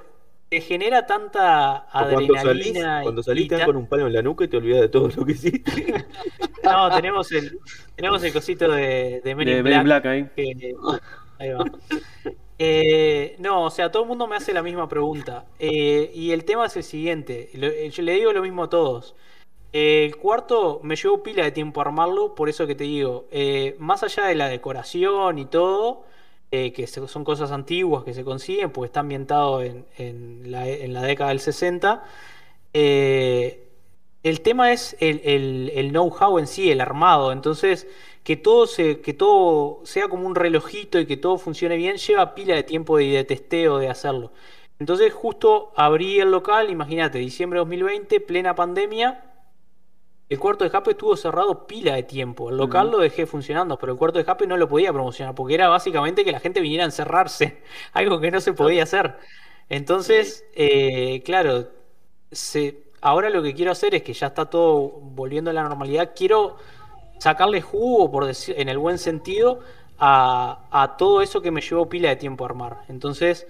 [0.49, 2.37] te genera tanta O Cuando salís,
[2.77, 2.99] adrenalina.
[3.01, 4.57] y- cuando salís y te dan ta- con un palo en la nuca y te
[4.57, 6.05] olvidas de todo lo que hiciste.
[6.63, 7.59] No, tenemos el,
[7.95, 10.01] tenemos el cosito de, de Men de in Men in Black.
[10.03, 10.29] Black ahí.
[10.35, 10.75] que-
[11.37, 11.63] ahí va.
[12.57, 15.45] Eh, no, o sea, todo el mundo me hace la misma pregunta.
[15.59, 17.49] Eh, y el tema es el siguiente.
[17.53, 19.15] Eh, yo le digo lo mismo a todos.
[19.73, 23.27] Eh, El cuarto me llevó pila de tiempo armarlo, por eso que te digo,
[23.79, 26.05] más allá de la decoración y todo,
[26.51, 29.85] que son cosas antiguas que se consiguen, porque está ambientado en,
[30.51, 30.63] la,
[31.03, 32.03] década del 60,
[32.73, 33.67] eh,
[34.23, 37.31] el tema es el- el know-how en sí, el armado.
[37.31, 37.87] Entonces,
[38.25, 42.33] que todo, se, que todo sea como un relojito y que todo funcione bien, lleva
[42.33, 44.31] pila de tiempo de testeo de hacerlo.
[44.79, 49.31] Entonces, justo abrí el local, imagínate, diciembre de 2020, plena pandemia.
[50.27, 52.49] El cuarto de escape estuvo cerrado pila de tiempo.
[52.49, 55.53] El local lo dejé funcionando, pero el cuarto de escape no lo podía promocionar porque
[55.53, 57.61] era básicamente que la gente viniera a encerrarse,
[57.93, 59.17] algo que no se podía hacer.
[59.69, 61.69] Entonces, eh, claro,
[62.31, 66.13] se, ahora lo que quiero hacer es que ya está todo volviendo a la normalidad.
[66.15, 66.57] Quiero
[67.19, 69.59] sacarle jugo, por decir, en el buen sentido,
[69.97, 72.77] a, a todo eso que me llevó pila de tiempo a armar.
[72.89, 73.47] Entonces,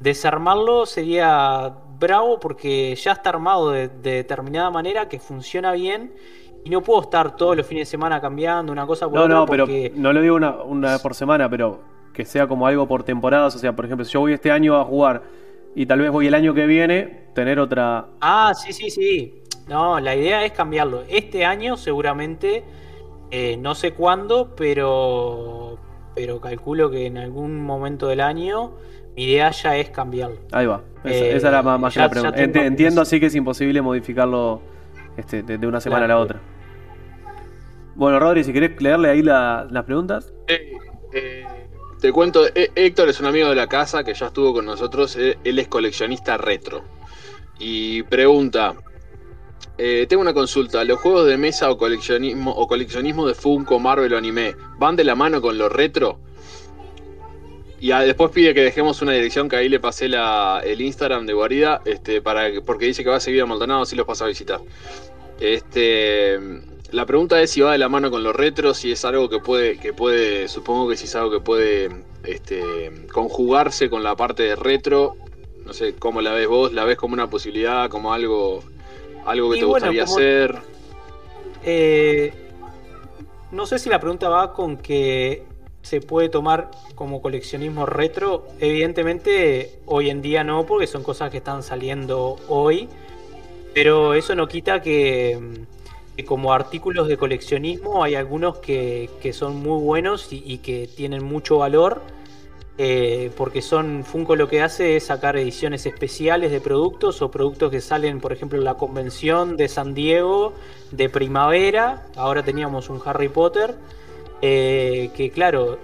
[0.00, 6.12] desarmarlo sería bravo porque ya está armado de, de determinada manera que funciona bien
[6.64, 9.34] y no puedo estar todos los fines de semana cambiando una cosa por No, otra
[9.36, 11.80] no, pero porque no lo digo una, una vez por semana, pero
[12.12, 13.54] que sea como algo por temporadas.
[13.56, 15.22] O sea, por ejemplo, si yo voy este año a jugar
[15.74, 18.06] y tal vez voy el año que viene, tener otra.
[18.20, 19.42] Ah, sí, sí, sí.
[19.68, 21.04] No, la idea es cambiarlo.
[21.08, 22.64] Este año seguramente,
[23.30, 25.78] eh, no sé cuándo, pero,
[26.14, 28.72] pero calculo que en algún momento del año
[29.16, 30.38] mi idea ya es cambiarlo.
[30.52, 30.82] Ahí va.
[31.04, 32.36] Esa, Eh, esa era más, más ya- la pregunta.
[32.36, 34.60] tengo Enti- Entiendo así que es imposible modificarlo
[35.16, 36.40] este, de, de una semana a la otra.
[37.94, 40.32] Bueno, Rodri, si querés leerle ahí la- las preguntas.
[40.46, 40.72] Eh,
[41.12, 41.44] eh,
[42.00, 45.16] te cuento, eh, Héctor es un amigo de la casa que ya estuvo con nosotros.
[45.16, 46.82] eh, él es coleccionista retro.
[47.58, 48.74] Y pregunta:
[49.78, 50.84] eh, Tengo una consulta.
[50.84, 55.04] ¿Los juegos de mesa o coleccionismo, o coleccionismo de Funko, Marvel o anime van de
[55.04, 56.18] la mano con lo retro?
[57.80, 61.80] Y después pide que dejemos una dirección que ahí le pasé el Instagram de Guarida,
[61.84, 64.28] este, para, que- porque dice que va a seguir a Maldonado, así los pasa a
[64.28, 64.60] visitar.
[65.38, 66.38] Este,
[66.90, 69.38] la pregunta es si va de la mano con los retro, si es algo que
[69.38, 71.90] puede, que puede, supongo que si es algo que puede
[72.24, 75.14] este, conjugarse con la parte de retro.
[75.64, 78.64] No sé cómo la ves vos, la ves como una posibilidad, como algo,
[79.26, 80.58] algo que Y te bueno, gustaría como- hacer.
[81.64, 82.32] Eh,
[83.52, 85.44] no sé si la pregunta va con que
[85.82, 88.46] se puede tomar como coleccionismo retro.
[88.60, 92.88] Evidentemente, hoy en día no, porque son cosas que están saliendo hoy.
[93.74, 95.38] Pero eso no quita que,
[96.16, 100.88] que como artículos de coleccionismo hay algunos que, que son muy buenos y, y que
[100.94, 102.02] tienen mucho valor.
[102.80, 107.72] Eh, porque son Funko lo que hace es sacar ediciones especiales de productos o productos
[107.72, 110.54] que salen, por ejemplo, en la convención de San Diego
[110.92, 112.06] de primavera.
[112.14, 113.74] Ahora teníamos un Harry Potter.
[114.40, 115.78] eh, que claro,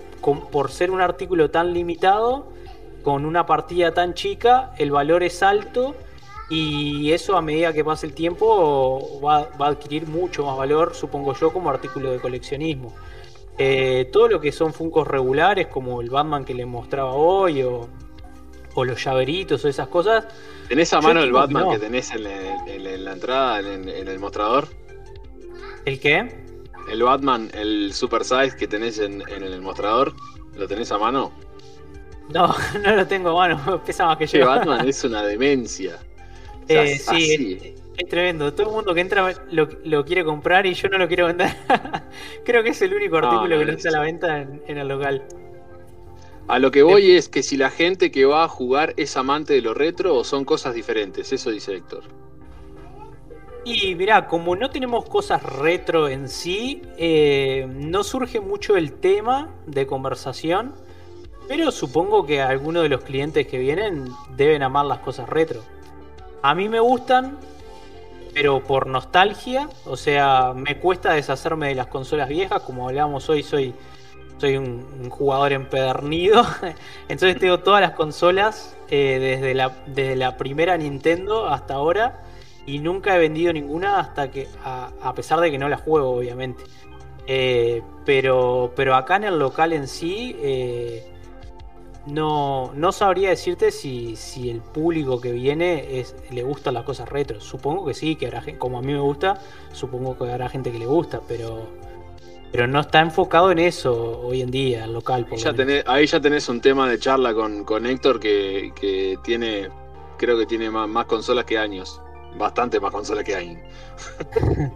[0.53, 2.47] por ser un artículo tan limitado,
[3.03, 5.95] con una partida tan chica, el valor es alto
[6.49, 11.35] y eso a medida que pase el tiempo va a adquirir mucho más valor, supongo
[11.35, 12.95] yo, como artículo de coleccionismo.
[13.59, 17.89] Eh, todo lo que son Funcos regulares, como el Batman que les mostraba hoy, o,
[18.75, 20.27] o los llaveritos o esas cosas,
[20.69, 21.71] ¿Tenés a mano el que Batman no.
[21.71, 24.69] que tenés en, el- en- en la entrada, en, en el mostrador?
[25.85, 26.45] ¿el qué?
[26.91, 30.15] El Batman, el Super Size que tenés en, el mostrador,
[30.57, 31.33] ¿lo tenés a mano?
[32.31, 34.47] No, no lo tengo a mano, pesa más que yo.
[34.47, 35.99] Batman es una demencia.
[36.65, 37.75] O sea, Eh, sí, así.
[37.97, 38.53] Es, tremendo.
[38.55, 41.55] Todo el mundo que entra lo, lo quiere comprar y yo no lo quiero vender.
[42.45, 44.41] Creo que es el único No, artículo no, que no es- está a la venta
[44.43, 45.23] en, en el local.
[46.47, 49.55] A lo que voy es que si la gente que va a jugar es amante
[49.55, 52.05] de lo retro o son cosas diferentes, eso dice Héctor.
[53.65, 59.55] Y mirá, como no tenemos cosas retro en sí, eh, no surge mucho el tema
[59.67, 60.75] de conversación,
[61.49, 64.05] pero supongo que algunos de los clientes que vienen
[64.37, 65.63] deben amar las cosas retro.
[66.43, 67.39] A mí me gustan,
[68.35, 73.43] pero por nostalgia, o sea, me cuesta deshacerme de las consolas viejas, como hablábamos hoy,
[73.43, 73.73] soy,
[74.39, 76.45] soy un, un jugador empedernido,
[77.09, 82.21] entonces tengo todas las consolas eh, desde, la, desde la primera Nintendo hasta ahora
[82.67, 86.65] y nunca he vendido ninguna hasta que, a, pesar de que no la juego, obviamente.
[87.27, 91.14] Eh, pero, pero acá en el local en sí, eh,
[92.07, 97.09] no, no sabría decirte si, si el público que viene es, le gustan las cosas
[97.09, 97.41] retro.
[97.41, 99.41] Supongo que sí, que habrá gente, como a mí me gusta,
[99.73, 101.67] supongo que habrá gente que le gusta, pero,
[102.53, 105.27] pero no está enfocado en eso hoy en día, el local.
[105.27, 109.19] Por Ya tenés- ahí ya tenés un tema de charla con, con Héctor que, que
[109.25, 109.71] tiene,
[110.19, 112.01] creo que tiene más, más consolas que años.
[112.37, 113.61] Bastante más consolas que años.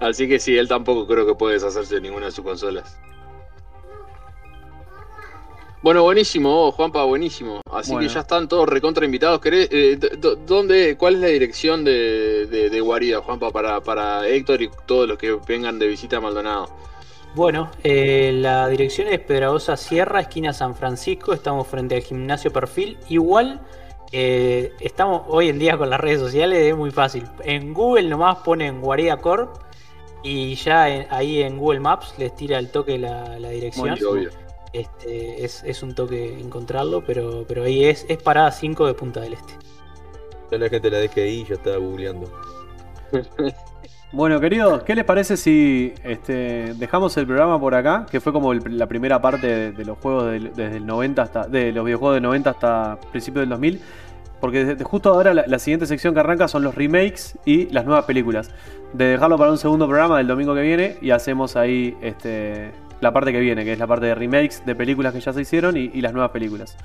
[0.00, 2.98] Así que sí, él tampoco creo que puede deshacerse de ninguna de sus consolas.
[5.80, 7.60] Bueno, buenísimo, oh, Juanpa, buenísimo.
[7.70, 8.08] Así Bueno.
[8.08, 9.40] que ya están todos recontra invitados.
[9.40, 9.98] ¿Querés, eh,
[10.46, 15.08] ¿dónde, ¿Cuál es la dirección de, de, de Guarida, Juanpa, para, para Héctor y todos
[15.08, 16.68] los que vengan de visita a Maldonado?
[17.36, 21.32] Bueno, eh, la dirección es Pedragosa Sierra, esquina San Francisco.
[21.32, 22.98] Estamos frente al gimnasio Perfil.
[23.08, 23.60] Igual
[24.10, 27.24] Eh, estamos hoy en día con las redes sociales, es muy fácil.
[27.44, 29.56] En Google nomás ponen Guarida Corp
[30.22, 33.90] y ya en- ahí en Google Maps les tira el toque la, la dirección.
[33.90, 34.30] Muy obvio.
[34.72, 39.20] Este, es, es un toque encontrarlo, pero, pero ahí es, es parada 5 de Punta
[39.20, 39.54] del Este.
[40.50, 42.30] Ya la gente la deje ahí, yo estaba googleando.
[44.10, 48.06] Bueno, queridos, ¿qué les parece si este, dejamos el programa por acá?
[48.10, 51.20] Que fue como el- la primera parte de, de los juegos del- desde el 90
[51.20, 51.46] hasta.
[51.46, 53.80] de los videojuegos del 90 hasta principios del 2000.
[54.40, 57.84] Porque desde- justo ahora la, la siguiente sección que arranca son los remakes y las
[57.84, 58.50] nuevas películas.
[58.94, 62.70] De dejarlo para un segundo programa del domingo que viene y hacemos ahí este,
[63.00, 65.40] la parte que viene, que es la parte de remakes de películas que ya se
[65.40, 66.76] hicieron y, y las nuevas películas.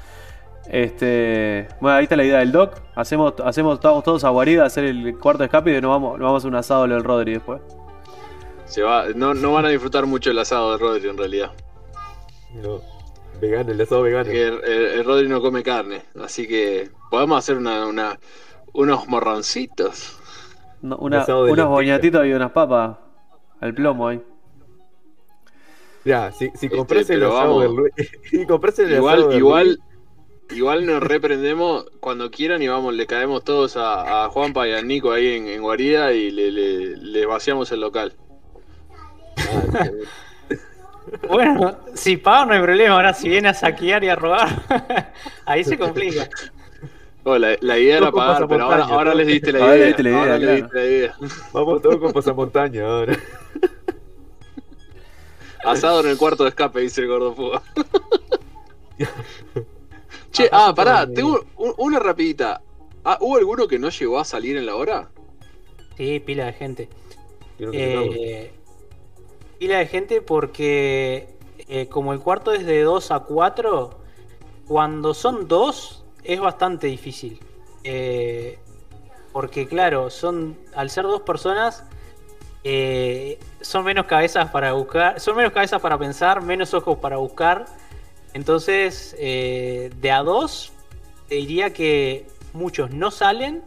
[0.69, 2.79] Este, bueno, ahí está la idea del doc.
[2.95, 6.21] Hacemos, hacemos estamos todos a guarida a hacer el cuarto escape y nos vamos, nos
[6.25, 7.61] vamos a hacer un asado lo del Rodri después.
[8.65, 11.51] Se va, no, no van a disfrutar mucho el asado de Rodri en realidad.
[12.55, 12.79] No,
[13.41, 14.23] vegano, el asado vegano.
[14.25, 16.01] Porque el, el- el Rodri no come carne.
[16.23, 18.17] Así que podemos hacer una, una-
[18.73, 20.17] unos morroncitos.
[20.81, 21.19] No, una-
[21.53, 22.97] unos boñatitos y unas papas
[23.59, 24.21] al plomo ahí.
[26.05, 27.63] Ya, si, si Este, compras el pero asado vamos.
[27.63, 27.93] del Luis-
[28.29, 29.79] si compras el asado Igual, del igual, Luis,
[30.51, 34.81] igual nos reprendemos cuando quieran y vamos, le caemos todos a, a Juanpa y a
[34.81, 38.15] Nico ahí en, en Guarida y le, le- le vaciamos el local.
[41.27, 44.63] Bueno, si pagan no hay problema, ahora si viene a saquear y a robar,
[45.45, 46.29] ahí se complica.
[47.23, 49.77] Oh, la, la idea era Todo pagar, pero ahora, les diste la Ahora idea.
[49.77, 50.61] le diste la idea, ahora le claro.
[50.61, 51.15] diste la idea.
[51.53, 53.17] vamos todos con pasamontaña ahora.
[55.63, 57.61] Asado en el cuarto de escape, dice el gordo fuga.
[60.31, 62.61] che, ah, pará, tengo un- una rapidita.
[63.03, 65.09] Ah, ¿Hubo alguno que no llegó a salir en la hora?
[65.97, 66.89] Sí, pila de gente.
[67.57, 67.69] Que.
[67.73, 68.51] Eh,
[69.59, 71.27] pila de gente porque
[71.67, 73.99] eh, como el cuarto es de 2 a 4,
[74.67, 77.39] cuando son dos es bastante difícil.
[77.83, 78.57] Eh,
[79.33, 81.83] porque claro, son al ser dos personas
[82.63, 87.65] eh, son menos cabezas para buscar, son menos cabezas para pensar, menos ojos para buscar.
[88.33, 90.71] Entonces, eh, de a dos,
[91.27, 93.63] te diría que muchos no salen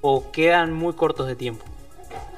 [0.00, 1.64] o quedan muy cortos de tiempo.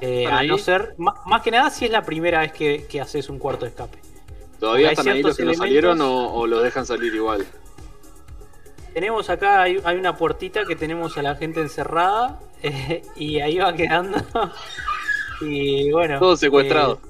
[0.01, 0.49] Eh, ¿Están a ahí?
[0.49, 3.67] no ser, más, que nada si es la primera vez que, que haces un cuarto
[3.67, 3.99] de escape.
[4.59, 7.47] ¿Todavía están ahí los que no salieron o, o los dejan salir igual?
[8.93, 13.59] Tenemos acá, hay, hay una puertita que tenemos a la gente encerrada eh, y ahí
[13.59, 14.19] va quedando.
[15.41, 16.19] Y bueno.
[16.19, 17.01] Todo secuestrado.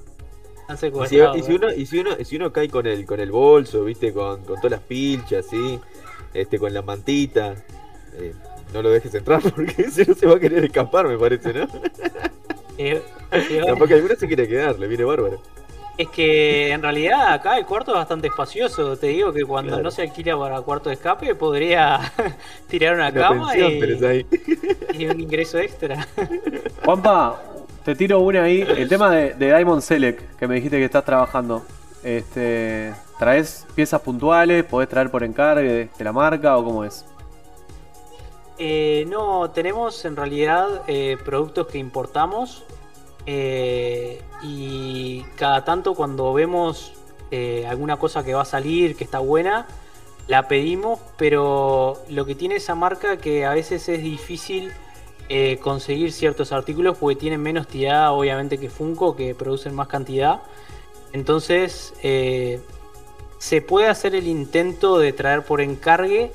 [0.69, 2.87] eh, están Y si, y si uno, y si uno, y si uno cae con
[2.87, 5.79] el, con el bolso, viste, con, con todas las pilchas, ¿sí?
[6.33, 7.55] este, con la mantita,
[8.13, 8.33] eh,
[8.73, 11.67] no lo dejes entrar porque si no se va a querer escapar, me parece, ¿no?
[12.77, 12.99] Eh,
[13.31, 15.39] eh, Tampoco alguno se quiere quedar, le viene bárbaro.
[15.97, 18.97] es que en realidad acá el cuarto es bastante espacioso.
[18.97, 19.83] Te digo que cuando Claro.
[19.83, 21.99] no se alquila para cuarto de escape podría
[22.69, 24.25] tirar una, Una cama y,
[24.93, 26.07] y un ingreso extra.
[26.83, 27.39] Juanpa,
[27.83, 28.61] te tiro una ahí.
[28.61, 31.63] El tema de, de Diamond Select, que me dijiste que estás trabajando.
[32.03, 34.63] Este, ¿Traes piezas puntuales?
[34.63, 37.05] ¿Podés traer por encargue de, de la marca o cómo es?
[38.57, 42.63] Eh, no, tenemos en realidad eh, productos que importamos
[43.25, 46.93] eh, y cada tanto cuando vemos
[47.31, 49.67] eh, alguna cosa que va a salir, que está buena,
[50.27, 54.71] la pedimos, pero lo que tiene esa marca que a veces es difícil
[55.29, 60.41] eh, conseguir ciertos artículos porque tienen menos tirada obviamente que Funko, que producen más cantidad.
[61.13, 62.61] Entonces eh,
[63.37, 66.31] se puede hacer el intento de traer por encargue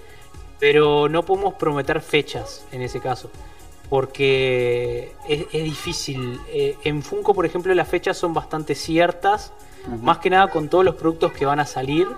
[0.59, 3.31] pero no podemos prometer fechas en ese caso.
[3.89, 6.41] Porque es, es difícil.
[6.49, 9.53] Eh, en Funko, por ejemplo, las fechas son bastante ciertas.
[10.03, 12.09] Más que nada con todos los productos que van a salir.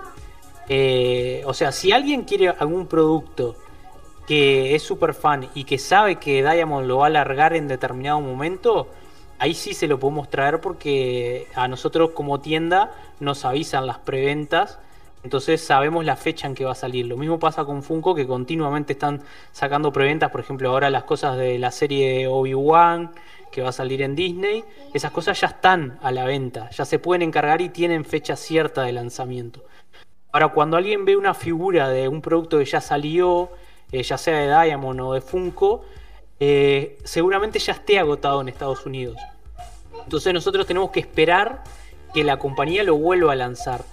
[0.67, 3.55] Eh, o sea, si alguien quiere algún producto
[4.29, 8.21] que es súper fan y que sabe que Diamond lo va a alargar en determinado
[8.21, 8.87] momento,
[9.39, 14.77] ahí sí se lo podemos traer porque a nosotros como tienda nos avisan las preventas.
[15.23, 17.07] Entonces sabemos la fecha en que va a salir.
[17.07, 20.29] Lo mismo pasa con Funko, que continuamente están sacando preventas.
[20.29, 23.09] Por ejemplo, ahora las cosas de la serie Obi-Wan,
[23.51, 24.63] que va a salir en Disney.
[24.93, 26.69] Esas cosas ya están a la venta.
[26.69, 29.63] Ya se pueden encargar y tienen fecha cierta de lanzamiento.
[30.31, 33.49] Ahora, cuando alguien ve una figura de un producto que ya salió,
[33.91, 35.83] eh, ya sea de Diamond o de Funko,
[36.39, 39.17] eh, seguramente ya esté agotado en Estados Unidos.
[40.03, 41.63] Entonces nosotros tenemos que esperar
[42.13, 43.83] que la compañía lo vuelva a lanzar.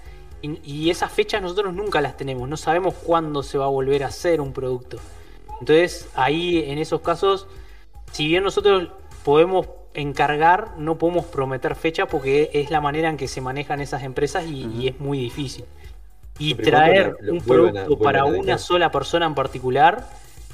[0.42, 4.04] Y, y esas fechas nosotros nunca las tenemos, no sabemos cuándo se va a volver
[4.04, 4.98] a hacer un producto.
[5.60, 7.46] Entonces ahí en esos casos,
[8.12, 8.90] si bien nosotros
[9.24, 14.02] podemos encargar, no podemos prometer fecha porque es la manera en que se manejan esas
[14.02, 15.64] empresas y, y es muy difícil.
[16.38, 20.08] Y traer lo- lo un a- producto para una sola persona en particular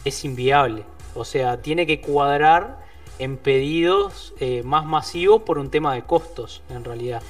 [0.05, 0.85] es inviable.
[1.15, 2.81] O sea, tiene que cuadrar
[3.19, 7.23] en pedidos eh, más masivos por un tema de costos, en realidad.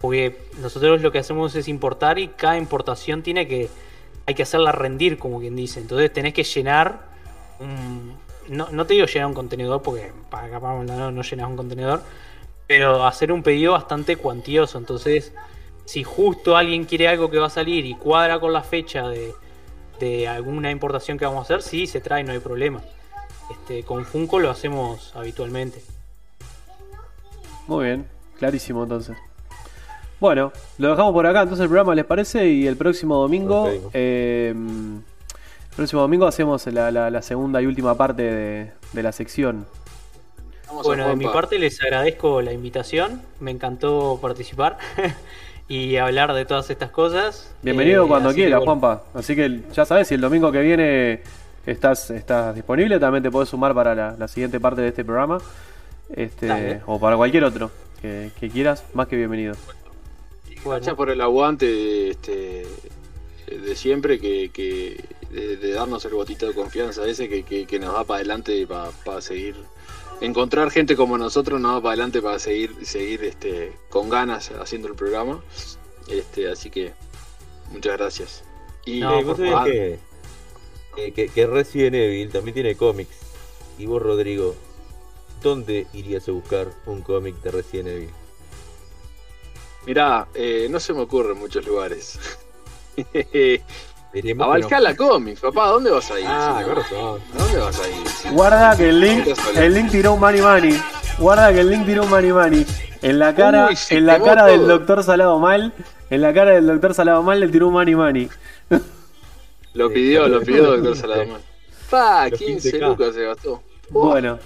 [0.00, 3.68] Porque nosotros lo que hacemos es importar y cada importación tiene que.
[4.26, 5.80] hay que hacerla rendir, como quien dice.
[5.80, 7.00] Entonces tenés que llenar
[7.58, 8.14] un.
[8.48, 12.02] No, no te digo llenar un contenedor, porque para capaz no, no llenas un contenedor.
[12.66, 14.78] Pero hacer un pedido bastante cuantioso.
[14.78, 15.32] Entonces,
[15.84, 19.32] si justo alguien quiere algo que va a salir y cuadra con la fecha de,
[19.98, 22.80] de alguna importación que vamos a hacer, sí, se trae, no hay problema.
[23.50, 25.82] Este, con Funko lo hacemos habitualmente.
[27.66, 28.06] Muy bien,
[28.38, 29.16] clarísimo entonces.
[30.20, 32.46] Bueno, lo dejamos por acá entonces el programa, ¿les parece?
[32.48, 37.96] Y el próximo domingo, eh, el próximo domingo hacemos la, la- la segunda y última
[37.96, 39.66] parte de, de la sección.
[40.68, 44.78] Vamos Bueno, de mi parte les agradezco la invitación, me encantó participar
[45.70, 47.48] y hablar de todas estas cosas.
[47.62, 49.04] Bienvenido Eh, cuando quieras, bueno, Juanpa.
[49.14, 51.22] Así que ya sabes, si el domingo que viene
[51.64, 55.38] estás, estás disponible, también te puedes sumar para la, la siguiente parte de este programa.
[56.12, 56.80] Este, Dale.
[56.86, 57.70] o para cualquier otro
[58.02, 59.54] que, que quieras, más que bienvenido.
[59.64, 59.80] bueno.
[60.64, 62.66] Gracias por el aguante de, este,
[63.46, 67.78] de siempre, que, que- de, de darnos el botito de confianza ese que, que- que
[67.78, 69.54] nos da para adelante para seguir.
[70.20, 74.88] Encontrar gente como nosotros nos da para adelante para seguir, seguir este, con ganas haciendo
[74.88, 75.42] el programa.
[76.08, 76.92] Este, así que
[77.70, 78.44] muchas gracias.
[78.84, 79.98] Y No, Eh, ¿Vos sabés que,
[80.94, 83.16] que, que- que Resident Evil también tiene cómics?
[83.78, 84.54] Y vos, Rodrigo,
[85.42, 88.10] ¿dónde irías a buscar un cómic de Resident Evil?
[89.86, 92.18] mirá, eh, no se me ocurren muchos lugares.
[94.12, 96.26] Veremos a que no- Valhalla Comics, papá, ¿a dónde vas a ir?
[96.28, 96.58] Ah.
[96.58, 98.08] ¿A dónde vas a ir?
[98.08, 99.26] Si- Guarda que el link,
[99.56, 100.82] el link tiró un money money.
[101.18, 102.66] Guarda que el link tiró un money money.
[103.02, 105.72] En la cara, Uy, en la cara del doctor Salado Mal,
[106.10, 108.28] en la cara del doctor Salado Mal le tiró un money money.
[109.74, 111.00] Lo pidió, lo pidió los Doctor 15.
[111.00, 111.40] Saladamán.
[111.88, 112.88] Pa, Los 15 15K.
[112.88, 113.62] lucas se gastó.
[113.90, 114.38] Bueno.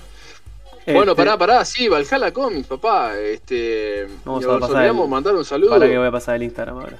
[0.87, 3.17] Bueno, Este, pará, pará, sí, Valhalla Comics, papá.
[3.19, 5.71] Este, Vamos a pasar el- mandar un saludo.
[5.71, 6.99] Para que voy a pasar el Instagram ahora.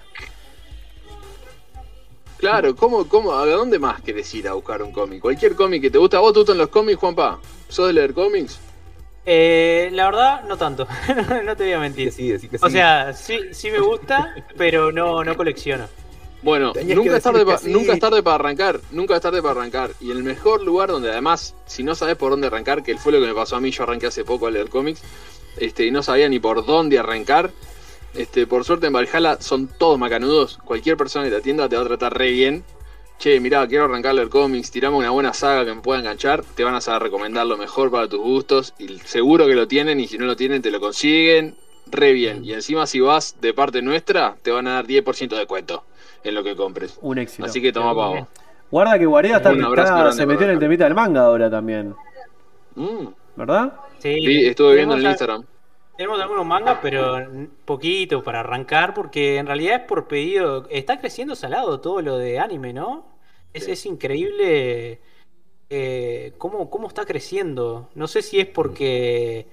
[2.39, 5.21] Claro, ¿cómo, cómo, ¿a dónde más querés ir a buscar un cómic?
[5.21, 6.19] Cualquier cómic que te gusta.
[6.19, 7.39] ¿Vos te gustan los cómics, Juanpa?
[7.69, 8.59] ¿Sos de leer cómics?
[9.27, 10.87] Eh, la verdad, no tanto,
[11.45, 12.13] no te voy a mentir.
[12.13, 12.51] sí, sí.
[12.61, 15.87] O sea, sí, sí me gusta, pero no, no colecciono.
[16.43, 19.53] Bueno, Tenías nunca es, tarde pa- nunca es tarde para arrancar, nunca es tarde para
[19.53, 19.93] arrancar.
[19.99, 23.21] Y el mejor lugar donde además, si no sabes por dónde arrancar, que fue lo
[23.21, 25.01] que me pasó a mí, yo arranqué hace poco a leer cómics,
[25.57, 27.51] este, y no sabía ni por dónde arrancar.
[28.15, 30.59] Este, por suerte en Valhalla son todos macanudos.
[30.65, 32.65] Cualquier persona que te atienda te va a tratar re bien.
[33.19, 36.43] Che, mirá, quiero arrancar a leer cómics, tirame una buena saga que me pueda enganchar,
[36.57, 40.01] te van a saber recomendar lo mejor para tus gustos, y seguro que lo tienen,
[40.01, 41.55] y si no lo tienen, te lo consiguen
[41.87, 42.45] re bien.
[42.45, 45.85] Y encima si vas de parte nuestra, te van a dar 10% de descuento
[46.25, 46.99] en lo que compres.
[47.03, 47.45] Un éxito.
[47.45, 48.27] Así que toma pavo.
[48.71, 51.95] Guarda que Guarida está, está- se metió en el temita del manga ahora también.
[52.75, 53.07] Mm.
[53.37, 53.75] ¿Verdad?
[54.01, 55.45] Sí, Sí, estuve viendo en el Instagram.
[55.97, 57.19] Tenemos algunos mangas, pero
[57.65, 60.67] poquito para arrancar, porque en realidad es por pedido.
[60.71, 63.07] Está creciendo salado todo lo de anime, ¿no?
[63.53, 63.71] Es, Sí.
[63.73, 65.01] es increíble
[65.71, 67.89] eh, cómo, cómo está creciendo.
[67.95, 69.47] No sé si es porque,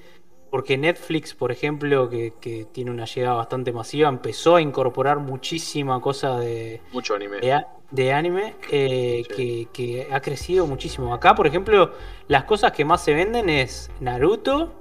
[0.50, 6.02] porque Netflix, por ejemplo, que, que tiene una llegada bastante masiva, empezó a incorporar muchísima
[6.02, 7.38] cosa de, Mucho anime.
[7.92, 9.36] de, anime eh, Sí.
[9.36, 11.14] que, que ha crecido muchísimo.
[11.14, 11.92] Acá, por ejemplo,
[12.28, 14.74] las cosas que más se venden es Naruto,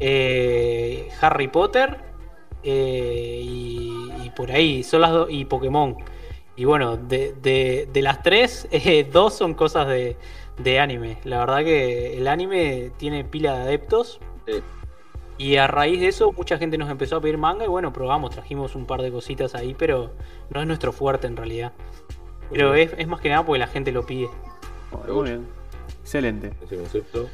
[0.00, 1.98] eh, Harry Potter
[2.62, 5.96] eh, y, y por ahí, son las dos, y Pokémon.
[6.56, 10.16] Y bueno, de, de- de las tres, eh, dos son cosas de,
[10.58, 11.18] de anime.
[11.24, 14.20] La verdad que el anime tiene pila de adeptos.
[14.46, 14.54] Sí.
[15.36, 18.30] Y a raíz de eso, mucha gente nos empezó a pedir manga y bueno, probamos,
[18.30, 20.12] trajimos un par de cositas ahí, pero
[20.50, 21.72] no es nuestro fuerte en realidad.
[22.52, 24.28] Pero es, es más que nada porque la gente lo pide.
[24.92, 25.46] Bueno, muy bien.
[26.02, 26.52] Excelente.
[26.64, 27.28] Ese concepto.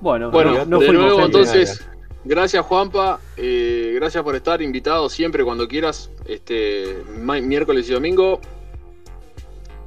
[0.00, 1.88] Bueno, Bueno, no, no de nuevo entonces,
[2.26, 8.40] gracias Juanpa, eh, gracias por estar invitado siempre cuando quieras, este miércoles y domingo.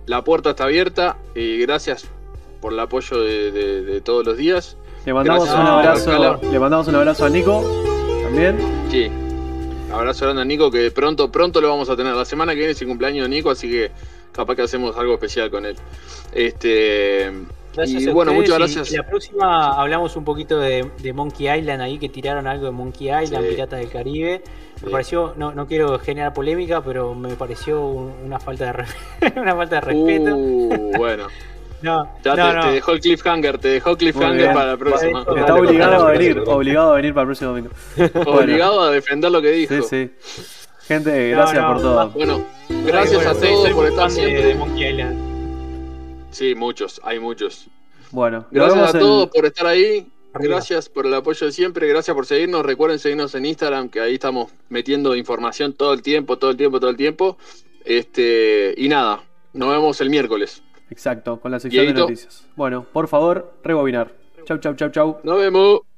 [0.06, 2.06] La puerta está abierta y gracias
[2.61, 4.76] por el apoyo de, de- de todos los días.
[5.06, 5.61] Le mandamos Gracias,
[6.07, 6.52] un abrazo.
[6.52, 7.64] Le mandamos un abrazo a Nico
[8.24, 8.57] también.
[8.90, 9.10] Sí.
[9.94, 12.14] Abrazo grande a Nico que pronto, pronto lo vamos a tener.
[12.14, 13.91] La semana que viene es el cumpleaños de Nico, así que
[14.32, 15.76] capaz que hacemos algo especial con él.
[16.34, 17.32] Este
[17.80, 18.91] Gracias y a bueno, muchas gracias.
[18.91, 22.72] y la próxima hablamos un poquito de, de Monkey Island ahí, que tiraron algo de
[22.72, 23.51] Monkey Island, Sí.
[23.51, 24.41] Piratas del Caribe.
[24.81, 24.91] Me Sí.
[24.91, 28.85] pareció, no, no quiero generar polémica, pero me pareció un- una falta de, re-
[29.41, 30.35] una falta de respeto.
[30.38, 31.27] Uh, bueno.
[31.81, 32.61] no, Ya no, te, no.
[32.61, 35.23] te dejó el cliffhanger, te dejó cliffhanger para la próxima.
[35.23, 37.69] Vale, Está obligado a venir, obligado a venir para el próximo domingo.
[38.30, 39.73] Obligado a defender lo que dijo.
[39.76, 40.11] Sí, sí.
[40.88, 42.10] Gente, gracias no, por todo.
[42.10, 42.41] Bueno,
[42.85, 44.45] gracias Bueno, a todos por estar siempre.
[44.45, 45.39] de Monkey Island.
[46.40, 47.68] Sí, muchos, hay muchos.
[48.11, 50.10] Bueno, Gracias a todos por estar ahí.
[50.32, 50.56] Arriba.
[50.56, 51.86] Gracias por el apoyo de siempre.
[51.90, 52.66] Gracias por seguirnos.
[52.66, 56.80] Recuerden seguirnos en Instagram, que ahí estamos metiendo información todo el tiempo, todo el tiempo,
[56.80, 57.38] todo el tiempo.
[57.84, 59.22] Este, y nada,
[59.52, 60.64] nos vemos el miércoles.
[60.90, 62.48] Exacto, con la sección de noticias.
[62.56, 64.14] Bueno, por favor, rebobinar.
[64.45, 65.20] Chau, chau, chau, chau.
[65.24, 65.89] Nos vemos.